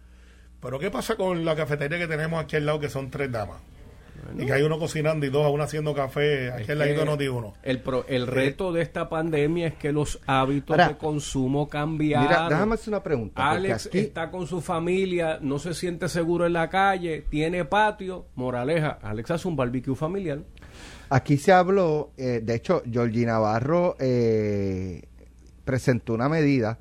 Pero 0.60 0.78
¿qué 0.78 0.90
pasa 0.90 1.16
con 1.16 1.44
la 1.44 1.54
cafetería 1.54 1.98
que 1.98 2.08
tenemos 2.08 2.42
aquí 2.42 2.56
al 2.56 2.66
lado, 2.66 2.80
que 2.80 2.88
son 2.88 3.10
tres 3.10 3.30
damas? 3.30 3.60
Y 4.36 4.46
que 4.46 4.52
hay 4.52 4.62
uno 4.62 4.78
cocinando 4.78 5.24
y 5.24 5.30
dos, 5.30 5.44
aún 5.44 5.60
haciendo 5.60 5.94
café, 5.94 6.50
aquí 6.52 6.72
al 6.72 6.78
ladito 6.78 7.04
no 7.04 7.16
di 7.16 7.28
uno. 7.28 7.54
El, 7.62 7.80
pro- 7.80 8.04
el 8.08 8.26
reto 8.26 8.72
de 8.72 8.82
esta 8.82 9.08
pandemia 9.08 9.68
es 9.68 9.74
que 9.74 9.92
los 9.92 10.20
hábitos 10.26 10.70
Ahora, 10.74 10.88
de 10.88 10.96
consumo 10.96 11.68
cambiaron. 11.68 12.26
Mira, 12.28 12.48
déjame 12.48 12.74
hacer 12.74 12.88
una 12.88 13.02
pregunta. 13.02 13.50
Alex 13.50 13.86
aquí- 13.86 13.98
está 13.98 14.30
con 14.30 14.46
su 14.46 14.60
familia, 14.60 15.38
no 15.40 15.58
se 15.58 15.74
siente 15.74 16.08
seguro 16.08 16.46
en 16.46 16.52
la 16.52 16.68
calle, 16.68 17.24
tiene 17.30 17.64
patio. 17.64 18.26
Moraleja, 18.34 18.98
Alex 19.02 19.30
hace 19.30 19.48
un 19.48 19.56
barbecue 19.56 19.94
familiar. 19.94 20.40
Aquí 21.10 21.38
se 21.38 21.52
habló, 21.52 22.10
eh, 22.18 22.40
de 22.44 22.54
hecho, 22.54 22.82
Georgie 22.90 23.24
Navarro 23.24 23.96
eh, 23.98 25.02
presentó 25.64 26.12
una 26.14 26.28
medida 26.28 26.78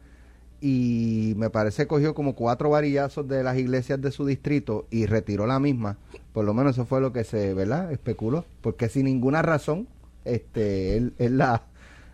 y 0.59 1.33
me 1.37 1.49
parece 1.49 1.85
cogió 1.87 2.13
como 2.15 2.33
cuatro 2.35 2.69
varillazos 2.71 3.27
de 3.27 3.43
las 3.43 3.57
iglesias 3.57 4.01
de 4.01 4.11
su 4.11 4.25
distrito 4.25 4.87
y 4.89 5.05
retiró 5.05 5.45
la 5.45 5.59
misma. 5.59 5.97
Por 6.37 6.45
lo 6.45 6.53
menos 6.53 6.75
eso 6.75 6.85
fue 6.85 7.01
lo 7.01 7.11
que 7.11 7.23
se, 7.23 7.55
¿verdad? 7.55 7.91
Especuló. 7.91 8.45
Porque 8.61 8.89
sin 8.89 9.05
ninguna 9.05 9.41
razón, 9.41 9.87
este, 10.23 10.95
él, 10.95 11.13
él 11.17 11.39
la, 11.39 11.63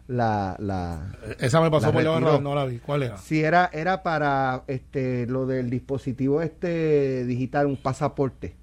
la, 0.07 0.55
la, 0.59 1.11
Esa 1.41 1.59
me 1.59 1.69
pasó 1.69 1.91
por 1.91 2.01
la 2.01 2.39
no 2.39 2.55
la 2.55 2.63
vi. 2.63 2.79
¿Cuál 2.79 3.03
era? 3.03 3.17
si 3.17 3.43
era, 3.43 3.69
era 3.73 4.01
para 4.01 4.63
este, 4.67 5.27
lo 5.27 5.45
del 5.45 5.69
dispositivo 5.69 6.41
este 6.41 7.25
digital, 7.25 7.65
un 7.65 7.75
pasaporte, 7.75 8.55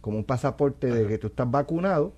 como 0.00 0.18
un 0.18 0.24
pasaporte 0.24 0.88
de 0.88 1.06
que 1.06 1.18
tú 1.18 1.28
estás 1.28 1.48
vacunado. 1.48 2.12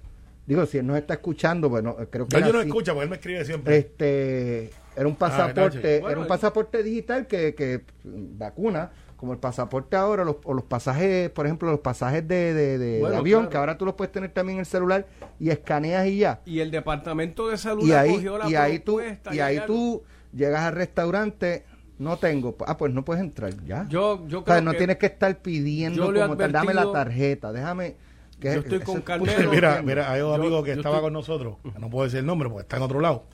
Digo, 0.46 0.64
si 0.64 0.78
él 0.78 0.86
nos 0.86 0.96
está 0.96 1.12
escuchando, 1.12 1.68
bueno, 1.68 1.96
creo 2.08 2.26
que 2.26 2.40
Yo, 2.40 2.50
no 2.50 2.60
así. 2.60 2.68
escucho 2.68 2.94
porque 2.94 3.04
él 3.04 3.10
me 3.10 3.16
escribe 3.16 3.44
siempre. 3.44 3.76
este 3.76 4.70
era 4.96 5.06
un 5.06 5.16
Ah, 5.16 5.18
pasaporte, 5.18 5.96
era 5.98 6.18
un 6.18 6.26
pasaporte 6.26 6.82
digital 6.82 7.26
que, 7.26 7.54
que 7.54 7.82
vacuna, 8.04 8.90
como 9.16 9.32
el 9.32 9.38
pasaporte 9.38 9.96
ahora, 9.96 10.24
los, 10.24 10.36
o 10.44 10.52
los 10.54 10.64
pasajes, 10.64 11.30
por 11.30 11.46
ejemplo, 11.46 11.70
los 11.70 11.80
pasajes 11.80 12.26
de, 12.28 12.52
de- 12.54 12.78
de- 12.78 12.78
de 12.78 13.00
Bueno, 13.00 13.16
avión, 13.16 13.40
claro. 13.42 13.50
que 13.50 13.56
ahora 13.56 13.78
tú 13.78 13.84
los 13.86 13.94
puedes 13.94 14.12
tener 14.12 14.30
también 14.30 14.56
en 14.56 14.60
el 14.60 14.66
celular 14.66 15.06
y 15.40 15.50
escaneas 15.50 16.06
y 16.06 16.18
ya. 16.18 16.40
Y 16.44 16.60
el 16.60 16.70
departamento 16.70 17.48
de 17.48 17.56
salud 17.56 17.86
Y 17.86 17.92
ahí, 17.92 18.10
acogió 18.10 18.38
la 18.38 18.48
y 18.50 18.54
ahí 18.56 18.78
tú, 18.78 18.96
propuesta 18.96 19.34
y 19.34 19.40
ahí 19.40 19.60
tú 19.66 20.02
llegas 20.34 20.60
al 20.62 20.74
restaurante, 20.74 21.64
no 21.98 22.18
tengo, 22.18 22.56
ah, 22.66 22.76
pues 22.76 22.92
no 22.92 23.04
puedes 23.06 23.22
entrar 23.22 23.54
ya. 23.64 23.86
Yo, 23.88 24.26
yo 24.28 24.40
o 24.40 24.44
creo 24.44 24.56
sea, 24.56 24.60
no 24.62 24.72
que 24.72 24.76
tienes 24.78 24.96
que 24.98 25.06
estar 25.06 25.34
pidiendo 25.38 26.12
como 26.12 26.36
tal, 26.36 26.52
dame 26.52 26.74
la 26.74 26.92
tarjeta, 26.92 27.52
déjame. 27.52 27.96
Que 28.38 28.52
Yo 28.52 28.60
estoy 28.60 28.80
con 28.80 28.98
es- 28.98 29.02
Carmelo. 29.04 29.50
mira, 29.50 29.80
mira, 29.82 30.12
hay 30.12 30.20
un 30.20 30.28
Yo- 30.28 30.34
amigo 30.34 30.62
que 30.62 30.72
estaba 30.72 30.96
estoy- 30.96 31.06
con 31.06 31.12
nosotros, 31.14 31.56
que 31.72 31.78
no 31.78 31.88
puedo 31.88 32.04
decir 32.04 32.18
el 32.20 32.26
nombre 32.26 32.50
porque 32.50 32.64
está 32.64 32.76
en 32.76 32.82
otro 32.82 33.00
lado, 33.00 33.24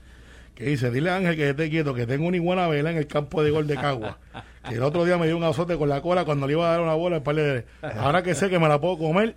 que 0.55 0.65
dice, 0.67 0.93
dile 0.93 1.11
a 1.11 1.17
Ángel 1.17 1.35
que 1.35 1.51
esté 1.51 1.69
quieto, 1.71 1.93
que 1.93 2.07
tengo 2.07 2.29
una 2.29 2.37
iguana 2.37 2.69
vela 2.69 2.93
en 2.93 2.99
el 2.99 3.09
campo 3.09 3.43
de 3.43 3.51
gol 3.51 3.67
de 3.67 3.75
Cagua. 3.75 4.19
que 4.69 4.75
el 4.77 4.83
otro 4.83 5.05
día 5.05 5.19
me 5.19 5.27
dio 5.27 5.37
un 5.37 5.45
azote 5.45 5.77
con 5.77 5.89
la 5.89 6.01
cola 6.03 6.25
cuando 6.25 6.47
le 6.47 6.53
iba 6.55 6.67
a 6.69 6.73
dar 6.73 6.81
una 6.81 6.95
bola 6.95 7.17
al 7.17 7.23
par 7.23 7.35
de... 7.35 7.65
Ahora 7.99 8.23
que 8.23 8.35
sé 8.35 8.49
que 8.51 8.59
me 8.59 8.69
la 8.69 8.81
puedo 8.81 8.99
comer, 8.99 9.37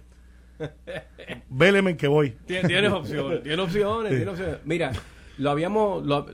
véleme 1.50 1.92
en 1.92 1.98
que 1.98 2.08
voy. 2.08 2.36
Tien- 2.48 2.68
Tienes 2.68 2.92
opciones, 2.92 3.44
tienes 3.44 3.60
opciones, 3.60 4.10
tienes 4.12 4.28
opciones. 4.28 4.58
Mira, 4.66 4.92
lo 5.38 5.50
habíamos 5.52 6.06
lo- 6.06 6.28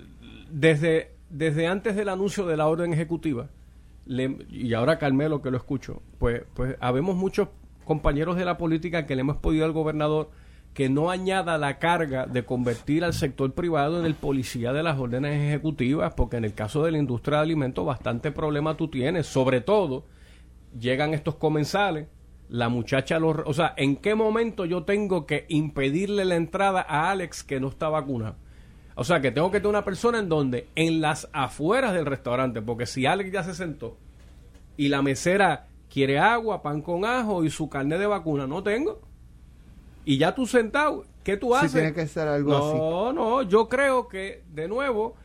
desde 0.49 1.11
desde 1.29 1.67
antes 1.67 1.95
del 1.95 2.09
anuncio 2.09 2.45
de 2.45 2.57
la 2.57 2.67
orden 2.67 2.91
ejecutiva 2.91 3.47
le- 4.05 4.37
y 4.49 4.73
ahora 4.73 4.99
Carmelo 4.99 5.41
que 5.41 5.49
lo 5.51 5.57
escucho, 5.57 6.01
pues 6.19 6.43
pues 6.53 6.75
habemos 6.81 7.15
muchos 7.15 7.47
compañeros 7.85 8.35
de 8.35 8.43
la 8.45 8.57
política 8.57 9.05
que 9.05 9.15
le 9.15 9.21
hemos 9.21 9.37
pedido 9.37 9.63
al 9.65 9.71
gobernador 9.71 10.29
que 10.73 10.89
no 10.89 11.09
añada 11.09 11.57
la 11.57 11.79
carga 11.79 12.25
de 12.25 12.45
convertir 12.45 13.03
al 13.03 13.13
sector 13.13 13.53
privado 13.53 13.99
en 13.99 14.05
el 14.05 14.15
policía 14.15 14.71
de 14.71 14.83
las 14.83 14.97
órdenes 14.97 15.41
ejecutivas, 15.41 16.13
porque 16.13 16.37
en 16.37 16.45
el 16.45 16.53
caso 16.53 16.83
de 16.83 16.91
la 16.91 16.97
industria 16.97 17.37
de 17.37 17.43
alimentos 17.43 17.85
bastante 17.85 18.31
problema 18.31 18.77
tú 18.77 18.87
tienes, 18.87 19.27
sobre 19.27 19.59
todo 19.59 20.05
llegan 20.79 21.13
estos 21.13 21.35
comensales, 21.35 22.07
la 22.47 22.69
muchacha 22.69 23.19
los... 23.19 23.37
O 23.45 23.53
sea, 23.53 23.73
¿en 23.77 23.97
qué 23.97 24.15
momento 24.15 24.65
yo 24.65 24.83
tengo 24.83 25.25
que 25.25 25.45
impedirle 25.49 26.23
la 26.23 26.35
entrada 26.35 26.85
a 26.87 27.11
Alex 27.11 27.43
que 27.43 27.59
no 27.59 27.67
está 27.67 27.89
vacunado? 27.89 28.35
O 28.95 29.03
sea, 29.03 29.21
que 29.21 29.31
tengo 29.31 29.51
que 29.51 29.59
tener 29.59 29.69
una 29.69 29.85
persona 29.85 30.19
en 30.19 30.29
donde, 30.29 30.67
en 30.75 31.01
las 31.01 31.29
afueras 31.33 31.93
del 31.93 32.05
restaurante, 32.05 32.61
porque 32.61 32.85
si 32.85 33.05
Alex 33.05 33.31
ya 33.31 33.43
se 33.43 33.53
sentó 33.53 33.97
y 34.77 34.89
la 34.89 35.01
mesera 35.01 35.67
quiere 35.89 36.19
agua, 36.19 36.61
pan 36.61 36.81
con 36.81 37.03
ajo 37.05 37.43
y 37.43 37.49
su 37.49 37.69
carne 37.69 37.97
de 37.97 38.07
vacuna, 38.07 38.47
no 38.47 38.63
tengo. 38.63 39.10
Y 40.05 40.17
ya 40.17 40.33
tú 40.33 40.45
sentado, 40.47 41.05
¿qué 41.23 41.37
tú 41.37 41.49
Sí, 41.49 41.53
haces? 41.57 41.73
tiene 41.73 41.93
que 41.93 42.07
ser 42.07 42.27
algo 42.27 42.51
no, 42.51 42.57
así. 42.57 42.77
No, 42.77 43.13
no, 43.13 43.41
yo 43.43 43.69
creo 43.69 44.07
que, 44.07 44.43
de 44.53 44.67
nuevo, 44.67 45.15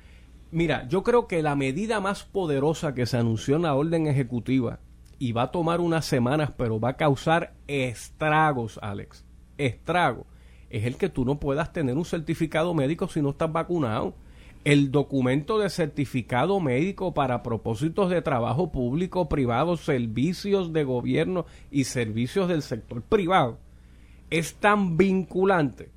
mira, 0.50 0.86
yo 0.88 1.02
creo 1.02 1.26
que 1.26 1.42
la 1.42 1.56
medida 1.56 2.00
más 2.00 2.24
poderosa 2.24 2.94
que 2.94 3.06
se 3.06 3.16
anunció 3.16 3.56
en 3.56 3.62
la 3.62 3.74
orden 3.74 4.06
ejecutiva 4.06 4.80
y 5.18 5.32
va 5.32 5.42
a 5.44 5.50
tomar 5.50 5.80
unas 5.80 6.04
semanas, 6.04 6.52
pero 6.56 6.78
va 6.78 6.90
a 6.90 6.96
causar 6.96 7.54
estragos, 7.68 8.78
Alex, 8.82 9.24
estragos, 9.56 10.26
es 10.68 10.84
el 10.84 10.96
que 10.96 11.08
tú 11.08 11.24
no 11.24 11.38
puedas 11.40 11.72
tener 11.72 11.96
un 11.96 12.04
certificado 12.04 12.74
médico 12.74 13.08
si 13.08 13.22
no 13.22 13.30
estás 13.30 13.50
vacunado. 13.52 14.14
El 14.64 14.90
documento 14.90 15.60
de 15.60 15.70
certificado 15.70 16.58
médico 16.58 17.14
para 17.14 17.44
propósitos 17.44 18.10
de 18.10 18.20
trabajo 18.20 18.72
público, 18.72 19.28
privado, 19.28 19.76
servicios 19.76 20.72
de 20.72 20.82
gobierno 20.82 21.46
y 21.70 21.84
servicios 21.84 22.48
del 22.48 22.62
sector 22.62 23.00
privado 23.00 23.58
es 24.30 24.56
tan 24.56 24.96
vinculante 24.96 25.90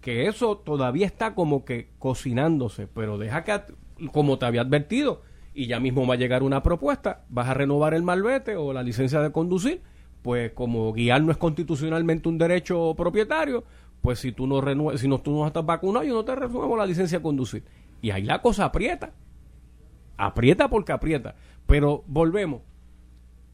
que 0.00 0.26
eso 0.26 0.58
todavía 0.58 1.06
está 1.06 1.34
como 1.34 1.64
que 1.64 1.88
cocinándose, 1.98 2.86
pero 2.86 3.16
deja 3.18 3.44
que, 3.44 3.60
como 4.12 4.38
te 4.38 4.46
había 4.46 4.60
advertido, 4.62 5.22
y 5.54 5.66
ya 5.66 5.80
mismo 5.80 6.06
va 6.06 6.14
a 6.14 6.18
llegar 6.18 6.42
una 6.42 6.62
propuesta, 6.62 7.24
vas 7.28 7.48
a 7.48 7.54
renovar 7.54 7.94
el 7.94 8.02
malvete 8.02 8.56
o 8.56 8.72
la 8.72 8.82
licencia 8.82 9.20
de 9.20 9.32
conducir, 9.32 9.82
pues 10.22 10.52
como 10.52 10.92
guiar 10.92 11.22
no 11.22 11.30
es 11.30 11.36
constitucionalmente 11.38 12.28
un 12.28 12.38
derecho 12.38 12.94
propietario, 12.96 13.64
pues 14.02 14.18
si 14.18 14.32
tú 14.32 14.46
no 14.46 14.60
renue- 14.60 14.96
si 14.96 15.08
no, 15.08 15.20
tú 15.20 15.30
no 15.32 15.46
estás 15.46 15.64
vacunado, 15.64 16.04
yo 16.04 16.14
no 16.14 16.24
te 16.24 16.34
renuevo 16.34 16.76
la 16.76 16.86
licencia 16.86 17.18
de 17.18 17.22
conducir. 17.22 17.64
Y 18.02 18.10
ahí 18.10 18.22
la 18.22 18.42
cosa 18.42 18.66
aprieta. 18.66 19.12
aprieta 20.16 20.68
porque 20.68 20.92
aprieta. 20.92 21.34
Pero 21.66 22.04
volvemos. 22.06 22.60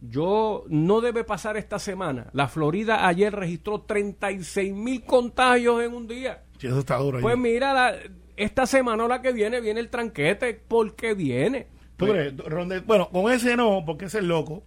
Yo 0.01 0.65
no 0.69 1.01
debe 1.01 1.25
pasar 1.25 1.57
esta 1.57 1.79
semana. 1.79 2.29
La 2.33 2.49
Florida 2.49 3.07
ayer 3.07 3.35
registró 3.35 3.83
36 3.83 4.73
mil 4.75 5.05
contagios 5.05 5.83
en 5.83 5.93
un 5.95 6.07
día. 6.09 6.43
Sí, 6.59 6.67
eso 6.69 6.79
está 6.81 6.97
duro. 6.97 7.21
Pues 7.21 7.37
mira, 7.37 7.73
la- 7.75 7.95
esta 8.37 8.65
semana 8.67 9.05
o 9.05 9.09
la 9.09 9.21
que 9.21 9.33
viene 9.33 9.61
viene 9.61 9.81
el 9.81 9.91
tranquete 9.91 10.55
porque 10.67 11.15
viene. 11.15 11.67
¿Tú 11.97 12.07
Pues, 12.07 12.13
crees? 12.13 12.37
Ronde- 12.39 12.81
bueno, 12.81 13.11
con 13.11 13.31
ese 13.31 13.57
no, 13.57 13.83
porque 13.85 14.07
ese 14.07 14.19
es 14.19 14.25
loco. 14.25 14.63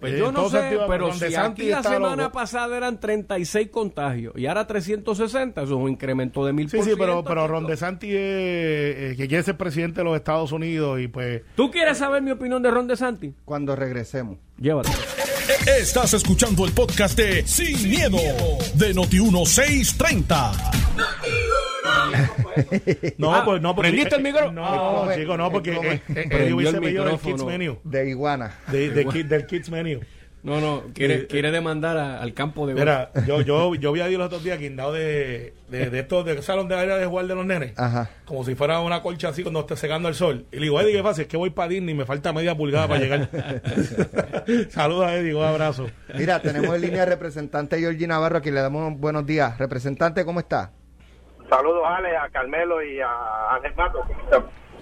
Pues 0.00 0.14
Eh, 0.14 0.18
yo 0.18 0.32
no 0.32 0.48
sé, 0.50 0.60
sentido, 0.60 0.86
pero 0.88 1.12
si 1.12 1.34
aquí 1.34 1.68
la 1.68 1.82
semana 1.82 2.24
loco. 2.24 2.32
pasada 2.32 2.76
eran 2.76 3.00
36 3.00 3.68
contagios 3.70 4.34
y 4.36 4.46
ahora 4.46 4.66
360, 4.66 5.62
eso 5.62 5.74
es 5.74 5.80
un 5.80 5.90
incremento 5.90 6.44
de 6.44 6.52
mil 6.52 6.68
Sí, 6.68 6.82
sí, 6.82 6.92
pero, 6.98 7.22
pero. 7.24 7.46
Ron 7.46 7.66
DeSantis 7.66 8.10
es, 8.10 8.16
eh, 8.16 9.14
que 9.16 9.28
quiere 9.28 9.42
ser 9.42 9.56
presidente 9.56 10.00
de 10.00 10.04
los 10.04 10.16
Estados 10.16 10.52
Unidos 10.52 11.00
y 11.00 11.08
pues... 11.08 11.42
¿Tú 11.56 11.70
quieres 11.70 11.98
saber 11.98 12.22
mi 12.22 12.30
opinión 12.30 12.62
de 12.62 12.70
Ron 12.70 12.86
DeSantis? 12.86 13.32
Cuando 13.44 13.76
regresemos. 13.76 14.38
Llévate. 14.58 14.90
Estás 15.78 16.14
escuchando 16.14 16.64
el 16.64 16.72
podcast 16.72 17.16
de 17.18 17.46
Sin, 17.46 17.88
miedo, 17.90 18.18
de 18.74 18.94
Noti1630. 18.94 20.52
No, 23.18 23.34
Ah, 23.34 23.42
pues 23.44 23.60
no, 23.60 23.74
porque... 23.74 23.90
¿prendiste 23.90 24.16
el 24.16 24.22
micrófono? 24.22 24.52
No, 25.06 25.14
chico, 25.14 25.36
no, 25.36 25.50
porque 25.50 25.72
eh, 25.72 26.00
eh, 26.14 26.28
el 26.46 26.54
hubiese 26.54 26.80
pedido 26.80 27.04
del 27.04 27.12
micrófono. 27.14 27.36
Kids 27.36 27.44
Menu. 27.46 27.78
De 27.84 28.08
iguana. 28.08 28.54
De, 28.70 28.90
de 28.90 29.06
kid- 29.06 29.26
del 29.28 29.46
Kids 29.46 29.70
Menu. 29.70 30.00
No, 30.42 30.60
no, 30.60 30.82
quiere, 30.92 31.14
Eh, 31.14 31.26
quiere 31.26 31.50
demandar 31.50 31.96
a- 31.96 32.20
al 32.20 32.34
campo 32.34 32.66
de 32.66 32.74
golf. 32.74 32.84
Mira, 32.84 33.10
yo, 33.26 33.40
yo, 33.40 33.74
yo 33.80 33.92
vi 33.92 34.00
a 34.00 34.06
Eddie 34.08 34.18
los 34.18 34.26
otros 34.26 34.44
días 34.44 34.58
guindado 34.58 34.92
de, 34.92 35.54
de, 35.70 35.88
de 35.88 36.00
estos 36.00 36.22
de 36.26 36.42
salón 36.42 36.68
de 36.68 36.74
área 36.74 36.98
de 36.98 37.06
jugar 37.06 37.26
de 37.26 37.34
los 37.34 37.46
nenes. 37.46 37.72
Ajá. 37.78 38.10
Como 38.26 38.44
si 38.44 38.54
fuera 38.54 38.80
una 38.80 39.00
colcha 39.00 39.30
así 39.30 39.42
cuando 39.42 39.60
esté 39.60 39.74
secando 39.76 40.06
el 40.06 40.14
sol. 40.14 40.44
Y 40.52 40.56
le 40.56 40.62
digo, 40.64 40.78
Eddie, 40.82 40.92
¿qué 40.92 41.02
pasa? 41.02 41.22
Es 41.22 41.28
que 41.28 41.38
voy 41.38 41.48
para 41.48 41.68
Disney 41.68 41.94
y 41.94 41.96
me 41.96 42.04
falta 42.04 42.34
media 42.34 42.54
pulgada 42.54 42.86
para 42.88 43.00
llegar. 43.00 43.30
Saludos 44.68 45.06
a 45.06 45.16
Eddie, 45.16 45.34
un 45.34 45.44
abrazo. 45.44 45.86
Mira, 46.14 46.42
tenemos 46.42 46.74
en 46.74 46.82
línea 46.82 47.04
al 47.04 47.08
representante 47.08 47.78
Georgie 47.78 48.06
Navarro, 48.06 48.36
a 48.36 48.40
quien 48.42 48.54
le 48.54 48.60
damos 48.60 48.98
buenos 49.00 49.24
días. 49.24 49.56
Representante, 49.56 50.26
¿cómo 50.26 50.40
está? 50.40 50.72
Saludos 51.48 51.82
Ale, 51.86 52.16
a 52.16 52.28
Carmelo 52.30 52.82
y 52.82 53.00
a 53.00 53.54
Ángel 53.54 53.74
Mato. 53.76 54.00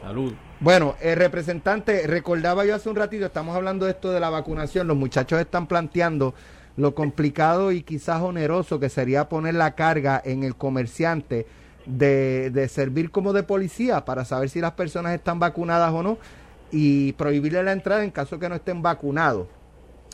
Salud. 0.01 0.35
Bueno, 0.61 0.94
el 1.01 1.16
representante, 1.16 2.07
recordaba 2.07 2.64
yo 2.64 2.75
hace 2.75 2.88
un 2.88 2.96
ratito, 2.96 3.27
estamos 3.27 3.57
hablando 3.57 3.87
de 3.87 3.92
esto 3.92 4.12
de 4.12 4.20
la 4.20 4.31
vacunación, 4.31 4.87
los 4.87 4.96
muchachos 4.96 5.40
están 5.40 5.66
planteando 5.66 6.35
lo 6.77 6.94
complicado 6.94 7.72
y 7.72 7.83
quizás 7.83 8.22
oneroso 8.22 8.81
que 8.81 8.88
sería 8.88 9.29
poner 9.29 9.55
la 9.55 9.75
carga 9.75 10.20
en 10.25 10.42
el 10.44 10.57
comerciante 10.57 11.46
de, 11.85 12.51
de 12.51 12.68
servir 12.68 13.11
como 13.11 13.33
de 13.33 13.42
policía 13.42 14.05
para 14.05 14.25
saber 14.25 14.48
si 14.48 14.61
las 14.61 14.72
personas 14.72 15.14
están 15.14 15.38
vacunadas 15.38 15.92
o 15.92 16.03
no 16.03 16.18
y 16.70 17.12
prohibirle 17.14 17.62
la 17.62 17.72
entrada 17.72 18.05
en 18.05 18.11
caso 18.11 18.38
que 18.38 18.48
no 18.48 18.55
estén 18.55 18.83
vacunados. 18.83 19.48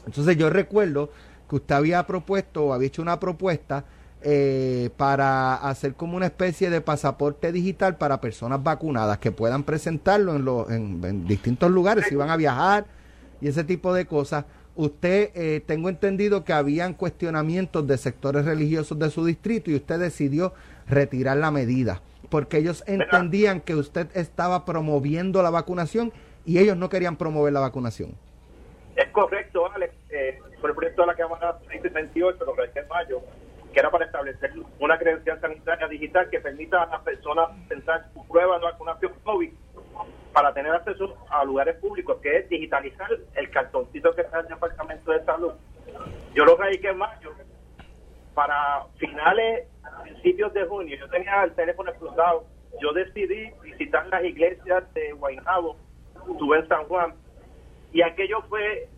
Entonces 0.06 0.36
yo 0.36 0.50
recuerdo 0.50 1.10
que 1.48 1.56
usted 1.56 1.74
había 1.74 2.06
propuesto 2.06 2.64
o 2.64 2.72
había 2.72 2.88
hecho 2.88 3.02
una 3.02 3.20
propuesta 3.20 3.84
eh, 4.22 4.90
para 4.96 5.54
hacer 5.54 5.94
como 5.94 6.16
una 6.16 6.26
especie 6.26 6.70
de 6.70 6.80
pasaporte 6.80 7.52
digital 7.52 7.96
para 7.96 8.20
personas 8.20 8.62
vacunadas 8.62 9.18
que 9.18 9.30
puedan 9.32 9.62
presentarlo 9.62 10.34
en, 10.34 10.44
los- 10.44 10.70
en, 10.70 11.00
en 11.04 11.26
distintos 11.26 11.70
lugares 11.70 12.06
si 12.08 12.14
van 12.16 12.30
a 12.30 12.36
viajar 12.36 12.86
y 13.40 13.48
ese 13.48 13.64
tipo 13.64 13.92
de 13.94 14.06
cosas. 14.06 14.44
Usted, 14.74 15.30
eh, 15.34 15.60
tengo 15.66 15.88
entendido 15.88 16.44
que 16.44 16.52
habían 16.52 16.94
cuestionamientos 16.94 17.86
de 17.86 17.98
sectores 17.98 18.44
religiosos 18.44 18.98
de 18.98 19.10
su 19.10 19.24
distrito 19.24 19.70
y 19.70 19.76
usted 19.76 19.98
decidió 19.98 20.52
retirar 20.86 21.36
la 21.36 21.50
medida 21.50 22.00
porque 22.30 22.58
ellos 22.58 22.84
entendían 22.86 23.60
que 23.62 23.74
usted 23.74 24.08
estaba 24.14 24.64
promoviendo 24.66 25.42
la 25.42 25.50
vacunación 25.50 26.12
y 26.44 26.58
ellos 26.58 26.76
no 26.76 26.88
querían 26.90 27.16
promover 27.16 27.52
la 27.54 27.60
vacunación. 27.60 28.12
Es 28.96 29.08
correcto, 29.12 29.70
Alex. 29.72 29.94
Eh, 30.10 30.38
por 30.60 30.70
el 30.70 30.76
proyecto 30.76 31.02
de 31.02 31.06
la 31.06 31.14
Cámara 31.14 31.58
2028, 31.64 32.44
lo 32.44 32.54
que 32.54 32.78
en 32.80 32.88
mayo, 32.88 33.20
era 33.78 33.90
para 33.90 34.06
establecer 34.06 34.52
una 34.78 34.98
credencial 34.98 35.40
sanitaria 35.40 35.88
digital 35.88 36.28
que 36.30 36.40
permita 36.40 36.82
a 36.82 36.86
las 36.86 37.02
personas 37.02 37.50
presentar 37.66 38.08
su 38.12 38.26
prueba 38.26 38.58
de 38.58 38.64
vacunación 38.64 39.12
COVID 39.22 39.52
para 40.32 40.52
tener 40.52 40.72
acceso 40.72 41.16
a 41.30 41.44
lugares 41.44 41.76
públicos, 41.76 42.18
que 42.22 42.38
es 42.38 42.48
digitalizar 42.48 43.08
el 43.34 43.50
cartoncito 43.50 44.14
que 44.14 44.22
está 44.22 44.40
en 44.40 44.46
el 44.46 44.52
Departamento 44.52 45.12
de 45.12 45.24
Salud. 45.24 45.52
Yo 46.34 46.44
lo 46.44 46.56
radiqué 46.56 46.88
en 46.88 46.98
mayo 46.98 47.32
para 48.34 48.84
finales, 48.98 49.66
principios 50.02 50.52
de 50.54 50.64
junio. 50.64 50.96
Yo 50.96 51.08
tenía 51.08 51.42
el 51.42 51.52
teléfono 51.54 51.90
explotado. 51.90 52.46
Yo 52.80 52.92
decidí 52.92 53.50
visitar 53.62 54.06
las 54.06 54.22
iglesias 54.24 54.84
de 54.94 55.12
Guaynabo, 55.12 55.76
estuve 56.30 56.58
en 56.58 56.68
San 56.68 56.84
Juan, 56.84 57.14
y 57.92 58.02
aquello 58.02 58.42
fue 58.48 58.88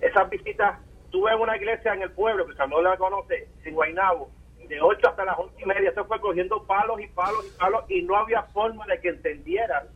esas 0.00 0.28
visitas 0.28 0.78
tuve 1.12 1.30
en 1.30 1.40
una 1.40 1.56
iglesia 1.56 1.94
en 1.94 2.02
el 2.02 2.10
pueblo 2.10 2.46
que 2.46 2.66
no 2.66 2.82
la 2.82 2.96
conoce 2.96 3.48
en 3.64 3.74
Guaynabo 3.74 4.30
de 4.66 4.80
8 4.80 5.08
hasta 5.08 5.24
las 5.24 5.38
11 5.38 5.54
y 5.62 5.66
media 5.66 5.90
eso 5.90 6.04
fue 6.06 6.20
cogiendo 6.20 6.64
palos 6.64 7.00
y 7.00 7.06
palos 7.08 7.46
y 7.46 7.58
palos 7.58 7.84
y 7.88 8.02
no 8.02 8.16
había 8.16 8.42
forma 8.44 8.86
de 8.86 9.00
que 9.00 9.10
entendieran 9.10 9.86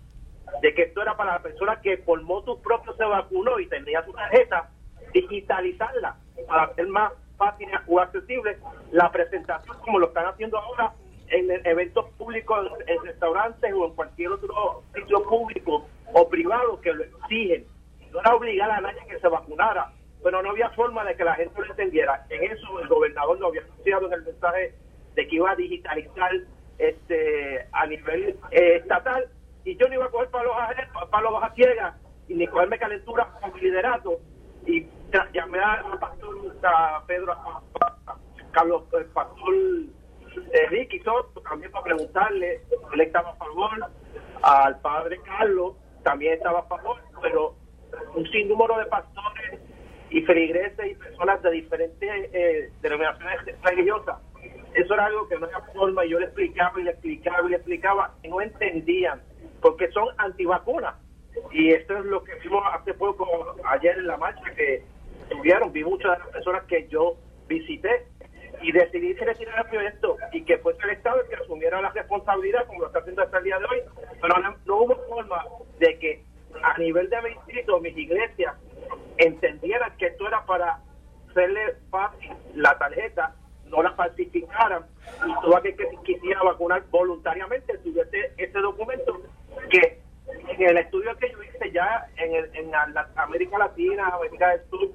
de 0.62 0.74
que 0.74 0.82
esto 0.82 1.02
era 1.02 1.16
para 1.16 1.32
la 1.32 1.42
persona 1.42 1.80
que 1.80 1.98
por 1.98 2.22
motus 2.22 2.60
propio 2.60 2.94
se 2.94 3.04
vacunó 3.04 3.58
y 3.58 3.66
tenía 3.66 4.04
su 4.04 4.12
tarjeta 4.12 4.70
digitalizarla 5.12 6.16
para 6.46 6.64
hacer 6.64 6.86
más 6.86 7.12
fácil 7.36 7.68
o 7.86 7.98
accesible 7.98 8.58
la 8.92 9.10
presentación 9.10 9.76
como 9.80 9.98
lo 9.98 10.08
están 10.08 10.26
haciendo 10.26 10.58
ahora 10.58 10.92
en 11.28 11.50
eventos 11.66 12.06
públicos, 12.16 12.70
en 12.86 13.02
restaurantes 13.04 13.72
o 13.74 13.86
en 13.86 13.94
cualquier 13.94 14.30
otro 14.30 14.82
sitio 14.94 15.22
público 15.24 15.86
o 16.12 16.28
privado 16.28 16.80
que 16.80 16.92
lo 16.92 17.02
exigen. 17.02 17.66
No 18.12 18.20
era 18.20 18.34
obligar 18.34 18.70
a 18.70 18.80
nadie 18.80 19.00
que 19.08 19.18
se 19.18 19.28
vacunara, 19.28 19.90
pero 20.22 20.42
no 20.42 20.50
había 20.50 20.70
forma 20.70 21.04
de 21.04 21.16
que 21.16 21.24
la 21.24 21.34
gente 21.34 21.60
lo 21.60 21.66
entendiera. 21.66 22.26
En 22.30 22.42
eso 22.50 22.80
el 22.80 22.88
gobernador 22.88 23.38
lo 23.38 23.48
había 23.48 23.62
anunciado 23.62 24.06
en 24.08 24.12
el 24.14 24.22
mensaje 24.24 24.74
de 25.14 25.26
que 25.28 25.36
iba 25.36 25.50
a 25.50 25.56
digitalizar 25.56 26.30
este 26.78 27.66
a 27.72 27.86
nivel 27.86 28.38
eh, 28.50 28.76
estatal 28.76 29.28
y 29.64 29.76
yo 29.76 29.88
no 29.88 29.94
iba 29.94 30.04
a 30.06 30.10
coger 30.10 30.28
palos 30.30 30.52
a 30.56 31.06
palos 31.10 31.32
baja 31.32 31.54
ciega 31.54 31.96
y 32.28 32.34
ni 32.34 32.46
cogerme 32.46 32.78
calentura 32.78 33.26
con 33.40 33.54
mi 33.54 33.60
liderato 33.60 34.20
y 34.66 34.86
llamé 35.32 35.58
al 35.58 35.98
pastor 35.98 36.34
a 36.64 37.02
Pedro 37.06 37.32
a, 37.32 37.62
a- 37.80 38.16
Carlos 38.52 38.82
el 38.92 39.06
pastor 39.06 39.54
eh, 39.54 40.66
Ricky 40.68 40.98
Soto 41.00 41.40
también 41.42 41.70
para 41.72 41.84
preguntarle 41.84 42.60
él 42.92 43.00
estaba 43.00 43.30
a 43.30 43.34
favor 43.36 43.70
al 44.42 44.80
padre 44.80 45.18
Carlos 45.24 45.74
también 46.04 46.34
estaba 46.34 46.58
a 46.60 46.64
favor 46.64 47.00
pero 47.22 47.54
un 48.14 48.26
sinnúmero 48.30 48.76
de 48.78 48.86
pastores 48.86 49.35
y 50.10 50.22
feligreses 50.22 50.92
y 50.92 50.94
personas 50.94 51.42
de 51.42 51.50
diferentes 51.50 52.10
eh, 52.32 52.70
denominaciones 52.80 53.38
religiosas. 53.62 54.16
Eso 54.74 54.94
era 54.94 55.06
algo 55.06 55.26
que 55.28 55.38
no 55.38 55.46
había 55.46 55.60
forma 55.72 56.04
yo 56.04 56.18
le 56.18 56.26
explicaba 56.26 56.78
y 56.80 56.84
le 56.84 56.90
explicaba 56.90 57.46
y 57.46 57.50
le 57.50 57.56
explicaba 57.56 58.14
y 58.22 58.28
no 58.28 58.40
entendían 58.40 59.22
porque 59.60 59.90
son 59.90 60.08
antivacunas. 60.18 60.94
Y 61.50 61.70
esto 61.70 61.98
es 61.98 62.04
lo 62.04 62.22
que 62.22 62.34
vimos 62.36 62.62
hace 62.72 62.94
poco 62.94 63.56
ayer 63.64 63.98
en 63.98 64.06
la 64.06 64.16
marcha 64.16 64.54
que 64.54 64.84
tuvieron. 65.28 65.72
Vi 65.72 65.84
muchas 65.84 66.12
de 66.12 66.18
las 66.18 66.28
personas 66.28 66.64
que 66.64 66.86
yo 66.88 67.16
visité 67.48 68.06
y 68.62 68.72
decidí 68.72 69.12
retirar 69.14 69.64
el 69.64 69.70
proyecto 69.70 70.16
y 70.32 70.42
que 70.44 70.58
fuese 70.58 70.82
el 70.84 70.90
Estado 70.90 71.20
el 71.20 71.28
que 71.28 71.36
asumiera 71.36 71.80
la 71.80 71.90
responsabilidad 71.90 72.66
como 72.66 72.80
lo 72.80 72.86
está 72.86 73.00
haciendo 73.00 73.22
hasta 73.22 73.38
el 73.38 73.44
día 73.44 73.58
de 73.58 73.64
hoy. 73.64 73.80
Pero 74.20 74.38
no, 74.38 74.56
no 74.66 74.76
hubo 74.76 74.96
forma 75.08 75.44
de 75.78 75.98
que 75.98 76.24
a 76.62 76.78
nivel 76.78 77.10
de 77.10 77.22
mi 77.22 77.30
distrito 77.30 77.80
mis 77.80 77.96
iglesias 77.96 78.54
entendieran 79.18 79.96
que 79.96 80.06
esto 80.06 80.26
era 80.28 80.44
para 80.46 80.78
hacerle 81.30 81.74
fácil 81.90 82.32
la 82.54 82.76
tarjeta 82.78 83.34
no 83.66 83.82
la 83.82 83.92
falsificaran 83.92 84.84
y 85.26 85.34
todo 85.42 85.56
aquel 85.56 85.76
que 85.76 85.88
quisiera 86.04 86.42
vacunar 86.42 86.82
voluntariamente 86.90 87.76
tuviese 87.78 88.32
ese 88.36 88.58
documento 88.58 89.20
que 89.70 90.00
en 90.48 90.62
el 90.62 90.78
estudio 90.78 91.16
que 91.16 91.30
yo 91.30 91.42
hice 91.42 91.70
ya 91.72 92.06
en, 92.16 92.34
el- 92.34 92.50
en 92.56 92.70
la- 92.70 93.08
América 93.16 93.58
Latina, 93.58 94.08
América 94.08 94.50
del 94.50 94.64
Sur, 94.70 94.88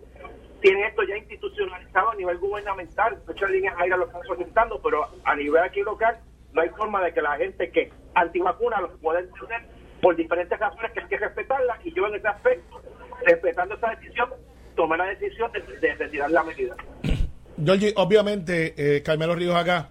tienen 0.62 0.84
esto 0.86 1.04
ya 1.04 1.18
institucionalizado 1.18 2.12
a 2.12 2.16
nivel 2.16 2.38
gubernamental. 2.38 3.18
Muchas 3.28 3.50
líneas 3.50 3.76
aéreas 3.80 4.00
lo 4.00 4.06
están 4.06 4.24
solicitando, 4.24 4.82
pero 4.82 5.08
a 5.24 5.36
nivel 5.36 5.64
aquí 5.64 5.82
local 5.82 6.20
no 6.54 6.62
hay 6.62 6.70
forma 6.70 7.02
de 7.04 7.14
que 7.14 7.22
la 7.22 7.36
gente 7.38 7.72
que 7.72 7.92
antivacuna 8.14 8.80
los 8.82 8.92
pueda 9.00 9.20
entender 9.20 9.62
por 10.02 10.16
diferentes 10.16 10.58
razones 10.60 10.92
que 10.92 11.00
hay 11.02 11.08
que 11.08 11.18
respetarla 11.18 11.80
y 11.84 11.94
yo 11.94 12.08
en 12.08 12.16
ese 12.16 12.28
aspecto, 12.28 12.82
respetando 13.26 13.76
esa 13.76 13.90
decisión, 13.92 14.30
tomé 14.76 14.98
la 14.98 15.06
decisión 15.06 15.52
de, 15.52 15.62
de 15.80 15.96
retirar 15.96 16.32
la 16.32 16.44
medida. 16.44 16.76
Georgie, 17.64 17.94
obviamente, 17.96 18.74
eh, 18.78 19.02
Carmelo 19.04 19.36
Ríos 19.36 19.56
acá, 19.56 19.90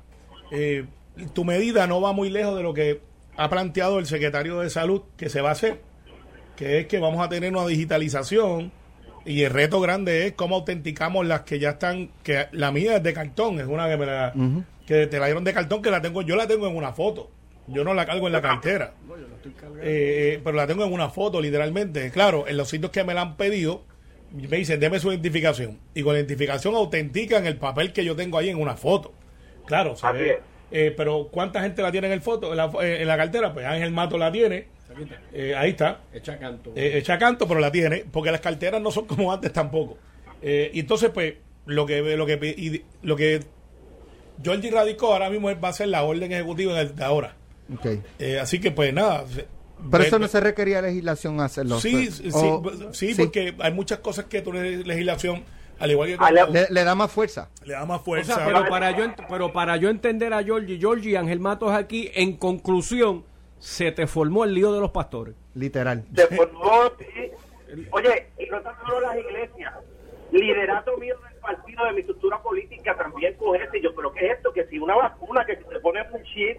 eh, 0.50 0.84
tu 1.32 1.44
medida 1.44 1.86
no 1.86 2.00
va 2.00 2.12
muy 2.12 2.30
lejos 2.30 2.56
de 2.56 2.62
lo 2.62 2.74
que 2.74 3.00
ha 3.36 3.48
planteado 3.48 3.98
el 3.98 4.06
secretario 4.06 4.60
de 4.60 4.70
Salud 4.70 5.02
que 5.16 5.28
se 5.28 5.40
va 5.40 5.50
a 5.50 5.52
hacer, 5.52 5.80
que 6.56 6.80
es 6.80 6.86
que 6.86 6.98
vamos 6.98 7.24
a 7.24 7.28
tener 7.28 7.52
una 7.52 7.66
digitalización 7.66 8.72
y 9.24 9.42
el 9.42 9.50
reto 9.50 9.80
grande 9.80 10.26
es 10.26 10.32
cómo 10.32 10.56
autenticamos 10.56 11.26
las 11.26 11.42
que 11.42 11.58
ya 11.58 11.70
están, 11.70 12.10
que 12.22 12.46
la 12.52 12.72
mía 12.72 12.96
es 12.96 13.02
de 13.02 13.12
cartón, 13.12 13.60
es 13.60 13.66
una 13.66 13.88
que 13.88 13.96
me 13.96 14.06
la, 14.06 14.32
que 14.86 15.06
te 15.06 15.18
la 15.18 15.26
dieron 15.26 15.44
de 15.44 15.52
cartón, 15.52 15.82
que 15.82 15.90
la 15.90 16.00
tengo, 16.00 16.22
yo 16.22 16.36
la 16.36 16.46
tengo 16.46 16.66
en 16.66 16.76
una 16.76 16.92
foto. 16.92 17.30
Yo 17.70 17.84
no 17.84 17.94
la 17.94 18.06
cargo 18.06 18.26
en 18.26 18.32
la 18.32 18.42
cartera. 18.42 18.94
Eh, 19.82 20.40
pero 20.44 20.56
la 20.56 20.66
tengo 20.66 20.84
en 20.84 20.92
una 20.92 21.08
foto, 21.10 21.40
literalmente. 21.40 22.10
Claro, 22.10 22.46
en 22.46 22.56
los 22.56 22.68
sitios 22.68 22.90
que 22.90 23.04
me 23.04 23.14
la 23.14 23.22
han 23.22 23.36
pedido, 23.36 23.82
me 24.32 24.56
dicen, 24.56 24.78
deme 24.80 24.98
su 25.00 25.10
identificación. 25.10 25.78
Y 25.94 26.02
con 26.02 26.12
la 26.12 26.20
identificación 26.20 26.74
autentican 26.74 27.46
el 27.46 27.56
papel 27.56 27.92
que 27.92 28.04
yo 28.04 28.16
tengo 28.16 28.38
ahí 28.38 28.48
en 28.48 28.60
una 28.60 28.76
foto. 28.76 29.12
Claro, 29.66 29.96
se 29.96 30.12
ve. 30.12 30.30
es. 30.30 30.38
Eh, 30.72 30.94
pero 30.96 31.28
¿cuánta 31.32 31.62
gente 31.62 31.82
la 31.82 31.90
tiene 31.90 32.06
en 32.06 32.12
el 32.12 32.20
foto, 32.20 32.52
en 32.52 32.56
la, 32.56 32.70
eh, 32.82 33.02
en 33.02 33.08
la 33.08 33.16
cartera? 33.16 33.52
Pues 33.52 33.66
Ángel 33.66 33.90
Mato 33.90 34.16
la 34.18 34.30
tiene. 34.30 34.66
Eh, 35.32 35.54
ahí 35.56 35.70
está. 35.70 36.00
Echa 36.12 36.38
canto. 36.38 36.72
Eh, 36.74 36.98
echa 36.98 37.18
canto, 37.18 37.46
pero 37.46 37.60
la 37.60 37.70
tiene, 37.70 38.04
porque 38.10 38.30
las 38.30 38.40
carteras 38.40 38.80
no 38.80 38.90
son 38.90 39.06
como 39.06 39.32
antes 39.32 39.52
tampoco. 39.52 39.98
Eh, 40.42 40.70
y 40.74 40.80
entonces, 40.80 41.10
pues, 41.10 41.34
lo 41.66 41.86
que 41.86 42.00
lo 42.16 42.26
que 42.26 42.34
y 42.56 42.84
lo 43.02 43.16
que 43.16 43.40
Georgie 44.42 44.70
radicó 44.70 45.12
ahora 45.12 45.30
mismo 45.30 45.48
va 45.60 45.68
a 45.68 45.72
ser 45.72 45.88
la 45.88 46.02
orden 46.02 46.32
ejecutiva 46.32 46.72
en 46.72 46.78
el 46.78 46.96
de 46.96 47.04
ahora. 47.04 47.36
Eh, 48.18 48.38
así 48.40 48.60
que, 48.60 48.70
pues, 48.70 48.92
nada. 48.92 49.24
Pero 49.90 50.04
eso 50.04 50.18
no 50.18 50.28
se 50.28 50.40
requería 50.40 50.82
legislación 50.82 51.40
hacerlo. 51.40 51.80
Sí, 51.80 51.92
pues, 51.92 52.14
sí, 52.16 52.30
o- 52.34 52.92
sí, 52.92 53.14
porque 53.16 53.54
hay 53.60 53.72
muchas 53.72 53.98
cosas 54.00 54.26
que 54.26 54.42
tu 54.42 54.52
le- 54.52 54.78
legislación, 54.84 55.42
al 55.78 55.90
igual 55.90 56.08
que 56.08 56.16
Ah, 56.18 56.30
le- 56.30 56.46
le, 56.50 56.66
le 56.70 56.84
da 56.84 56.94
más 56.94 57.10
fuerza. 57.10 57.48
le 57.64 57.72
da 57.72 57.86
más 57.86 58.00
O 58.00 58.04
fuerza. 58.04 58.34
sea, 58.34 58.44
pero 58.44 58.68
para 58.68 58.90
yo 58.90 59.04
pero 59.28 59.52
para 59.52 59.76
yo 59.78 59.88
entender 59.88 60.34
a 60.34 60.42
Georgie, 60.42 60.78
Georgie 60.78 61.12
y 61.12 61.16
Ángel 61.16 61.40
Matos 61.40 61.72
aquí, 61.72 62.10
en 62.14 62.36
conclusión, 62.36 63.24
se 63.58 63.90
te 63.92 64.06
formó 64.06 64.44
el 64.44 64.52
lío 64.54 64.72
de 64.72 64.80
los 64.80 64.90
pastores. 64.90 65.34
Literal. 65.54 66.04
se 66.14 66.26
formó, 66.28 66.82
sí. 66.98 67.30
Oye, 67.92 68.26
y 68.38 68.46
no 68.50 68.60
tan 68.60 68.74
solo 68.84 69.00
las 69.00 69.16
iglesias, 69.16 69.72
liderato 70.32 70.96
mío 70.98 71.14
del 71.24 71.40
partido, 71.40 71.84
de 71.86 71.92
mi 71.92 72.00
estructura 72.00 72.40
política 72.42 72.94
también 72.96 73.34
con 73.34 73.56
ese, 73.56 73.80
yo, 73.80 73.94
pero 73.94 74.12
¿qué 74.12 74.26
es 74.26 74.36
esto? 74.36 74.52
Que 74.52 74.66
si 74.66 74.78
una 74.78 74.94
vacuna 74.96 75.44
que 75.46 75.56
se 75.56 75.80
pone 75.80 76.00
un 76.12 76.22
chip, 76.24 76.58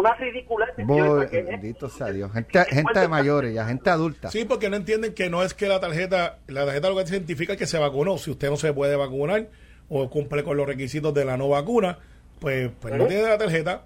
una 0.00 0.14
ridiculez. 0.14 0.68
Voy- 0.78 1.26
bendito 1.26 1.88
sea 1.88 2.08
Dios. 2.12 2.32
Gente, 2.32 2.64
gente 2.66 2.98
de 3.00 3.08
mayores, 3.08 3.54
ya 3.54 3.66
gente 3.66 3.90
adulta. 3.90 4.30
Sí, 4.30 4.44
porque 4.44 4.68
no 4.70 4.76
entienden 4.76 5.14
que 5.14 5.30
no 5.30 5.42
es 5.42 5.54
que 5.54 5.68
la 5.68 5.78
tarjeta, 5.80 6.38
la 6.48 6.64
tarjeta 6.66 6.88
lo 6.88 6.96
que 6.96 7.02
identifica 7.10 7.52
es 7.52 7.58
que 7.58 7.66
se 7.66 7.78
vacunó. 7.78 8.18
Si 8.18 8.30
usted 8.30 8.50
no 8.50 8.56
se 8.56 8.72
puede 8.72 8.96
vacunar 8.96 9.48
o 9.88 10.08
cumple 10.10 10.42
con 10.44 10.56
los 10.56 10.66
requisitos 10.66 11.12
de 11.14 11.24
la 11.24 11.36
no 11.36 11.48
vacuna, 11.48 11.98
pues, 12.40 12.70
pues 12.80 12.94
no 12.94 13.06
tiene 13.06 13.22
la 13.24 13.38
tarjeta, 13.38 13.84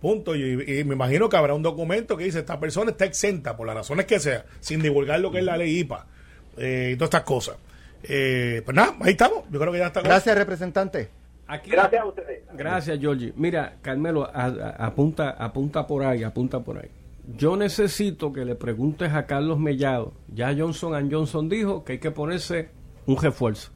punto. 0.00 0.34
Y, 0.36 0.80
y 0.80 0.84
me 0.84 0.94
imagino 0.94 1.28
que 1.28 1.36
habrá 1.36 1.54
un 1.54 1.62
documento 1.62 2.16
que 2.16 2.24
dice 2.24 2.40
esta 2.40 2.60
persona 2.60 2.90
está 2.90 3.04
exenta 3.04 3.56
por 3.56 3.66
las 3.66 3.76
razones 3.76 4.06
que 4.06 4.20
sea, 4.20 4.44
sin 4.60 4.82
divulgar 4.82 5.20
lo 5.20 5.30
que 5.30 5.38
es 5.38 5.44
la 5.44 5.56
ley 5.56 5.78
IPA 5.80 6.06
eh, 6.58 6.90
y 6.92 6.96
todas 6.96 7.08
estas 7.08 7.22
cosas. 7.22 7.56
Eh, 8.02 8.60
pues 8.64 8.74
nada, 8.74 8.94
ahí 9.00 9.12
estamos. 9.12 9.44
Yo 9.50 9.58
creo 9.58 9.72
que 9.72 9.78
ya 9.78 9.86
está. 9.86 10.02
Gracias, 10.02 10.36
representante. 10.36 11.08
Aquí, 11.46 11.70
Gracias 11.70 12.00
a 12.02 12.06
ustedes. 12.06 12.42
Gracias, 12.54 12.98
Georgie. 12.98 13.32
Mira, 13.36 13.76
Carmelo, 13.82 14.24
a- 14.32 14.44
a- 14.46 14.86
apunta, 14.86 15.30
apunta 15.30 15.86
por 15.86 16.02
ahí, 16.04 16.22
apunta 16.22 16.60
por 16.60 16.78
ahí. 16.78 16.88
Yo 17.36 17.56
necesito 17.56 18.32
que 18.32 18.44
le 18.44 18.54
preguntes 18.54 19.12
a 19.12 19.26
Carlos 19.26 19.58
Mellado. 19.58 20.12
Ya 20.28 20.54
Johnson 20.56 20.94
and 20.94 21.12
Johnson 21.12 21.48
dijo 21.48 21.84
que 21.84 21.92
hay 21.94 21.98
que 21.98 22.10
ponerse 22.10 22.68
un 23.06 23.16
refuerzo. 23.20 23.70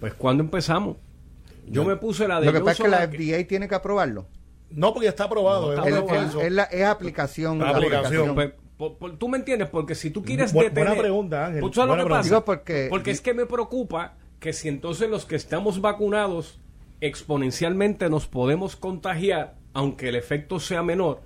Pues 0.00 0.14
¿cuándo 0.14 0.42
empezamos? 0.44 0.96
Yo 1.66 1.84
me 1.84 1.96
puse 1.96 2.26
la 2.28 2.40
de 2.40 2.46
Lo 2.46 2.52
que 2.52 2.60
pasa 2.60 2.70
es 2.72 2.76
que 2.78 2.82
Johnson 2.84 3.00
la. 3.00 3.06
FDA 3.08 3.46
tiene 3.46 3.68
que 3.68 3.74
aprobarlo. 3.74 4.26
No, 4.70 4.92
porque 4.92 5.08
está 5.08 5.24
aprobado. 5.24 5.74
No, 5.74 5.84
es 5.84 5.94
está 5.94 6.16
el- 6.40 6.46
es, 6.46 6.52
la- 6.52 6.62
es 6.64 6.84
aplicación. 6.84 7.58
la 7.58 7.70
Aplicación. 7.70 8.34
Pues, 8.34 8.52
por- 8.76 8.96
por- 8.96 9.16
tú 9.18 9.28
me 9.28 9.38
entiendes, 9.38 9.68
porque 9.70 9.94
si 9.94 10.10
tú 10.10 10.22
quieres 10.22 10.54
Bu- 10.54 10.62
detener... 10.62 10.88
buena 10.88 11.00
pregunta, 11.02 11.46
Ángel. 11.46 11.60
Pues, 11.62 11.74
¿sabes 11.74 11.86
lo 11.88 11.92
Buena 11.94 12.02
que 12.02 12.06
pregunta. 12.06 12.18
pasa? 12.22 12.28
Digo, 12.34 12.44
porque- 12.44 12.86
Porque 12.90 13.10
es 13.10 13.20
que 13.20 13.34
me 13.34 13.46
preocupa 13.46 14.14
que 14.40 14.52
si 14.52 14.68
entonces 14.68 15.08
los 15.10 15.24
que 15.26 15.36
estamos 15.36 15.80
vacunados 15.80 16.60
exponencialmente 17.00 18.08
nos 18.08 18.26
podemos 18.26 18.76
contagiar, 18.76 19.54
aunque 19.74 20.08
el 20.08 20.16
efecto 20.16 20.60
sea 20.60 20.82
menor, 20.82 21.20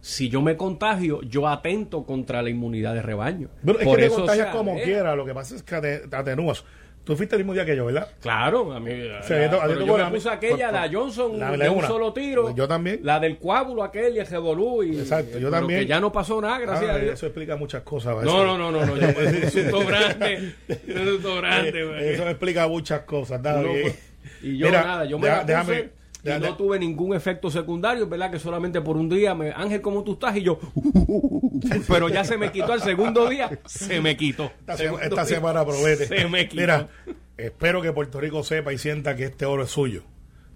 si 0.00 0.28
yo 0.28 0.42
me 0.42 0.56
contagio, 0.56 1.22
yo 1.22 1.48
atento 1.48 2.04
contra 2.04 2.42
la 2.42 2.50
inmunidad 2.50 2.94
de 2.94 3.02
rebaño. 3.02 3.48
Pero 3.64 3.78
es 3.78 3.84
Por 3.84 3.96
que 3.96 4.02
te 4.02 4.06
eso 4.08 4.16
contagias 4.16 4.48
como 4.48 4.72
aleja. 4.72 4.84
quiera. 4.86 5.16
Lo 5.16 5.24
que 5.24 5.32
pasa 5.34 5.54
es 5.56 5.62
que 5.62 5.80
te, 5.80 5.98
te 6.08 6.16
atenúas. 6.16 6.64
Tú 7.04 7.14
fuiste 7.16 7.36
el 7.36 7.40
mismo 7.40 7.52
día 7.52 7.66
que 7.66 7.76
yo, 7.76 7.84
¿verdad? 7.84 8.08
Claro, 8.20 8.72
a 8.72 8.80
mí. 8.80 8.90
sea, 9.22 9.50
to- 9.50 9.60
a 9.60 9.68
ti 9.68 9.74
yo 9.86 9.96
me 9.98 10.04
puse 10.10 10.28
aquella, 10.30 10.66
por- 10.70 10.74
la 10.74 10.82
por- 10.84 10.94
Johnson, 10.94 11.38
la- 11.38 11.50
de 11.50 11.56
la 11.58 11.70
un 11.70 11.82
solo 11.82 12.12
tiro. 12.14 12.42
Pues 12.44 12.54
yo 12.54 12.66
también. 12.66 13.00
La 13.02 13.20
del 13.20 13.38
coágulo 13.38 13.82
aquel 13.82 14.16
y 14.16 14.20
el 14.20 14.26
revolú. 14.26 14.82
Y, 14.82 14.98
Exacto, 15.00 15.38
yo 15.38 15.50
también. 15.50 15.80
Que 15.80 15.86
ya 15.86 16.00
no 16.00 16.10
pasó 16.12 16.40
nada, 16.40 16.58
gracias 16.60 16.90
Ah, 16.90 16.94
a 16.94 16.98
Dios. 16.98 17.12
Eso 17.14 17.26
explica 17.26 17.56
muchas 17.56 17.82
cosas. 17.82 18.22
No, 18.24 18.42
no, 18.44 18.56
no, 18.56 18.70
no, 18.72 18.86
no. 18.86 18.96
Yo 18.96 19.06
es 19.20 19.54
un 19.72 19.86
grande. 19.86 20.54
Es 20.68 21.24
un 21.24 21.36
grande, 21.36 21.80
Eh. 22.00 22.14
Eso 22.14 22.26
explica 22.28 22.68
muchas 22.68 23.00
cosas. 23.02 23.38
Uno, 23.42 23.62
bien. 23.74 23.82
pues, 23.82 23.98
y 24.44 24.58
yo 24.58 24.66
Mira, 24.66 24.82
nada, 24.84 25.04
yo 25.04 25.18
me 25.18 25.28
deja- 25.28 25.44
la 25.44 25.60
puse 25.62 25.72
déjame- 25.74 26.04
y 26.24 26.40
no 26.50 26.56
tuve 26.56 26.78
ningún 26.78 27.14
efecto 27.14 27.50
secundario, 27.50 28.08
¿verdad? 28.08 28.30
Que 28.30 28.38
solamente 28.38 28.80
por 28.80 28.96
un 28.96 29.08
día 29.10 29.34
me, 29.34 29.50
Ángel, 29.52 29.82
¿cómo 29.82 30.02
tú 30.04 30.14
estás? 30.14 30.34
Y 30.36 30.42
yo, 30.42 30.58
pero 31.88 32.08
ya 32.08 32.24
se 32.24 32.38
me 32.38 32.50
quitó 32.50 32.72
el 32.74 32.80
segundo 32.80 33.28
día, 33.28 33.50
se 33.66 34.00
me 34.00 34.16
quitó. 34.16 34.50
Esta, 34.66 35.24
semana 35.26 35.64
promete. 35.64 36.06
Se 36.06 36.26
me 36.26 36.48
quitó. 36.48 36.60
Mira, 36.62 36.88
espero 37.36 37.82
que 37.82 37.92
Puerto 37.92 38.20
Rico 38.20 38.42
sepa 38.42 38.72
y 38.72 38.78
sienta 38.78 39.16
que 39.16 39.24
este 39.24 39.44
oro 39.44 39.64
es 39.64 39.70
suyo. 39.70 40.02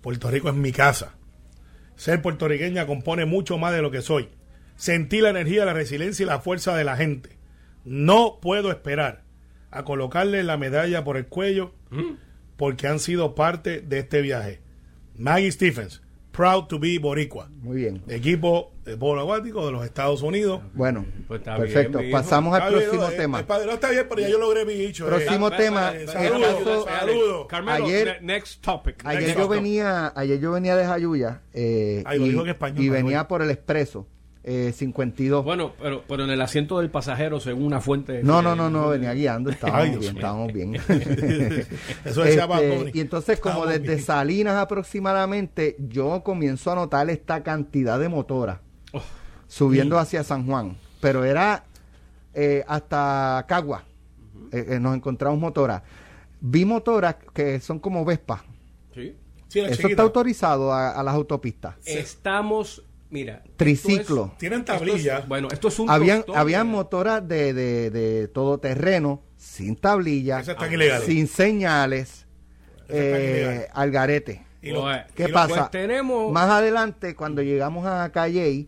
Puerto 0.00 0.30
Rico 0.30 0.48
es 0.48 0.54
mi 0.54 0.72
casa. 0.72 1.16
Ser 1.96 2.22
puertorriqueña 2.22 2.86
compone 2.86 3.24
mucho 3.24 3.58
más 3.58 3.72
de 3.74 3.82
lo 3.82 3.90
que 3.90 4.00
soy. 4.02 4.28
Sentí 4.76 5.20
la 5.20 5.30
energía, 5.30 5.64
la 5.64 5.72
resiliencia 5.74 6.22
y 6.22 6.26
la 6.26 6.38
fuerza 6.38 6.76
de 6.76 6.84
la 6.84 6.96
gente. 6.96 7.36
No 7.84 8.38
puedo 8.40 8.70
esperar 8.70 9.24
a 9.70 9.84
colocarle 9.84 10.44
la 10.44 10.56
medalla 10.56 11.02
por 11.04 11.16
el 11.16 11.26
cuello 11.26 11.74
porque 12.58 12.86
han 12.86 12.98
sido 12.98 13.34
parte 13.34 13.80
de 13.80 14.00
este 14.00 14.20
viaje. 14.20 14.60
Maggie 15.16 15.50
Stephens, 15.50 16.02
proud 16.32 16.64
to 16.66 16.78
be 16.78 16.98
boricua. 16.98 17.48
Muy 17.62 17.76
bien. 17.78 18.02
Equipo 18.08 18.72
de 18.84 18.96
polo 18.96 19.22
acuático 19.22 19.64
de 19.66 19.72
los 19.72 19.84
Estados 19.84 20.22
Unidos. 20.22 20.60
Bueno, 20.74 21.04
Pues 21.26 21.40
está 21.40 21.56
perfecto. 21.56 21.98
bien. 22.00 22.12
Pasamos 22.12 22.54
al 22.58 22.68
bien, 22.74 22.82
próximo 22.84 23.08
eh, 23.10 23.16
tema. 23.16 23.40
eh, 23.40 23.44
padre, 23.44 23.66
no 23.66 23.72
está 23.72 23.90
bien, 23.90 24.06
pero 24.08 24.20
ya 24.20 24.28
yo 24.28 24.38
logré 24.38 24.64
mi 24.64 24.74
dicho. 24.74 25.06
eh. 25.06 25.08
Próximo 25.08 25.50
Ve- 25.50 25.56
tema. 25.56 25.90
el 25.90 26.08
saludos. 26.08 27.46
Carmelo, 27.48 27.86
Ayer- 27.86 28.18
ne- 28.20 28.34
next 28.34 28.60
topic. 28.62 29.04
Ayer 29.04 29.22
Next 29.22 29.36
yo 29.38 29.44
topic. 29.46 29.62
venía, 29.62 30.12
ayer 30.14 30.38
yo 30.40 30.52
venía 30.52 30.76
de 30.76 30.84
Jayuya 30.86 31.40
eh, 31.52 32.02
Ay, 32.06 32.18
lo 32.18 32.26
y, 32.26 32.28
dijo 32.30 32.42
en 32.42 32.48
español, 32.48 32.84
y 32.84 32.88
venía 32.88 33.26
por 33.28 33.42
el 33.42 33.50
expreso 33.50 34.06
eh, 34.50 34.72
52. 34.72 35.44
Bueno, 35.44 35.72
pero, 35.80 36.02
pero 36.08 36.24
en 36.24 36.30
el 36.30 36.40
asiento 36.40 36.78
del 36.78 36.90
pasajero, 36.90 37.38
según 37.38 37.64
una 37.64 37.80
fuente. 37.82 38.22
no, 38.22 38.40
no, 38.40 38.56
no, 38.56 38.70
no, 38.70 38.88
venía 38.88 39.12
guiando, 39.12 39.50
estábamos 39.50 39.82
Ay, 39.82 39.96
bien, 39.98 40.16
estábamos 40.16 40.52
bien. 40.52 40.74
Eso 42.04 42.22
decía 42.22 42.44
Este, 42.44 42.92
y 42.94 43.00
entonces, 43.00 43.38
como 43.40 43.54
Estábamos 43.56 43.80
desde 43.80 43.94
bien. 43.96 44.04
Salinas 44.06 44.56
aproximadamente, 44.56 45.76
yo 45.78 46.22
comienzo 46.24 46.72
a 46.72 46.76
notar 46.76 47.10
esta 47.10 47.42
cantidad 47.42 47.98
de 47.98 48.08
motoras 48.08 48.60
Oh. 48.94 49.02
subiendo 49.46 49.98
hacia 49.98 50.24
San 50.24 50.46
Juan. 50.46 50.76
Pero 51.00 51.24
era 51.24 51.64
eh, 52.32 52.64
hasta 52.66 53.44
Cagua. 53.48 53.84
Eh, 54.50 54.64
eh, 54.70 54.80
nos 54.80 54.96
encontramos 54.96 55.38
motoras. 55.38 55.82
Vi 56.40 56.64
motoras 56.64 57.16
que 57.34 57.60
son 57.60 57.78
como 57.80 58.04
Vespa. 58.04 58.44
Sí. 58.94 59.14
Sí, 59.48 59.60
la 59.60 59.66
Eso 59.68 59.76
chiquita. 59.76 59.88
está 59.90 60.02
autorizado 60.02 60.72
a, 60.72 60.90
a 60.92 61.02
las 61.02 61.14
autopistas. 61.14 61.74
Estamos, 61.84 62.82
mira. 63.10 63.42
Triciclo. 63.56 64.00
esto 64.00 64.30
es- 64.32 64.38
Tienen 64.38 64.60
esto 64.60 64.72
es- 64.74 64.78
tablillas. 64.78 65.28
bueno, 65.28 65.48
esto 65.50 65.68
es 65.68 65.78
un 65.78 65.90
Habían, 65.90 66.24
habían 66.34 66.66
mira. 66.66 66.76
motoras 66.78 67.26
de, 67.28 67.52
de, 67.54 67.90
de 67.90 68.28
todoterreno, 68.28 69.22
sin 69.36 69.76
tablilla, 69.76 70.40
Esas 70.40 70.54
están 70.56 70.72
ilegales. 70.72 71.06
sin 71.06 71.26
señales, 71.26 72.26
eh, 72.88 73.68
al 73.72 73.90
garete. 73.90 74.44
Y 74.62 74.70
lo- 74.70 74.86
¿Qué 75.14 75.24
y 75.24 75.28
lo- 75.28 75.34
pasa? 75.34 75.54
Pues 75.54 75.70
tenemos. 75.70 76.32
Más 76.32 76.48
adelante, 76.50 77.14
cuando 77.14 77.42
llegamos 77.42 77.86
a 77.86 78.10
Calle, 78.10 78.66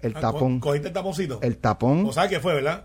el 0.00 0.16
Ah, 0.16 0.20
tapón, 0.20 0.60
co- 0.60 0.68
¿Cogiste 0.68 0.88
el 0.88 0.94
taponcito? 0.94 1.40
el 1.42 1.56
tapón, 1.58 2.06
¿O 2.06 2.12
sabes 2.12 2.30
qué 2.30 2.40
fue, 2.40 2.54
verdad? 2.54 2.84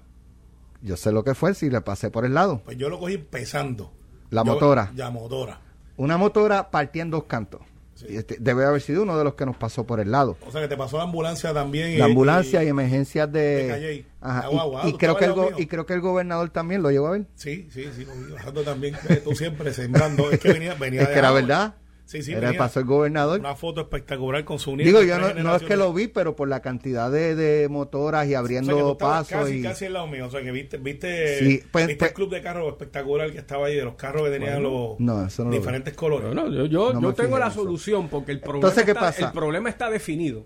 yo 0.82 0.98
sé 0.98 1.12
lo 1.12 1.24
que 1.24 1.36
fue 1.36 1.54
si 1.54 1.70
le 1.70 1.82
pasé 1.82 2.10
por 2.10 2.26
el 2.26 2.34
lado. 2.34 2.62
Pues 2.66 2.78
yo 2.78 2.90
lo 2.90 3.00
cogí 3.00 3.18
pesando. 3.18 3.94
La 4.32 4.42
Yo- 4.42 4.46
motora. 4.54 4.92
La 4.96 5.12
motora. 5.12 5.62
Una 5.96 6.18
motora 6.18 6.72
partía 6.72 7.04
en 7.04 7.12
dos 7.12 7.26
cantos. 7.26 7.62
Y 8.08 8.16
este 8.18 8.38
debe 8.40 8.66
haber 8.66 8.82
sido 8.82 9.04
uno 9.04 9.18
de 9.18 9.24
los 9.24 9.36
que 9.36 9.46
nos 9.46 9.56
pasó 9.56 9.86
por 9.86 10.00
el 10.00 10.12
lado. 10.12 10.38
O 10.48 10.52
sea 10.52 10.62
que 10.62 10.68
te 10.68 10.76
pasó 10.78 10.98
la 10.98 11.04
ambulancia 11.04 11.54
también. 11.54 12.00
La 12.00 12.08
y- 12.08 12.10
ambulancia 12.12 12.64
y, 12.64 12.66
y- 12.66 12.70
emergencias 12.70 13.32
de 13.32 13.40
de... 13.64 13.68
Calle. 13.68 14.06
Ajá, 14.22 14.46
y- 14.86 14.94
creo 14.94 15.18
que 15.18 15.26
el 15.26 15.34
y 15.58 15.68
creo 15.68 15.86
que 15.86 15.94
el 15.94 16.02
gobernador 16.02 16.50
también 16.50 16.82
lo 16.82 16.90
llegó 16.92 17.08
a 17.08 17.12
ver. 17.12 17.26
Sí, 17.36 17.68
sí, 17.72 17.86
sí. 17.96 18.06
lo 18.06 18.14
vi. 18.14 18.66
También. 18.66 18.96
eh, 19.10 19.22
Tú 19.24 19.36
siempre 19.36 19.74
sembrando. 19.74 20.32
Es 20.32 20.40
que 20.40 20.54
venía, 20.54 20.74
venía 20.76 21.02
es 21.02 21.08
de 21.08 21.14
que 21.14 21.20
era 21.20 21.28
abajo. 21.30 21.46
verdad. 21.46 21.76
Sí, 22.06 22.22
sí. 22.22 22.32
era 22.34 22.42
venía. 22.48 22.58
pasó 22.60 22.82
el 22.82 22.86
gobernador. 22.86 23.40
Una 23.40 23.56
foto 23.56 23.82
espectacular 23.82 24.44
con 24.44 24.60
su 24.60 24.76
nieto. 24.76 24.88
Digo, 24.88 25.02
yo 25.04 25.18
no, 25.20 25.34
no 25.34 25.56
es 25.56 25.64
que 25.64 25.78
lo 25.78 25.94
vi, 25.94 26.08
pero 26.08 26.36
por 26.36 26.48
la 26.50 26.62
cantidad 26.62 27.10
de, 27.10 27.34
de 27.34 27.70
motoras 27.70 28.26
y 28.26 28.28
O 28.28 28.30
sea, 28.30 28.34
que 28.34 28.36
abriendo 28.38 28.98
pasos 28.98 29.28
casi, 29.30 29.54
y 29.60 29.62
casi 29.64 29.86
al 29.86 29.94
lado 29.94 30.08
mío. 30.08 30.28
O 30.28 30.30
sea, 30.30 30.42
que 30.44 30.52
viste, 30.52 30.78
viste, 30.78 31.40
Sí, 31.40 31.64
pues- 31.72 31.88
viste 31.88 32.00
pues- 32.00 32.12
el 32.12 32.16
club 32.16 32.30
de 32.30 32.42
carros 32.42 32.68
espectacular 32.68 33.32
que 33.32 33.38
estaba 33.38 33.68
ahí, 33.68 33.76
de 33.76 33.84
los 33.86 33.96
carros 33.96 34.24
que 34.24 34.32
tenían 34.32 34.62
los 34.62 35.00
No, 35.00 35.28
no 35.38 35.50
diferentes 35.50 35.94
colores. 35.94 36.28
Bueno, 36.28 36.50
yo, 36.52 36.66
yo, 36.66 36.94
No 36.94 37.02
yo 37.02 37.14
tengo 37.14 37.40
la 37.40 37.48
eso. 37.48 37.64
solución 37.64 38.10
porque 38.10 38.34
el 38.34 38.40
problema, 38.42 38.68
Entonces, 38.68 38.84
¿qué 38.84 38.92
está, 38.92 39.02
pasa? 39.02 39.26
el 39.28 39.32
problema 39.32 39.70
está 39.70 39.90
definido. 39.90 40.46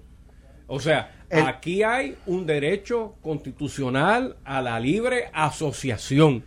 O 0.67 0.79
sea, 0.79 1.23
El- 1.29 1.45
aquí 1.47 1.81
hay 1.81 2.15
un 2.27 2.45
derecho 2.45 3.15
constitucional 3.21 4.37
a 4.45 4.61
la 4.61 4.79
libre 4.79 5.29
asociación. 5.33 6.43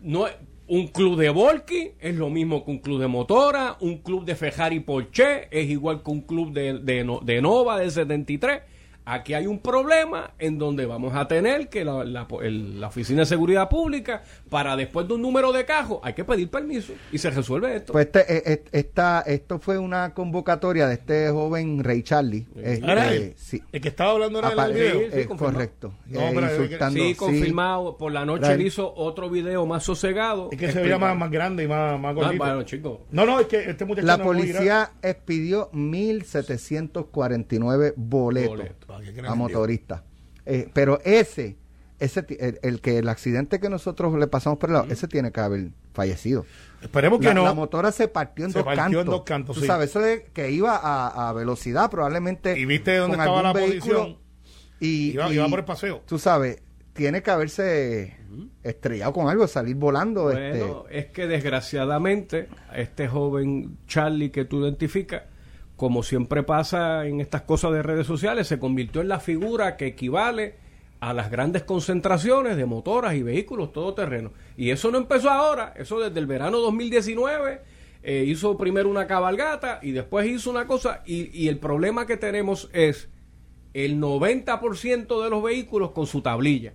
No, 0.00 0.26
un 0.70 0.86
club 0.86 1.18
de 1.18 1.30
volky 1.30 1.90
es 1.98 2.14
lo 2.14 2.30
mismo 2.30 2.64
que 2.64 2.70
un 2.70 2.78
club 2.78 3.00
de 3.00 3.08
motora, 3.08 3.76
un 3.80 3.98
club 3.98 4.24
de 4.24 4.36
Ferrari 4.36 4.78
Porsche 4.78 5.48
es 5.50 5.68
igual 5.68 6.04
que 6.04 6.12
un 6.12 6.20
club 6.20 6.52
de, 6.52 6.78
de, 6.78 7.18
de 7.22 7.42
Nova 7.42 7.80
del 7.80 7.90
73. 7.90 8.62
Aquí 9.04 9.34
hay 9.34 9.46
un 9.46 9.58
problema 9.58 10.32
en 10.38 10.58
donde 10.58 10.86
vamos 10.86 11.14
a 11.14 11.26
tener 11.28 11.68
que 11.68 11.84
la, 11.84 12.04
la- 12.04 12.26
el- 12.42 12.80
la 12.80 12.88
Oficina 12.88 13.20
de 13.20 13.26
Seguridad 13.26 13.68
Pública, 13.68 14.22
para 14.48 14.76
después 14.76 15.06
de 15.08 15.14
un 15.14 15.22
número 15.22 15.52
de 15.52 15.64
cajos, 15.64 15.98
hay 16.02 16.14
que 16.14 16.24
pedir 16.24 16.48
permiso 16.50 16.92
y 17.12 17.18
se 17.18 17.30
resuelve 17.30 17.76
esto. 17.76 17.92
Pues 17.92 18.06
este, 18.06 18.20
eh, 18.20 18.42
eh, 18.46 18.64
esta, 18.72 19.20
esto 19.22 19.58
fue 19.58 19.78
una 19.78 20.12
convocatoria 20.14 20.86
de 20.86 20.94
este 20.94 21.30
joven 21.30 21.82
Ray 21.84 22.02
Charlie. 22.02 22.46
Eh, 22.56 22.80
¿Era 22.82 23.12
eh, 23.12 23.16
él? 23.16 23.34
sí. 23.36 23.62
El 23.72 23.80
que 23.80 23.88
estaba 23.88 24.10
hablando 24.12 24.38
era 24.40 24.48
Apa- 24.48 24.68
del 24.68 24.74
video. 24.74 25.00
Sí, 25.00 25.06
eh, 25.20 25.26
correcto. 25.26 25.94
No, 26.06 26.20
Eh, 26.20 26.32
pero- 26.34 26.90
sí, 26.90 27.14
confirmado. 27.14 27.96
Por 27.96 28.12
la 28.12 28.24
noche 28.24 28.52
él 28.52 28.62
hizo 28.62 28.92
otro 28.94 29.30
video 29.30 29.66
más 29.66 29.84
sosegado. 29.84 30.48
Es 30.52 30.58
que 30.58 30.70
se 30.72 30.80
veía 30.80 30.98
más, 30.98 31.16
más 31.16 31.30
grande 31.30 31.64
y 31.64 31.68
más, 31.68 31.98
más 32.00 32.10
Ah, 32.10 32.14
gordito. 32.14 32.44
bueno, 32.44 32.62
chicos. 32.64 32.98
No, 33.10 33.24
no, 33.26 33.38
es 33.40 33.46
que 33.46 33.70
este 33.70 33.84
muchacho 33.84 34.06
La 34.06 34.16
no 34.16 34.24
policía 34.24 34.92
expidió 35.02 35.70
1.749 35.72 37.94
boletos 37.96 38.50
Boletos. 38.50 38.79
A 38.96 39.32
en 39.32 39.38
motoristas. 39.38 40.02
Eh, 40.46 40.68
pero 40.72 41.00
ese, 41.04 41.56
ese 41.98 42.24
el, 42.40 42.58
el 42.62 42.80
que 42.80 42.98
el 42.98 43.08
accidente 43.08 43.60
que 43.60 43.68
nosotros 43.68 44.14
le 44.18 44.26
pasamos 44.26 44.58
por 44.58 44.70
el 44.70 44.74
lado, 44.74 44.86
ese 44.90 45.06
tiene 45.08 45.30
que 45.32 45.40
haber 45.40 45.68
fallecido. 45.92 46.44
Esperemos 46.82 47.20
que 47.20 47.26
La, 47.26 47.34
no. 47.34 47.44
la 47.44 47.52
motora 47.52 47.92
se 47.92 48.08
partió 48.08 48.46
en 48.46 48.52
Se 48.52 48.58
dos 48.58 48.64
partió 48.64 48.84
en 48.86 48.92
cantos. 48.92 49.06
dos 49.06 49.22
cantos, 49.24 49.54
Tú 49.56 49.60
sí. 49.62 49.66
sabes, 49.66 49.90
eso 49.90 50.00
de 50.00 50.24
que 50.32 50.50
iba 50.50 50.76
a, 50.76 51.28
a 51.28 51.32
velocidad 51.32 51.90
probablemente. 51.90 52.58
¿Y 52.58 52.64
viste 52.64 52.96
dónde 52.96 53.16
con 53.16 53.24
estaba 53.26 53.42
la 53.42 53.52
vehículo, 53.52 53.78
posición? 53.98 54.18
Y, 54.80 55.12
Iba- 55.12 55.30
y 55.30 55.34
iba 55.34 55.48
por 55.48 55.58
el 55.58 55.64
paseo. 55.66 56.02
Tú 56.06 56.18
sabes, 56.18 56.62
tiene 56.94 57.22
que 57.22 57.30
haberse 57.30 58.16
estrellado 58.62 59.12
con 59.12 59.28
algo, 59.28 59.46
salir 59.46 59.76
volando. 59.76 60.22
Bueno, 60.24 60.38
este, 60.88 60.98
es 60.98 61.06
que 61.06 61.26
desgraciadamente 61.26 62.48
este 62.74 63.08
joven 63.08 63.76
Charlie 63.86 64.30
que 64.30 64.46
tú 64.46 64.62
identificas, 64.62 65.24
como 65.80 66.02
siempre 66.02 66.42
pasa 66.42 67.06
en 67.06 67.22
estas 67.22 67.40
cosas 67.40 67.72
de 67.72 67.82
redes 67.82 68.06
sociales, 68.06 68.46
se 68.46 68.58
convirtió 68.58 69.00
en 69.00 69.08
la 69.08 69.18
figura 69.18 69.78
que 69.78 69.86
equivale 69.86 70.56
a 71.00 71.14
las 71.14 71.30
grandes 71.30 71.62
concentraciones 71.62 72.58
de 72.58 72.66
motoras 72.66 73.14
y 73.14 73.22
vehículos 73.22 73.72
todoterrenos. 73.72 74.32
Y 74.58 74.72
eso 74.72 74.90
no 74.90 74.98
empezó 74.98 75.30
ahora, 75.30 75.72
eso 75.78 75.98
desde 75.98 76.20
el 76.20 76.26
verano 76.26 76.58
2019 76.58 77.62
eh, 78.02 78.24
hizo 78.26 78.58
primero 78.58 78.90
una 78.90 79.06
cabalgata 79.06 79.78
y 79.80 79.92
después 79.92 80.26
hizo 80.26 80.50
una 80.50 80.66
cosa 80.66 81.02
y, 81.06 81.30
y 81.32 81.48
el 81.48 81.56
problema 81.56 82.06
que 82.06 82.18
tenemos 82.18 82.68
es 82.74 83.08
el 83.72 83.98
90% 83.98 85.24
de 85.24 85.30
los 85.30 85.42
vehículos 85.42 85.92
con 85.92 86.06
su 86.06 86.20
tablilla. 86.20 86.74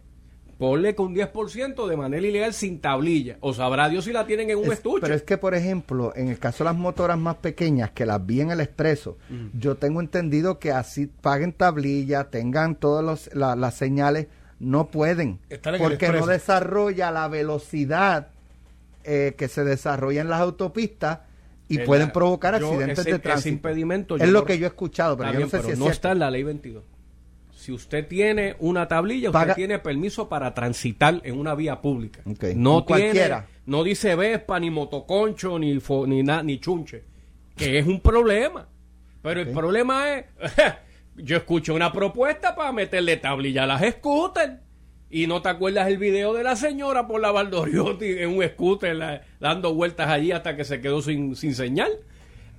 Ponle 0.57 0.95
con 0.95 1.13
10% 1.13 1.85
de 1.87 1.97
manera 1.97 2.25
ilegal 2.25 2.53
sin 2.53 2.79
tablilla. 2.79 3.35
O 3.41 3.53
sabrá 3.53 3.89
Dios 3.89 4.05
si 4.05 4.13
la 4.13 4.25
tienen 4.25 4.49
en 4.49 4.57
un 4.59 4.65
Es- 4.67 4.71
estuche. 4.73 5.01
Pero 5.01 5.13
es 5.13 5.23
que, 5.23 5.37
por 5.37 5.53
ejemplo, 5.53 6.13
en 6.15 6.29
el 6.29 6.39
caso 6.39 6.63
de 6.63 6.69
las 6.69 6.77
motoras 6.77 7.17
más 7.17 7.35
pequeñas, 7.35 7.91
que 7.91 8.05
las 8.05 8.25
vi 8.25 8.39
en 8.41 8.51
el 8.51 8.61
expreso, 8.61 9.17
yo 9.59 9.75
tengo 9.75 9.99
entendido 9.99 10.57
que 10.59 10.71
así 10.71 11.07
paguen 11.07 11.51
tablilla, 11.51 12.25
tengan 12.29 12.75
todas 12.75 13.29
las 13.35 13.73
señales, 13.75 14.27
no 14.59 14.87
pueden. 14.87 15.39
Porque 15.77 16.07
no 16.09 16.25
desarrolla 16.25 17.11
la 17.11 17.27
velocidad 17.27 18.29
eh, 19.03 19.35
que 19.37 19.47
se 19.49 19.63
desarrolla 19.63 20.21
en 20.21 20.29
las 20.29 20.39
autopistas 20.41 21.19
y 21.67 21.79
El- 21.79 21.85
pueden 21.85 22.11
provocar 22.11 22.59
yo 22.59 22.67
accidentes 22.69 22.99
ese- 22.99 23.09
de 23.09 23.15
ese 23.17 23.19
tránsito. 23.19 23.49
impedimento 23.53 24.15
es 24.15 24.21
yo 24.23 24.31
lo 24.31 24.45
que 24.45 24.57
yo 24.57 24.65
he 24.65 24.69
escuchado, 24.69 25.15
pero 25.17 25.31
yo 25.33 25.39
no 25.41 25.45
sé 25.47 25.51
pero 25.57 25.63
si 25.65 25.71
es 25.73 25.77
no 25.79 25.85
cierto. 25.85 25.93
está 25.95 26.11
en 26.13 26.19
la 26.19 26.31
ley 26.31 26.41
22. 26.43 26.83
Si 27.65 27.71
usted 27.71 28.07
tiene 28.07 28.55
una 28.59 28.87
tablilla, 28.87 29.29
usted 29.29 29.39
Paga- 29.39 29.55
tiene 29.55 29.79
permiso 29.79 30.29
para 30.29 30.53
transitar 30.53 31.19
en 31.23 31.39
una 31.39 31.55
vía 31.55 31.81
pública. 31.81 32.21
No 32.25 32.31
en 32.33 32.35
tiene, 32.53 32.83
cualquiera. 32.85 33.47
no 33.65 33.83
dice 33.83 34.13
Vespa, 34.15 34.59
ni 34.59 34.69
motoconcho, 34.69 35.57
ni 35.57 35.73
fo- 35.77 36.07
ni, 36.07 36.21
na- 36.21 36.43
ni 36.43 36.59
chunche. 36.59 37.03
Que 37.57 37.79
es 37.79 37.87
un 37.87 38.01
problema. 38.01 38.67
Pero 39.23 39.41
el 39.41 39.47
problema 39.49 40.13
es, 40.13 40.25
yo 41.15 41.37
escucho 41.37 41.73
una 41.73 41.91
propuesta 41.91 42.55
para 42.55 42.71
meterle 42.71 43.17
tablilla 43.17 43.63
a 43.63 43.65
las 43.65 43.81
scooters. 43.95 44.53
Y 45.09 45.25
no 45.25 45.41
te 45.41 45.49
acuerdas 45.49 45.87
el 45.87 45.97
video 45.97 46.33
de 46.33 46.43
la 46.43 46.55
señora 46.55 47.07
por 47.07 47.19
la 47.21 47.31
Valdoriotti 47.31 48.05
en 48.19 48.37
un 48.37 48.43
scooter 48.47 48.95
la- 48.95 49.21
dando 49.39 49.73
vueltas 49.73 50.07
allí 50.09 50.31
hasta 50.33 50.55
que 50.55 50.65
se 50.65 50.81
quedó 50.81 51.01
sin, 51.01 51.35
sin 51.35 51.55
señal. 51.55 51.91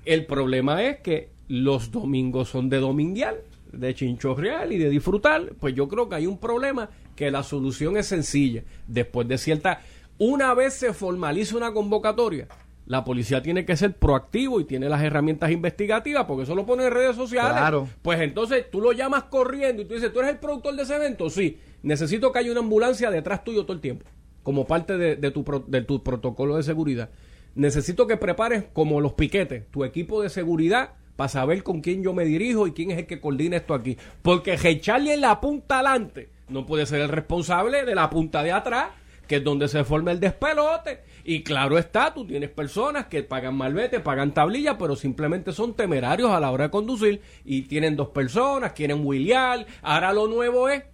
El 0.05 0.27
problema 0.27 0.83
es 0.83 0.97
que 0.99 1.29
los 1.47 1.93
domingos 1.93 2.49
son 2.49 2.69
de 2.71 2.79
dominguial, 2.81 3.37
de 3.77 3.95
chinchorreal 3.95 4.73
y 4.73 4.79
de 4.79 4.91
disfrutar. 4.91 5.55
Pues 5.61 5.75
yo 5.75 5.89
creo 5.89 6.09
que 6.09 6.17
hay 6.17 6.27
un 6.27 6.39
problema 6.39 6.91
que 7.15 7.31
la 7.31 7.43
solución 7.43 7.97
es 7.97 8.07
sencilla. 8.07 8.63
Después 8.87 9.29
de 9.29 9.39
cierta... 9.39 9.81
Una 10.19 10.55
vez 10.55 10.73
se 10.73 10.95
formaliza 10.95 11.59
una 11.59 11.75
convocatoria, 11.75 12.49
la 12.87 13.05
policía 13.05 13.43
tiene 13.43 13.67
que 13.67 13.77
ser 13.77 13.93
proactivo 13.99 14.61
y 14.61 14.65
tiene 14.65 14.89
las 14.89 15.03
herramientas 15.03 15.51
investigativas, 15.51 16.25
porque 16.25 16.45
eso 16.45 16.55
lo 16.55 16.65
pone 16.65 16.87
en 16.87 16.91
redes 16.91 17.15
sociales. 17.17 17.53
Claro. 17.53 17.87
Pues 18.01 18.23
entonces 18.23 18.71
tú 18.71 18.81
lo 18.81 18.93
llamas 18.93 19.25
corriendo 19.25 19.83
y 19.83 19.85
tú 19.85 19.93
dices, 19.93 20.11
¿tú 20.15 20.21
eres 20.21 20.31
el 20.33 20.39
productor 20.39 20.75
de 20.75 20.85
ese 20.85 20.97
evento? 20.97 21.29
Sí. 21.29 21.59
Necesito 21.83 22.33
que 22.33 22.39
haya 22.39 22.51
una 22.51 22.61
ambulancia 22.61 23.11
detrás 23.11 23.45
tuyo 23.45 23.65
todo 23.65 23.75
el 23.75 23.83
tiempo, 23.83 24.07
como 24.43 24.67
parte 24.67 24.97
de, 24.97 25.17
de 25.17 25.31
tu, 25.31 25.45
pro- 25.45 25.65
de 25.67 25.83
tu 25.83 26.03
protocolo 26.03 26.57
de 26.57 26.63
seguridad. 26.63 27.11
Necesito 27.55 28.07
que 28.07 28.17
prepares 28.17 28.65
como 28.73 29.03
los 29.03 29.13
piquetes, 29.13 29.71
tu 29.71 29.85
equipo 29.85 30.23
de 30.23 30.31
seguridad 30.31 30.95
para 31.17 31.29
saber 31.29 31.63
con 31.63 31.81
quién 31.81 32.03
yo 32.03 32.13
me 32.13 32.25
dirijo 32.25 32.67
y 32.67 32.73
quién 32.73 32.91
es 32.91 32.99
el 32.99 33.07
que 33.07 33.21
coordina 33.21 33.57
esto 33.57 33.75
aquí. 33.75 33.97
Porque 34.23 34.57
Charlie 34.81 35.15
en 35.15 35.23
la 35.23 35.41
punta 35.41 35.77
adelante 35.77 36.29
no 36.49 36.67
puede 36.67 36.87
ser 36.87 37.01
el 37.01 37.09
responsable 37.09 37.85
de 37.85 37.95
la 37.95 38.09
punta 38.09 38.43
de 38.43 38.53
atrás, 38.53 38.91
que 39.27 39.37
es 39.37 39.45
donde 39.45 39.67
se 39.67 39.83
forma 39.85 40.13
el 40.13 40.21
despelote. 40.21 41.01
Y 41.25 41.43
claro 41.43 41.77
está, 41.79 42.15
tú 42.15 42.25
tienes 42.25 42.51
personas 42.51 43.07
que 43.07 43.25
pagan 43.25 43.57
malvete, 43.57 43.99
pagan 43.99 44.33
tablilla, 44.33 44.79
pero 44.79 44.95
simplemente 44.95 45.53
son 45.53 45.75
temerarios 45.75 46.31
a 46.31 46.39
la 46.39 46.53
hora 46.53 46.65
de 46.65 46.71
conducir 46.71 47.21
y 47.45 47.63
tienen 47.63 47.97
dos 47.97 48.09
personas, 48.09 48.73
quieren 48.73 49.05
wheelear. 49.05 49.67
Ahora 49.83 50.13
lo 50.13 50.29
nuevo 50.29 50.69
es 50.69 50.85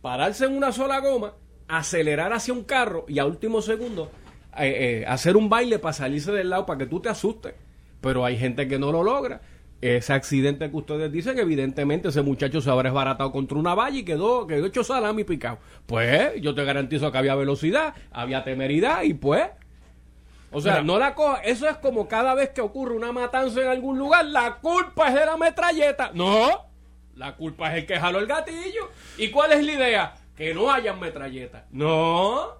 pararse 0.00 0.46
en 0.46 0.56
una 0.56 0.72
sola 0.72 1.00
goma, 1.00 1.34
acelerar 1.68 2.32
hacia 2.32 2.54
un 2.54 2.64
carro 2.64 3.04
y 3.06 3.18
a 3.18 3.26
último 3.26 3.60
segundo 3.60 4.10
eh, 4.58 5.02
eh, 5.02 5.04
hacer 5.06 5.36
un 5.36 5.48
baile 5.48 5.78
para 5.78 5.92
salirse 5.92 6.32
del 6.32 6.50
lado 6.50 6.64
para 6.64 6.78
que 6.78 6.86
tú 6.86 7.00
te 7.00 7.10
asustes. 7.10 7.54
Pero 8.00 8.24
hay 8.24 8.38
gente 8.38 8.66
que 8.66 8.78
no 8.78 8.92
lo 8.92 9.02
logra. 9.02 9.42
Ese 9.82 10.12
accidente 10.12 10.70
que 10.70 10.76
ustedes 10.76 11.10
dicen, 11.10 11.40
evidentemente 11.40 12.08
ese 12.08 12.22
muchacho 12.22 12.60
se 12.60 12.70
habrá 12.70 12.88
desbaratado 12.88 13.32
contra 13.32 13.58
una 13.58 13.74
valla 13.74 13.98
y 13.98 14.04
quedó, 14.04 14.46
quedó 14.46 14.64
hecho 14.66 14.84
salami 14.84 15.24
picado. 15.24 15.58
Pues 15.86 16.40
yo 16.40 16.54
te 16.54 16.64
garantizo 16.64 17.10
que 17.10 17.18
había 17.18 17.34
velocidad, 17.34 17.92
había 18.12 18.44
temeridad 18.44 19.02
y 19.02 19.14
pues... 19.14 19.48
O 20.52 20.60
sea, 20.60 20.74
Mira. 20.74 20.84
no 20.84 20.98
la 20.98 21.14
coja. 21.14 21.42
Eso 21.42 21.68
es 21.68 21.78
como 21.78 22.06
cada 22.06 22.34
vez 22.34 22.50
que 22.50 22.60
ocurre 22.60 22.94
una 22.94 23.10
matanza 23.10 23.60
en 23.60 23.68
algún 23.68 23.98
lugar, 23.98 24.24
la 24.26 24.58
culpa 24.58 25.08
es 25.08 25.14
de 25.14 25.26
la 25.26 25.36
metralleta. 25.36 26.12
No, 26.14 26.66
la 27.16 27.34
culpa 27.34 27.72
es 27.72 27.78
el 27.82 27.86
que 27.86 27.98
jaló 27.98 28.20
el 28.20 28.26
gatillo. 28.26 28.90
¿Y 29.18 29.30
cuál 29.30 29.52
es 29.52 29.64
la 29.64 29.72
idea? 29.72 30.14
Que 30.36 30.54
no 30.54 30.70
haya 30.70 30.92
metralleta. 30.94 31.66
No, 31.72 32.58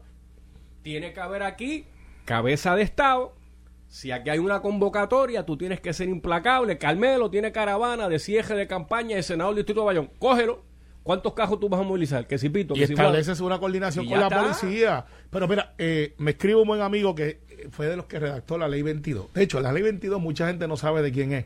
tiene 0.83 1.13
que 1.13 1.21
haber 1.21 1.45
aquí 1.45 1.87
cabeza 2.25 2.75
de 2.75 2.83
Estado. 2.83 3.35
Si 3.93 4.11
aquí 4.11 4.31
hay 4.31 4.39
una 4.39 4.63
convocatoria, 4.63 5.45
tú 5.45 5.59
tienes 5.59 5.79
que 5.79 5.93
ser 5.93 6.09
implacable. 6.09 6.79
Carmelo 6.79 7.31
tiene 7.31 7.53
caravana 7.53 8.09
de 8.09 8.19
cierre 8.19 8.57
de 8.57 8.67
campaña 8.67 9.17
de 9.17 9.23
senador 9.23 9.55
del 9.55 9.65
Distrito 9.65 9.83
de 9.83 9.87
Bayón. 9.87 10.11
Cógelo. 10.19 10.65
¿Cuántos 11.03 11.35
cajos 11.35 11.61
tú 11.61 11.69
vas 11.69 11.79
a 11.79 11.85
movilizar? 11.85 12.27
Que 12.27 12.39
si 12.39 12.49
pito, 12.49 12.75
y 12.75 12.79
que 12.79 12.87
si 12.87 12.95
estableces 12.95 13.41
una 13.41 13.59
coordinación 13.59 14.09
con 14.09 14.19
la 14.19 14.29
está. 14.29 14.41
policía. 14.41 15.05
Pero 15.29 15.47
mira, 15.47 15.75
eh, 15.77 16.15
me 16.17 16.31
escribe 16.31 16.63
un 16.63 16.69
buen 16.69 16.81
amigo 16.81 17.15
que 17.15 17.43
fue 17.71 17.87
de 17.87 17.97
los 17.97 18.07
que 18.07 18.19
redactó 18.19 18.57
la 18.57 18.67
ley 18.67 18.81
22. 18.81 19.35
De 19.35 19.43
hecho, 19.43 19.61
la 19.61 19.75
ley 19.75 19.83
22 19.83 20.23
mucha 20.23 20.47
gente 20.47 20.67
no 20.67 20.79
sabe 20.79 21.03
de 21.03 21.13
quién 21.13 21.35
es. 21.35 21.45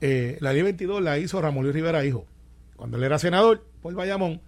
Eh, 0.00 0.38
la 0.40 0.52
ley 0.52 0.62
22 0.62 1.02
la 1.02 1.18
hizo 1.18 1.42
Ramón 1.42 1.64
Luis 1.64 1.74
Rivera 1.74 2.04
Hijo. 2.04 2.24
Cuando 2.76 2.98
él 2.98 3.02
era 3.02 3.18
senador 3.18 3.64
por 3.82 3.92
Bayamón, 3.94 4.40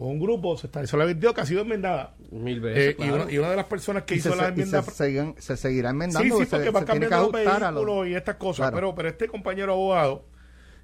con 0.00 0.08
un 0.08 0.18
grupo 0.18 0.56
se 0.56 0.66
estableció 0.66 0.96
la 0.98 1.04
22 1.04 1.34
que 1.34 1.40
ha 1.42 1.46
sido 1.46 1.60
enmendada. 1.60 2.14
Mil 2.30 2.58
veces. 2.58 2.96
Eh, 2.98 3.04
y, 3.04 3.10
una, 3.10 3.30
y 3.30 3.36
una 3.36 3.50
de 3.50 3.56
las 3.56 3.66
personas 3.66 4.04
que 4.04 4.14
Y 4.14 4.16
hizo 4.16 4.30
se, 4.30 4.36
la 4.36 4.44
y 4.44 4.48
enmienda... 4.48 4.82
se, 4.82 4.90
seguirán- 4.92 5.34
se 5.38 5.56
seguirá 5.58 5.90
enmendando. 5.90 6.22
Sí, 6.38 6.42
sí, 6.42 6.48
se- 6.48 6.56
porque 6.56 6.70
va 6.70 6.80
se 6.80 6.86
que 6.86 6.90
cambiando 6.92 7.16
los 7.20 7.32
vehículos 7.32 8.08
y 8.08 8.14
estas 8.14 8.36
cosas. 8.36 8.70
Claro. 8.70 8.76
Pero, 8.76 8.94
pero 8.94 9.08
este 9.10 9.28
compañero 9.28 9.72
abogado 9.74 10.24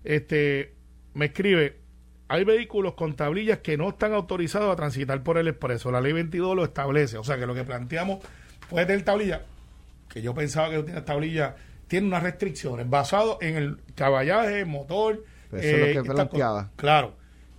este, 0.04 0.74
me 1.14 1.26
escribe, 1.26 1.78
hay 2.28 2.44
vehículos 2.44 2.92
con 2.92 3.16
tablillas 3.16 3.60
que 3.60 3.76
no 3.78 3.88
están 3.88 4.12
autorizados 4.12 4.70
a 4.70 4.76
transitar 4.76 5.22
por 5.22 5.38
el 5.38 5.48
expreso. 5.48 5.90
La 5.90 6.00
ley 6.02 6.12
22 6.12 6.54
lo 6.54 6.64
establece. 6.64 7.16
O 7.16 7.24
sea 7.24 7.38
que 7.38 7.46
lo 7.46 7.54
que 7.54 7.64
planteamos 7.64 8.22
puede 8.68 8.84
tener 8.86 9.02
tablilla, 9.02 9.42
que 10.10 10.20
yo 10.20 10.34
pensaba 10.34 10.68
que 10.70 10.76
no 10.76 10.84
tiene 10.84 11.00
tablilla, 11.00 11.56
tiene 11.88 12.06
unas 12.08 12.22
restricciones 12.22 12.90
basado 12.90 13.38
en 13.40 13.56
el 13.56 13.78
caballaje, 13.94 14.64
motor. 14.66 15.24
Eso 15.52 15.56
es 15.58 15.78
lo 15.78 15.84
que 15.86 15.90
estas 15.92 16.14
planteaba. 16.14 16.70
Claro. 16.76 17.14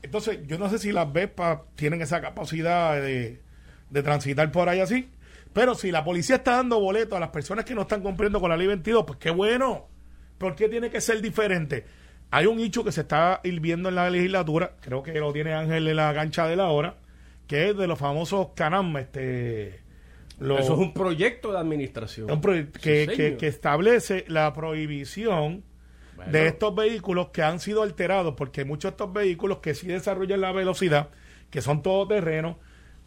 Entonces, 0.08 0.40
yo 0.48 0.58
no 0.58 0.70
sé 0.70 0.80
si 0.80 0.92
las 0.92 1.12
Vespas 1.12 1.60
tienen 1.76 2.02
esa 2.02 2.20
capacidad 2.22 3.02
de, 3.02 3.40
de 3.90 4.04
transitar 4.04 4.52
por 4.52 4.70
ahí 4.70 4.80
así. 4.80 5.10
Pero 5.54 5.76
si 5.76 5.92
la 5.92 6.04
policía 6.04 6.38
está 6.38 6.52
dando 6.58 6.80
boletos 6.80 7.16
a 7.18 7.20
las 7.20 7.30
personas 7.30 7.66
que 7.66 7.76
no 7.76 7.82
están 7.82 8.02
cumpliendo 8.02 8.40
con 8.40 8.50
la 8.50 8.58
ley 8.58 8.68
22, 8.68 9.04
pues 9.06 9.20
qué 9.20 9.30
bueno. 9.32 9.88
¿Por 10.38 10.56
qué 10.56 10.70
tiene 10.70 10.90
que 10.90 11.02
ser 11.02 11.22
diferente? 11.22 11.86
Hay 12.32 12.46
un 12.46 12.60
hecho 12.60 12.84
que 12.84 12.92
se 12.92 13.02
está 13.02 13.42
hirviendo 13.44 13.90
en 13.90 13.96
la 13.96 14.10
legislatura, 14.10 14.74
creo 14.82 15.02
que 15.02 15.14
lo 15.20 15.32
tiene 15.34 15.54
Ángel 15.54 15.88
en 15.88 15.96
la 15.96 16.14
cancha 16.14 16.46
de 16.48 16.56
la 16.58 16.68
hora, 16.68 16.96
que 17.48 17.70
es 17.70 17.78
de 17.78 17.88
los 17.88 17.98
famosos 17.98 18.50
canam, 18.56 18.98
este, 18.98 19.80
los- 20.40 20.60
Eso 20.60 20.74
es 20.74 20.80
un 20.80 20.94
proyecto 20.94 21.52
de 21.54 21.58
administración. 21.60 22.30
un 22.30 22.42
proye- 22.42 22.70
que, 22.72 23.02
Sí, 23.06 23.08
que- 23.08 23.16
señor. 23.16 23.38
que 23.38 23.48
establece 23.48 24.26
la 24.28 24.54
prohibición 24.54 25.64
de 26.26 26.48
estos 26.48 26.76
vehículos 26.76 27.30
que 27.30 27.44
han 27.44 27.60
sido 27.60 27.84
alterados, 27.84 28.34
porque 28.36 28.66
muchos 28.66 28.92
de 28.92 28.94
estos 28.94 29.14
vehículos 29.14 29.60
que 29.60 29.76
sí 29.76 29.88
desarrollan 29.88 30.42
la 30.42 30.52
velocidad, 30.52 31.10
que 31.50 31.62
son 31.62 31.82
todoterrenos, 31.84 32.58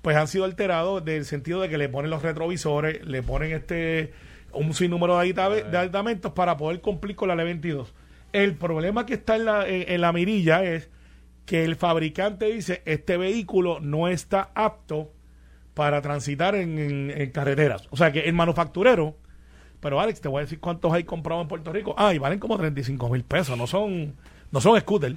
pues 0.03 0.17
han 0.17 0.29
sido 0.29 0.45
alterados 0.45 1.05
del 1.05 1.25
sentido 1.25 1.61
de 1.61 1.69
que 1.69 1.77
le 1.79 1.89
ponen 1.89 2.11
los 2.11 2.23
retrovisores, 2.23 3.05
le 3.07 3.23
ponen 3.23 3.53
este 3.53 4.13
un 4.53 4.75
sinnúmero 4.75 5.19
de, 5.19 5.33
de 5.33 5.79
aditamentos 5.79 6.33
para 6.33 6.57
poder 6.57 6.81
cumplir 6.81 7.15
con 7.17 7.29
la 7.29 7.37
ley 7.37 7.45
22. 7.47 7.93
El 8.33 8.55
problema 8.57 9.07
que 9.07 9.15
está 9.15 9.37
en 9.37 9.45
la, 9.45 9.69
en, 9.69 9.85
en 9.93 10.01
la 10.01 10.13
mirilla 10.13 10.65
es 10.65 10.89
que 11.47 11.65
el 11.65 11.77
fabricante 11.77 12.47
dice 12.47 12.83
este 12.85 13.17
vehículo 13.17 13.79
no 13.81 14.09
está 14.09 14.51
apto 14.55 15.13
para 15.75 16.01
transitar 16.03 16.55
en, 16.55 16.79
en- 16.79 17.11
en 17.11 17.31
carreteras. 17.31 17.87
O 17.91 17.97
sea 17.97 18.11
que 18.13 18.21
el 18.21 18.33
manufacturero, 18.35 19.17
pero 19.81 20.01
Alex, 20.01 20.21
te 20.21 20.29
voy 20.29 20.41
a 20.41 20.43
decir 20.43 20.61
cuántos 20.61 20.93
hay 20.93 21.05
comprados 21.05 21.43
en 21.43 21.49
Puerto 21.49 21.73
Rico. 21.73 21.95
Ah, 21.99 22.15
y 22.15 22.19
valen 22.19 22.39
como 22.39 22.57
35 22.57 23.09
mil 23.09 23.25
pesos, 23.25 23.57
no 23.59 23.67
son, 23.67 24.15
no 24.53 24.61
son 24.61 24.79
scooters. 24.81 25.17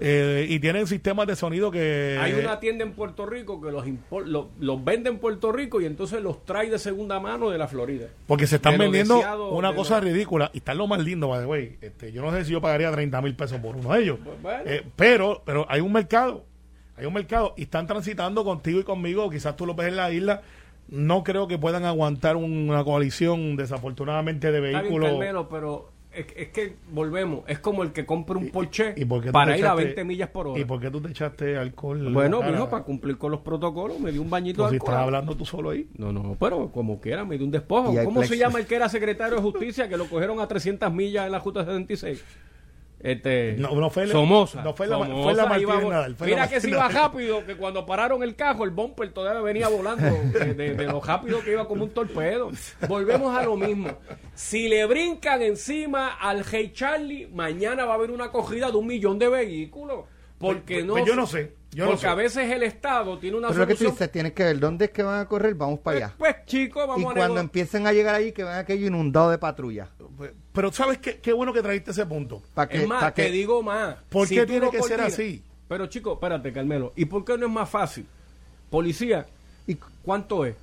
Eh, 0.00 0.46
y 0.48 0.60
tienen 0.60 0.86
sistemas 0.86 1.26
de 1.26 1.34
sonido 1.36 1.70
que... 1.70 2.16
Hay 2.20 2.32
una 2.34 2.60
tienda 2.60 2.84
en 2.84 2.92
Puerto 2.92 3.26
Rico 3.26 3.60
que 3.60 3.70
los, 3.72 3.84
impor- 3.86 4.24
lo- 4.26 4.50
los 4.60 4.84
vende 4.84 5.10
en 5.10 5.18
Puerto 5.18 5.50
Rico 5.52 5.80
y 5.80 5.86
entonces 5.86 6.22
los 6.22 6.44
trae 6.44 6.70
de 6.70 6.78
segunda 6.78 7.18
mano 7.18 7.50
de 7.50 7.58
la 7.58 7.66
Florida. 7.66 8.06
Porque 8.26 8.46
se 8.46 8.56
están 8.56 8.72
de 8.74 8.78
vendiendo 8.78 9.16
deseado, 9.16 9.50
una 9.50 9.74
cosa 9.74 9.98
lo- 10.00 10.06
ridícula. 10.06 10.50
Y 10.54 10.58
están 10.58 10.78
lo 10.78 10.86
más 10.86 11.00
lindo, 11.00 11.28
by 11.28 11.40
the 11.40 11.46
way. 11.46 11.78
Este, 11.80 12.12
yo 12.12 12.22
no 12.22 12.30
sé 12.30 12.44
si 12.44 12.52
yo 12.52 12.60
pagaría 12.60 12.90
30 12.92 13.20
mil 13.22 13.34
pesos 13.34 13.58
por 13.60 13.74
uno 13.76 13.92
de 13.92 14.02
ellos. 14.02 14.18
Pues 14.22 14.40
bueno. 14.42 14.62
Eh, 14.66 14.84
pero, 14.94 15.42
pero 15.44 15.66
hay 15.68 15.80
un 15.80 15.92
mercado. 15.92 16.44
Hay 16.96 17.06
un 17.06 17.14
mercado. 17.14 17.54
Y 17.56 17.62
están 17.62 17.86
transitando 17.86 18.44
contigo 18.44 18.80
y 18.80 18.84
conmigo. 18.84 19.30
Quizás 19.30 19.56
tú 19.56 19.66
lo 19.66 19.74
ves 19.74 19.88
en 19.88 19.96
la 19.96 20.10
isla. 20.12 20.42
No 20.88 21.22
creo 21.22 21.48
que 21.48 21.58
puedan 21.58 21.84
aguantar 21.84 22.36
una 22.36 22.82
coalición, 22.84 23.56
desafortunadamente, 23.56 24.50
de 24.50 24.58
Está 24.58 24.68
bien, 24.70 24.82
vehículos. 24.82 25.10
Carmelo, 25.10 25.48
pero 25.48 25.90
es, 26.12 26.26
es 26.34 26.48
que 26.48 26.76
volvemos. 26.90 27.40
Es 27.46 27.58
como 27.58 27.82
el 27.82 27.92
que 27.92 28.06
compra 28.06 28.38
un 28.38 28.48
Porsche 28.48 28.94
¿Y 28.96 29.04
por 29.04 29.20
qué 29.20 29.26
tú 29.28 29.32
para 29.32 29.56
ir 29.58 29.64
a 29.66 29.74
echaste- 29.74 29.84
20 29.84 30.04
millas 30.04 30.30
por 30.30 30.48
hora. 30.48 30.58
¿Y 30.60 30.64
por 30.64 30.80
qué 30.80 30.90
tú 30.90 31.00
te 31.02 31.10
echaste 31.10 31.58
alcohol? 31.58 32.06
en 32.06 32.14
Bueno, 32.14 32.40
cara? 32.40 32.52
mijo, 32.52 32.70
para 32.70 32.84
cumplir 32.84 33.18
con 33.18 33.30
los 33.30 33.40
protocolos, 33.40 34.00
me 34.00 34.10
dio 34.12 34.22
un 34.22 34.30
bañito 34.30 34.62
Pues 34.62 34.72
de 34.72 34.76
si 34.78 34.80
alcohol. 34.80 34.94
estás 34.94 35.04
hablando 35.04 35.36
tú 35.36 35.44
solo 35.44 35.70
ahí. 35.70 35.86
No, 35.98 36.10
no, 36.12 36.36
pero 36.40 36.70
como 36.72 37.00
quiera, 37.00 37.24
me 37.26 37.36
dio 37.36 37.44
un 37.44 37.52
despojo. 37.52 37.94
¿Cómo 38.04 38.22
se 38.24 38.38
llama 38.38 38.58
el 38.58 38.66
que 38.66 38.74
era 38.76 38.88
secretario 38.88 39.36
de 39.36 39.42
justicia 39.42 39.88
que 39.90 39.96
lo 39.98 40.06
cogieron 40.06 40.40
a 40.40 40.48
300 40.48 40.90
millas 40.92 41.26
en 41.26 41.32
la 41.32 41.38
Ruta 41.40 41.60
76? 41.66 42.24
Este, 43.00 43.54
No, 43.58 43.74
no 43.76 43.90
fue 43.90 44.08
Somoza. 44.08 44.62
no 44.64 44.74
fue 44.74 44.88
la- 44.88 44.96
Somoza 44.98 45.22
fue 45.22 45.34
la 45.34 45.42
iba 45.42 45.48
Martínez 45.74 45.84
vo- 45.84 45.90
Nadal, 45.90 46.16
fue 46.16 46.26
la 46.28 46.34
Mira 46.34 46.48
que 46.48 46.60
se 46.60 46.68
iba 46.70 46.88
rápido, 46.88 47.46
que 47.46 47.54
cuando 47.56 47.86
pararon 47.86 48.22
el 48.24 48.34
cajo, 48.34 48.64
el 48.64 48.70
bumper 48.70 49.12
todavía 49.12 49.40
venía 49.40 49.68
volando 49.68 50.02
de, 50.38 50.54
de- 50.54 50.74
de 50.74 50.84
lo 50.84 51.00
rápido 51.00 51.40
que 51.44 51.52
iba 51.52 51.68
como 51.68 51.84
un 51.84 51.90
torpedo. 51.90 52.50
Volvemos 52.88 53.36
a 53.36 53.44
lo 53.44 53.56
mismo. 53.56 53.90
Si 54.34 54.68
le 54.68 54.84
brincan 54.86 55.42
encima 55.42 56.14
al 56.14 56.44
Hey 56.50 56.72
Charlie, 56.74 57.28
mañana 57.32 57.84
va 57.84 57.92
a 57.92 57.96
haber 57.96 58.10
una 58.10 58.30
corrida 58.32 58.70
de 58.70 58.76
un 58.76 58.86
millón 58.88 59.18
de 59.18 59.28
vehículos. 59.28 60.04
Porque 60.38 60.76
Pues- 60.76 60.84
no. 60.86 60.92
pues 60.94 61.04
yo 61.04 61.14
no 61.16 61.26
sé, 61.26 61.52
yo 61.72 61.84
no 61.84 61.90
porque 61.92 62.00
sé. 62.02 62.08
a 62.08 62.14
veces 62.14 62.50
el 62.50 62.62
Estado 62.62 63.18
tiene 63.18 63.36
una 63.36 63.48
Pero 63.48 63.60
lo 63.60 63.66
que 63.66 63.74
tú 63.74 63.78
solución. 63.78 63.94
dices, 63.94 64.12
tienes 64.12 64.32
que 64.32 64.44
ver 64.44 64.58
dónde 64.58 64.86
es 64.86 64.90
que 64.90 65.02
van 65.02 65.20
a 65.20 65.26
correr, 65.26 65.54
vamos 65.54 65.78
para 65.80 65.96
allá. 65.96 66.14
Pues, 66.18 66.36
chicos, 66.46 66.86
vamos 66.86 67.00
y 67.00 67.02
a 67.02 67.04
cuando 67.14 67.34
nego- 67.34 67.40
empiecen 67.40 67.86
a 67.86 67.92
llegar 67.92 68.14
allí, 68.14 68.32
que 68.32 68.44
vean 68.44 68.58
aquello 68.58 68.86
inundado 68.86 69.30
de 69.30 69.38
patrulla. 69.38 69.88
Pero 70.52 70.72
¿sabes 70.72 70.98
qué? 70.98 71.18
Qué 71.18 71.32
bueno 71.32 71.52
que 71.52 71.62
trajiste 71.62 71.90
ese 71.92 72.06
punto. 72.06 72.42
Para 72.54 72.68
que, 72.68 72.82
Es 72.82 72.88
más, 72.88 73.00
pa' 73.02 73.14
que- 73.14 73.24
te 73.24 73.30
digo 73.30 73.62
más. 73.62 73.96
¿Por 74.08 74.26
Si 74.26 74.34
qué 74.34 74.46
tiene 74.46 74.66
no 74.66 74.72
que 74.72 74.82
ser 74.82 75.00
así? 75.00 75.42
Pero 75.68 75.86
chicos, 75.86 76.14
espérate, 76.14 76.52
Carmelo. 76.52 76.92
¿Y 76.96 77.04
por 77.04 77.24
qué 77.24 77.36
no 77.38 77.46
es 77.46 77.52
más 77.52 77.68
fácil? 77.68 78.06
Policía, 78.70 79.26
y- 79.66 79.76
¿cuánto 80.02 80.44
es? 80.44 80.54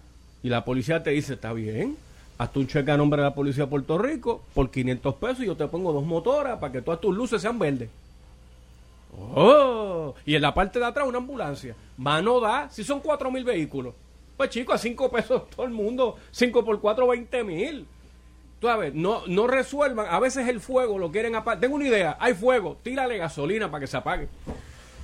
Y 0.43 0.49
la 0.49 0.65
policía 0.65 1.01
te 1.03 1.11
dice, 1.11 1.33
está 1.35 1.53
bien, 1.53 1.97
hazte 2.37 2.59
un 2.59 2.67
cheque 2.67 2.91
a 2.91 2.97
nombre 2.97 3.21
de 3.21 3.29
la 3.29 3.33
policía 3.35 3.63
de 3.65 3.69
Puerto 3.69 3.97
Rico 3.97 4.43
por 4.53 4.69
500 4.69 5.15
pesos 5.15 5.39
y 5.41 5.45
yo 5.45 5.55
te 5.55 5.67
pongo 5.67 5.93
dos 5.93 6.05
motoras 6.05 6.59
para 6.59 6.73
que 6.73 6.81
todas 6.81 6.99
tus 6.99 7.15
luces 7.15 7.41
sean 7.41 7.57
verdes. 7.57 7.89
Oh, 9.17 10.15
y 10.25 10.35
en 10.35 10.41
la 10.41 10.53
parte 10.53 10.79
de 10.79 10.85
atrás 10.85 11.07
una 11.07 11.17
ambulancia. 11.17 11.75
Mano 11.97 12.39
da, 12.39 12.69
si 12.69 12.83
son 12.83 12.99
cuatro 12.99 13.31
mil 13.31 13.43
vehículos. 13.43 13.93
Pues 14.37 14.49
chicos, 14.49 14.75
a 14.75 14.77
5 14.77 15.09
pesos 15.11 15.49
todo 15.55 15.65
el 15.65 15.71
mundo, 15.71 16.17
5 16.31 16.65
por 16.65 16.79
4, 16.81 17.07
20 17.07 17.43
mil. 17.43 17.85
Tú 18.59 18.67
ver, 18.77 18.95
no, 18.95 19.21
no 19.27 19.47
resuelvan, 19.47 20.07
a 20.09 20.19
veces 20.19 20.47
el 20.47 20.59
fuego 20.59 20.97
lo 20.97 21.11
quieren 21.11 21.35
apagar. 21.35 21.59
Tengo 21.59 21.75
una 21.75 21.87
idea, 21.87 22.17
hay 22.19 22.33
fuego, 22.33 22.77
tírale 22.83 23.17
gasolina 23.17 23.69
para 23.69 23.81
que 23.81 23.87
se 23.87 23.97
apague. 23.97 24.27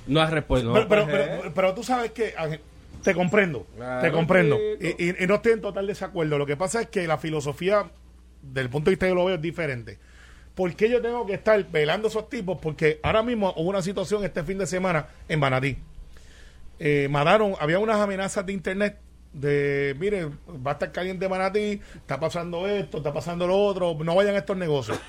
No 0.08 0.22
hay 0.22 0.30
respuesta. 0.32 0.68
no, 0.68 0.74
pero, 0.74 0.88
pero, 0.88 1.06
pero, 1.08 1.54
pero 1.54 1.74
tú 1.74 1.84
sabes 1.84 2.12
que 2.12 2.34
Ángel, 2.38 2.60
te 3.04 3.14
comprendo, 3.14 3.66
Claro, 3.76 4.02
te 4.02 4.12
comprendo. 4.12 4.58
Y, 4.80 4.88
y- 5.06 5.24
y 5.24 5.28
no 5.28 5.36
estoy 5.36 5.54
en 5.54 5.62
total 5.62 5.86
desacuerdo. 5.88 6.38
Lo 6.38 6.46
que 6.46 6.58
pasa 6.58 6.82
es 6.82 6.88
que 6.88 7.06
la 7.08 7.18
filosofía, 7.18 7.86
del 8.42 8.70
punto 8.70 8.90
de 8.90 8.94
vista 8.96 9.06
que 9.06 9.12
yo 9.12 9.16
lo 9.16 9.26
veo, 9.26 9.36
es 9.36 9.42
diferente. 9.42 10.00
¿Por 10.56 10.76
qué 10.76 10.90
yo 10.90 11.02
tengo 11.02 11.26
que 11.26 11.34
estar 11.36 11.64
velando 11.72 12.08
esos 12.10 12.30
tipos? 12.30 12.58
Porque 12.62 13.00
ahora 13.04 13.24
mismo 13.24 13.54
hubo 13.56 13.70
una 13.70 13.82
situación 13.82 14.24
este 14.24 14.44
fin 14.44 14.58
de 14.58 14.68
semana 14.68 15.08
en 15.30 15.40
Manatí. 15.40 15.78
Eh, 16.80 17.08
mataron, 17.10 17.54
había 17.60 17.80
unas 17.80 17.98
amenazas 17.98 18.46
de 18.46 18.54
internet 18.54 18.98
de, 19.34 19.96
mire, 20.00 20.26
va 20.26 20.72
a 20.72 20.74
estar 20.74 20.92
caliente 20.92 21.30
Manatí, 21.30 21.80
está 21.96 22.20
pasando 22.20 22.68
esto, 22.68 22.98
está 22.98 23.14
pasando 23.14 23.48
lo 23.48 23.58
otro, 23.58 23.96
no 24.04 24.16
vayan 24.16 24.36
a 24.36 24.40
estos 24.40 24.58
negocios. 24.58 25.00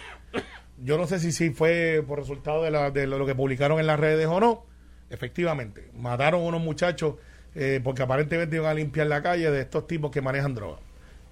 Yo 0.85 0.97
no 0.99 1.07
sé 1.07 1.19
si 1.19 1.33
sí 1.33 1.51
fue 1.51 2.05
por 2.07 2.19
resultado 2.19 2.63
de, 2.63 2.71
la- 2.71 2.91
de 2.91 3.07
lo 3.07 3.25
que 3.27 3.35
publicaron 3.35 3.81
en 3.81 3.87
las 3.87 3.99
redes 3.99 4.27
o 4.27 4.39
no. 4.41 4.65
Efectivamente, 5.11 5.91
mataron 5.95 6.43
unos 6.43 6.61
muchachos 6.61 7.17
eh, 7.55 7.81
porque 7.83 8.03
aparentemente 8.03 8.57
iban 8.57 8.71
a 8.71 8.75
limpiar 8.75 9.07
la 9.09 9.23
calle 9.23 9.51
de 9.51 9.61
estos 9.61 9.87
tipos 9.87 10.11
que 10.11 10.23
manejan 10.23 10.55
droga. 10.55 10.79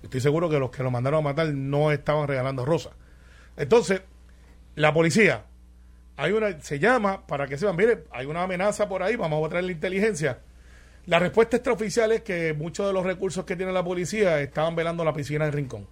Estoy 0.02 0.20
seguro 0.20 0.48
que 0.50 0.58
los 0.58 0.70
que 0.70 0.82
lo 0.82 0.90
mandaron 0.90 1.20
a 1.20 1.22
matar 1.22 1.48
no 1.54 1.92
estaban 1.92 2.26
regalando 2.28 2.64
rosas. 2.64 2.92
Entonces, 3.56 4.02
la 4.74 4.92
policía, 4.92 5.44
hay 6.16 6.32
una, 6.32 6.60
se 6.60 6.78
llama 6.78 7.26
para 7.26 7.46
que 7.46 7.58
sepan, 7.58 7.76
mire, 7.76 8.04
hay 8.10 8.26
una 8.26 8.42
amenaza 8.42 8.88
por 8.88 9.02
ahí, 9.02 9.16
vamos 9.16 9.44
a 9.44 9.48
traer 9.48 9.64
la 9.64 9.72
inteligencia. 9.72 10.40
La 11.06 11.18
respuesta 11.18 11.56
extraoficial 11.56 12.12
es 12.12 12.22
que 12.22 12.52
muchos 12.52 12.86
de 12.86 12.92
los 12.92 13.04
recursos 13.04 13.44
que 13.44 13.56
tiene 13.56 13.72
la 13.72 13.82
policía 13.82 14.40
estaban 14.40 14.76
velando 14.76 15.04
la 15.04 15.12
piscina 15.12 15.46
en 15.46 15.52
Rincón. 15.52 15.86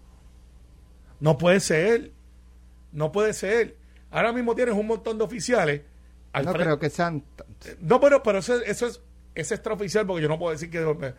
No 1.20 1.38
puede 1.38 1.61
ser, 1.61 2.12
no 2.92 3.11
puede 3.11 3.32
ser. 3.32 3.76
Ahora 4.11 4.32
mismo 4.32 4.54
tienes 4.54 4.74
un 4.74 4.86
montón 4.86 5.18
de 5.18 5.24
oficiales. 5.24 5.82
al 6.32 6.44
no 6.44 6.52
creo 6.52 6.78
que 6.78 6.90
sean... 6.90 7.24
no, 7.80 8.00
pero, 8.00 8.22
pero 8.22 8.38
eso, 8.38 8.61
eso 8.61 8.86
es, 8.86 9.00
es 9.34 9.50
extraoficial 9.50 10.06
porque 10.06 10.22
yo 10.22 10.28
no 10.28 10.38
puedo 10.38 10.52
decir 10.52 10.70
que... 10.70 11.14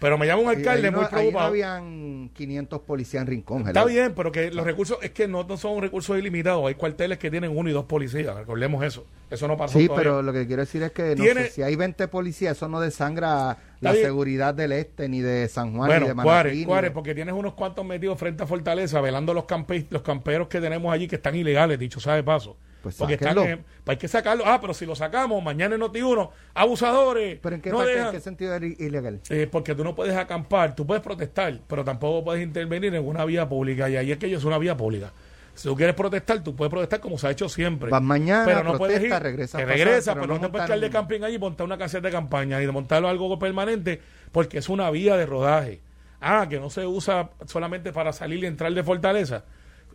Pero 0.00 0.18
me 0.18 0.26
llama 0.26 0.42
un 0.42 0.48
alcalde 0.48 0.90
no, 0.90 0.98
muy 0.98 1.04
ahí 1.06 1.10
no 1.10 1.16
preocupado. 1.16 1.46
habían 1.46 2.30
500 2.34 2.80
policías 2.80 3.22
en 3.22 3.26
Rincón. 3.26 3.66
Está 3.66 3.84
bien, 3.86 4.12
pero 4.14 4.30
que 4.32 4.50
los 4.50 4.64
recursos, 4.66 4.98
es 5.02 5.12
que 5.12 5.26
no, 5.28 5.44
no 5.44 5.56
son 5.56 5.80
recursos 5.80 6.18
ilimitados. 6.18 6.66
Hay 6.66 6.74
cuarteles 6.74 7.16
que 7.18 7.30
tienen 7.30 7.56
uno 7.56 7.70
y 7.70 7.72
dos 7.72 7.84
policías. 7.86 8.34
Recordemos 8.36 8.84
eso. 8.84 9.06
Eso 9.30 9.48
no 9.48 9.56
pasó 9.56 9.78
Sí, 9.78 9.86
todavía. 9.86 10.02
pero 10.10 10.22
lo 10.22 10.32
que 10.32 10.46
quiero 10.46 10.60
decir 10.62 10.82
es 10.82 10.92
que 10.92 11.16
no 11.16 11.22
Tiene- 11.24 11.44
sé, 11.44 11.50
si 11.50 11.62
hay 11.62 11.74
20 11.76 12.06
policías, 12.08 12.56
eso 12.56 12.68
no 12.68 12.80
desangra 12.80 13.56
la 13.80 13.92
bien. 13.92 14.04
seguridad 14.04 14.52
del 14.54 14.72
este, 14.72 15.08
ni 15.08 15.20
de 15.20 15.48
San 15.48 15.74
Juan, 15.74 15.88
ni 15.88 15.94
de 15.94 16.00
Bueno, 16.00 16.14
Manatí. 16.16 16.24
Cuare, 16.28 16.54
ni 16.54 16.64
Cuare, 16.64 16.88
de- 16.88 16.94
porque 16.94 17.14
tienes 17.14 17.34
unos 17.34 17.54
cuantos 17.54 17.84
metidos 17.86 18.18
frente 18.18 18.42
a 18.42 18.46
Fortaleza, 18.46 19.00
velando 19.00 19.32
los, 19.32 19.44
campe, 19.46 19.86
los 19.90 20.02
camperos 20.02 20.48
que 20.48 20.60
tenemos 20.60 20.92
allí 20.92 21.08
que 21.08 21.16
están 21.16 21.34
ilegales, 21.34 21.78
dicho 21.78 21.98
sea 22.00 22.14
de 22.14 22.22
paso. 22.22 22.56
Pues 22.84 22.96
porque 22.96 23.14
están, 23.14 23.36
en- 23.38 23.64
pues 23.84 23.96
hay 23.96 23.98
que 23.98 24.08
sacarlo. 24.08 24.44
Ah, 24.46 24.60
pero 24.60 24.72
si 24.74 24.86
lo 24.86 24.94
sacamos, 24.94 25.42
mañana 25.42 25.74
en 25.74 25.80
Noti1, 25.80 26.30
abusadores. 26.54 27.38
¿Pero 27.42 27.56
en 27.56 27.60
qué, 27.62 27.70
no 27.70 27.78
parte- 27.78 27.92
en 27.92 27.98
dejan- 27.98 28.12
qué 28.12 28.20
sentido 28.20 28.54
es 28.54 28.80
ilegal? 28.80 29.20
Eh, 29.30 29.48
porque 29.50 29.74
tú 29.74 29.84
no 29.84 29.94
puedes 29.94 30.16
acampar, 30.16 30.74
tú 30.74 30.86
puedes 30.86 31.02
protestar, 31.02 31.60
pero 31.66 31.84
tampoco 31.84 32.24
puedes 32.24 32.42
intervenir 32.42 32.94
en 32.94 33.06
una 33.06 33.24
vía 33.24 33.48
pública. 33.48 33.88
Y 33.90 33.96
ahí 33.96 34.12
es 34.12 34.18
que 34.18 34.26
ellos 34.26 34.40
es 34.40 34.44
una 34.44 34.58
vía 34.58 34.76
pública. 34.76 35.12
Si 35.54 35.68
tú 35.68 35.76
quieres 35.76 35.94
protestar, 35.94 36.42
tú 36.42 36.56
puedes 36.56 36.70
protestar 36.70 36.98
como 37.00 37.16
se 37.16 37.28
ha 37.28 37.30
hecho 37.30 37.48
siempre. 37.48 37.88
Vas 37.90 38.02
mañana, 38.02 38.44
pero 38.44 38.64
no 38.64 38.76
protesta, 38.76 38.78
puedes 38.78 39.02
ir, 39.02 39.08
te 39.08 39.42
pasado, 39.44 39.66
regresas, 39.66 40.14
pero 40.14 40.20
pero, 40.22 40.34
no 40.34 40.40
te 40.40 40.48
puedes 40.48 40.66
quedar 40.66 40.80
de 40.80 40.90
camping 40.90 41.20
allí 41.22 41.34
y 41.36 41.38
montar 41.38 41.64
una 41.64 41.78
caseta 41.78 42.08
de 42.08 42.12
campaña 42.12 42.60
y 42.60 42.66
montarlo 42.66 43.08
algo 43.08 43.38
permanente, 43.38 44.00
porque 44.32 44.58
es 44.58 44.68
una 44.68 44.90
vía 44.90 45.16
de 45.16 45.26
rodaje. 45.26 45.80
Ah, 46.20 46.46
que 46.48 46.58
no 46.58 46.70
se 46.70 46.84
usa 46.86 47.30
solamente 47.46 47.92
para 47.92 48.12
salir 48.12 48.42
y 48.42 48.46
entrar 48.46 48.72
de 48.72 48.82
Fortaleza. 48.82 49.44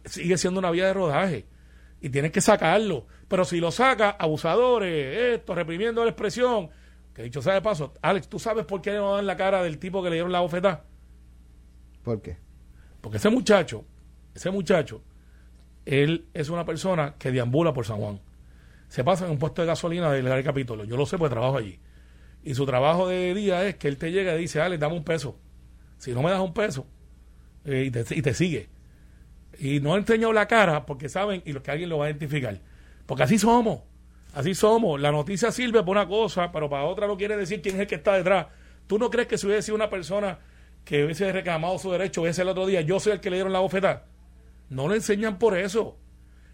Sigue 0.05 0.37
siendo 0.37 0.59
una 0.59 0.71
vía 0.71 0.85
de 0.87 0.93
rodaje. 0.93 1.45
Y 2.01 2.09
tienes 2.09 2.31
que 2.31 2.41
sacarlo. 2.41 3.07
Pero 3.27 3.45
si 3.45 3.59
lo 3.59 3.71
sacas, 3.71 4.15
abusadores, 4.19 5.37
esto, 5.37 5.53
reprimiendo 5.53 6.03
la 6.03 6.11
expresión. 6.11 6.69
Que 7.13 7.23
dicho 7.23 7.41
sea 7.41 7.53
de 7.53 7.61
paso, 7.61 7.93
Alex, 8.01 8.29
¿tú 8.29 8.39
sabes 8.39 8.65
por 8.65 8.81
qué 8.81 8.93
no 8.93 9.15
dan 9.15 9.27
la 9.27 9.35
cara 9.35 9.61
del 9.61 9.77
tipo 9.77 10.01
que 10.01 10.09
le 10.09 10.15
dieron 10.15 10.31
la 10.31 10.39
bofetada? 10.39 10.85
¿Por 12.03 12.21
qué? 12.21 12.37
Porque 13.01 13.17
ese 13.17 13.29
muchacho, 13.29 13.85
ese 14.33 14.51
muchacho, 14.51 15.01
él 15.85 16.27
es 16.33 16.49
una 16.49 16.65
persona 16.65 17.15
que 17.17 17.31
deambula 17.31 17.73
por 17.73 17.85
San 17.85 17.97
Juan. 17.97 18.21
Se 18.87 19.03
pasa 19.03 19.25
en 19.25 19.31
un 19.31 19.39
puesto 19.39 19.61
de 19.61 19.67
gasolina 19.67 20.11
del 20.11 20.25
Real 20.25 20.43
Capítulo. 20.43 20.83
Yo 20.83 20.97
lo 20.97 21.05
sé 21.05 21.17
porque 21.17 21.33
trabajo 21.33 21.57
allí. 21.57 21.79
Y 22.43 22.55
su 22.55 22.65
trabajo 22.65 23.07
de 23.07 23.33
día 23.33 23.67
es 23.67 23.75
que 23.75 23.87
él 23.87 23.97
te 23.97 24.11
llega 24.11 24.35
y 24.35 24.39
dice, 24.39 24.61
Alex, 24.61 24.79
dame 24.79 24.95
un 24.95 25.03
peso. 25.03 25.37
Si 25.97 26.11
no 26.13 26.23
me 26.23 26.31
das 26.31 26.39
un 26.39 26.53
peso, 26.53 26.87
eh, 27.65 27.83
y, 27.87 27.91
te, 27.91 28.03
y 28.15 28.21
te 28.21 28.33
sigue. 28.33 28.69
Y 29.59 29.79
no 29.81 29.93
ha 29.93 29.97
enseñado 29.97 30.31
la 30.33 30.47
cara 30.47 30.85
porque 30.85 31.09
saben 31.09 31.41
y 31.45 31.51
lo 31.53 31.61
que 31.61 31.71
alguien 31.71 31.89
lo 31.89 31.97
va 31.97 32.05
a 32.05 32.09
identificar. 32.09 32.59
Porque 33.05 33.23
así 33.23 33.37
somos. 33.37 33.81
Así 34.33 34.53
somos. 34.55 34.99
La 35.01 35.11
noticia 35.11 35.51
sirve 35.51 35.79
para 35.79 35.91
una 35.91 36.07
cosa, 36.07 36.51
pero 36.51 36.69
para 36.69 36.83
otra 36.85 37.07
no 37.07 37.17
quiere 37.17 37.35
decir 37.35 37.61
quién 37.61 37.75
es 37.75 37.81
el 37.81 37.87
que 37.87 37.95
está 37.95 38.13
detrás. 38.13 38.47
¿Tú 38.87 38.97
no 38.97 39.09
crees 39.09 39.27
que 39.27 39.37
si 39.37 39.45
hubiese 39.47 39.63
sido 39.63 39.75
una 39.75 39.89
persona 39.89 40.39
que 40.85 41.03
hubiese 41.03 41.31
reclamado 41.31 41.77
su 41.77 41.91
derecho, 41.91 42.21
hubiese 42.21 42.41
el 42.43 42.49
otro 42.49 42.65
día, 42.65 42.81
yo 42.81 42.99
soy 42.99 43.13
el 43.13 43.19
que 43.19 43.29
le 43.29 43.35
dieron 43.37 43.51
la 43.53 43.59
bofetada? 43.59 44.05
No 44.69 44.87
le 44.87 44.95
enseñan 44.95 45.37
por 45.39 45.57
eso. 45.57 45.97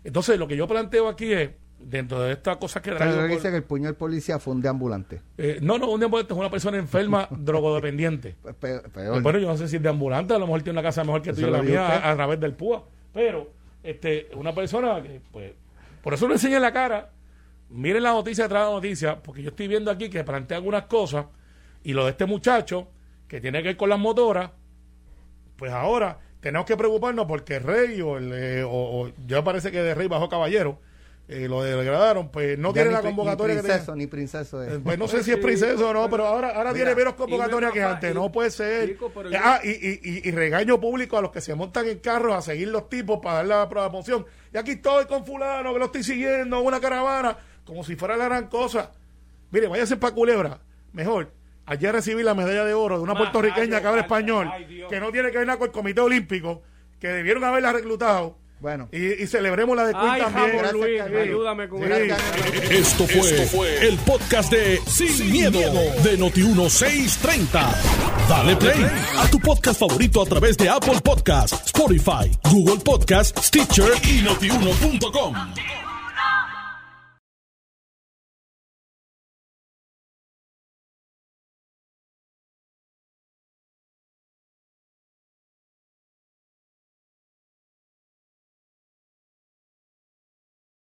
Entonces, 0.04 0.40
lo 0.40 0.48
que 0.48 0.56
yo 0.58 0.68
planteo 0.68 1.08
aquí 1.10 1.32
es, 1.34 1.50
dentro 1.80 2.22
de 2.22 2.32
estas 2.34 2.58
cosas 2.58 2.82
que 2.82 2.92
Pero 2.92 2.98
traigo... 3.00 3.18
por- 3.22 3.30
dice 3.30 3.50
que 3.52 3.58
el 3.58 3.64
puño 3.64 3.86
del 3.86 3.96
policía 3.96 4.40
fue 4.40 4.54
un 4.54 4.62
deambulante. 4.62 5.22
eh, 5.38 5.60
no, 5.62 5.78
no, 5.78 5.90
un 5.92 6.00
deambulante 6.00 6.34
es 6.34 6.40
una 6.40 6.50
persona 6.50 6.78
enferma, 6.78 7.28
drogodependiente. 7.32 8.36
Pues, 8.42 8.56
pe- 8.56 8.80
peor. 8.90 9.22
Bueno, 9.22 9.40
yo 9.40 9.48
no 9.48 9.58
sé 9.58 9.68
si 9.68 9.76
es 9.76 9.82
de 9.84 9.90
ambulante, 9.90 10.34
a 10.34 10.40
lo 10.40 10.46
mejor 10.48 10.62
tiene 10.64 10.80
una 10.80 10.88
casa 10.88 11.04
mejor 11.04 11.22
que 11.22 11.34
tú 11.34 11.42
y 11.42 11.50
la 11.50 11.62
mía 11.62 11.86
a, 11.88 12.12
a 12.12 12.16
través 12.16 12.40
del 12.40 12.54
PUA. 12.54 12.84
Pero, 13.16 13.50
este, 13.82 14.28
una 14.36 14.54
persona 14.54 15.02
que, 15.02 15.22
pues, 15.32 15.54
por 16.04 16.14
eso 16.14 16.28
no 16.28 16.34
enseña 16.34 16.60
la 16.60 16.74
cara. 16.74 17.12
Miren 17.70 18.04
la 18.04 18.12
noticia 18.12 18.48
tras 18.50 18.68
la 18.68 18.74
noticia, 18.74 19.24
porque 19.24 19.42
yo 19.42 19.52
estoy 19.52 19.70
viendo 19.70 19.90
aquí 19.90 20.10
que 20.10 20.24
plantea 20.24 20.58
algunas 20.58 20.84
cosas 20.84 21.26
y 21.82 21.94
lo 21.94 22.04
de 22.04 22.12
este 22.12 22.26
muchacho 22.26 22.90
que 23.30 23.40
tiene 23.40 23.60
que 23.60 23.70
ver 23.70 23.78
con 23.78 23.90
las 23.90 24.00
motoras, 24.00 24.52
pues 25.56 25.72
ahora 25.72 26.20
tenemos 26.42 26.68
que 26.68 26.76
preocuparnos 26.76 27.26
porque 27.26 27.58
Rey 27.58 28.02
o, 28.02 28.18
el, 28.18 28.34
eh, 28.34 28.64
o, 28.64 29.08
o 29.08 29.44
parece 29.44 29.72
que 29.72 29.82
de 29.82 29.96
Rey 29.96 30.08
bajó 30.08 30.28
caballero, 30.28 30.78
eh, 31.28 31.48
lo 31.48 31.64
degradaron, 31.64 32.30
pues 32.30 32.58
no 32.60 32.70
Ya 32.70 32.74
tiene 32.84 32.90
ni 32.90 32.94
la 32.96 33.02
convocatoria 33.02 33.56
ni 33.56 33.62
que 33.62 33.68
princeso, 33.68 33.96
ni 33.96 34.08
princeso 34.08 34.62
es. 34.64 34.78
Pues 34.84 34.98
no 35.00 35.08
sé 35.08 35.24
si 35.24 35.32
es 35.32 35.38
princeso 35.38 35.90
o 35.90 35.94
no, 35.94 36.10
pero 36.10 36.26
ahora, 36.28 36.50
ahora 36.52 36.74
tiene 36.74 36.94
menos 36.96 37.16
convocatoria 37.16 37.72
que 37.72 37.82
antes. 37.84 38.14
No 38.14 38.32
puede 38.32 38.52
ser. 38.52 38.90
Chico, 38.90 39.12
pero 39.14 39.30
yo- 39.32 39.38
Ah, 39.42 39.60
y, 39.64 39.70
y, 39.72 40.00
y- 40.04 40.22
y 40.30 40.32
regaño 40.32 40.80
público 40.80 41.18
a 41.18 41.22
los 41.22 41.32
que 41.32 41.42
se 41.42 41.56
montan 41.56 41.88
en 41.88 42.00
carros 42.00 42.36
a 42.36 42.42
seguir 42.42 42.68
los 42.68 42.90
tipos 42.90 43.20
para 43.24 43.38
darle 43.38 43.56
la 43.56 43.68
promoción. 43.70 44.26
Y 44.54 44.58
aquí 44.58 44.72
estoy 44.72 45.06
con 45.06 45.26
fulano, 45.26 45.74
que 45.74 45.80
lo 45.80 45.86
estoy 45.86 46.04
siguiendo, 46.04 46.60
una 46.62 46.80
caravana, 46.80 47.38
como 47.66 47.84
si 47.84 47.96
fuera 47.96 48.16
la 48.18 48.26
gran 48.26 48.48
cosa. 48.48 48.92
Mire, 49.52 49.68
váyase 49.68 49.98
para 49.98 50.14
Culebra. 50.14 50.60
Mejor. 50.94 51.32
Ayer 51.66 51.92
recibí 51.92 52.22
la 52.22 52.36
medalla 52.36 52.64
de 52.64 52.76
oro 52.76 52.98
de 52.98 53.04
una 53.04 53.14
Ma- 53.14 53.20
puertorriqueña 53.22 53.78
ay, 53.78 53.82
que 53.82 53.88
habla 53.88 54.02
español, 54.02 54.48
ay, 54.54 54.84
que 54.88 55.00
no 55.00 55.12
tiene 55.12 55.32
que 55.32 55.40
ver 55.40 55.48
nada 55.48 55.58
con 55.58 55.66
el 55.70 55.72
Comité 55.74 56.00
Olímpico, 56.02 56.62
que 57.00 57.08
debieron 57.08 57.44
haberla 57.44 57.74
reclutado. 57.74 58.38
Bueno. 58.60 58.88
Y, 58.92 59.22
y 59.24 59.28
celebremos 59.28 59.76
la 59.76 59.86
de 59.86 59.94
Queen 59.94 60.06
Ay, 60.08 60.22
también. 60.22 60.48
Jamón 60.48 60.62
Gracias, 60.64 61.12
Luis, 61.12 61.22
ayúdame 61.22 61.68
con 61.70 61.84
Sí. 61.84 61.90
eso. 61.92 62.72
Esto 62.72 63.08
fue, 63.52 63.88
el 63.88 63.98
podcast 64.00 64.52
de 64.52 64.80
Sin, 64.88 65.32
miedo, 65.32 65.60
de 66.04 66.18
Noti1630. 66.18 67.72
Dale 68.30 68.56
play 68.56 68.86
a 69.18 69.28
tu 69.30 69.40
podcast 69.40 69.80
favorito 69.80 70.22
a 70.22 70.26
través 70.26 70.58
de 70.58 70.68
Apple 70.70 71.00
Podcasts, 71.04 71.62
Spotify, 71.68 72.32
Google 72.52 72.82
Podcasts, 72.84 73.40
Stitcher 73.48 73.92
y 74.10 74.22
notiuno.com. 74.24 75.36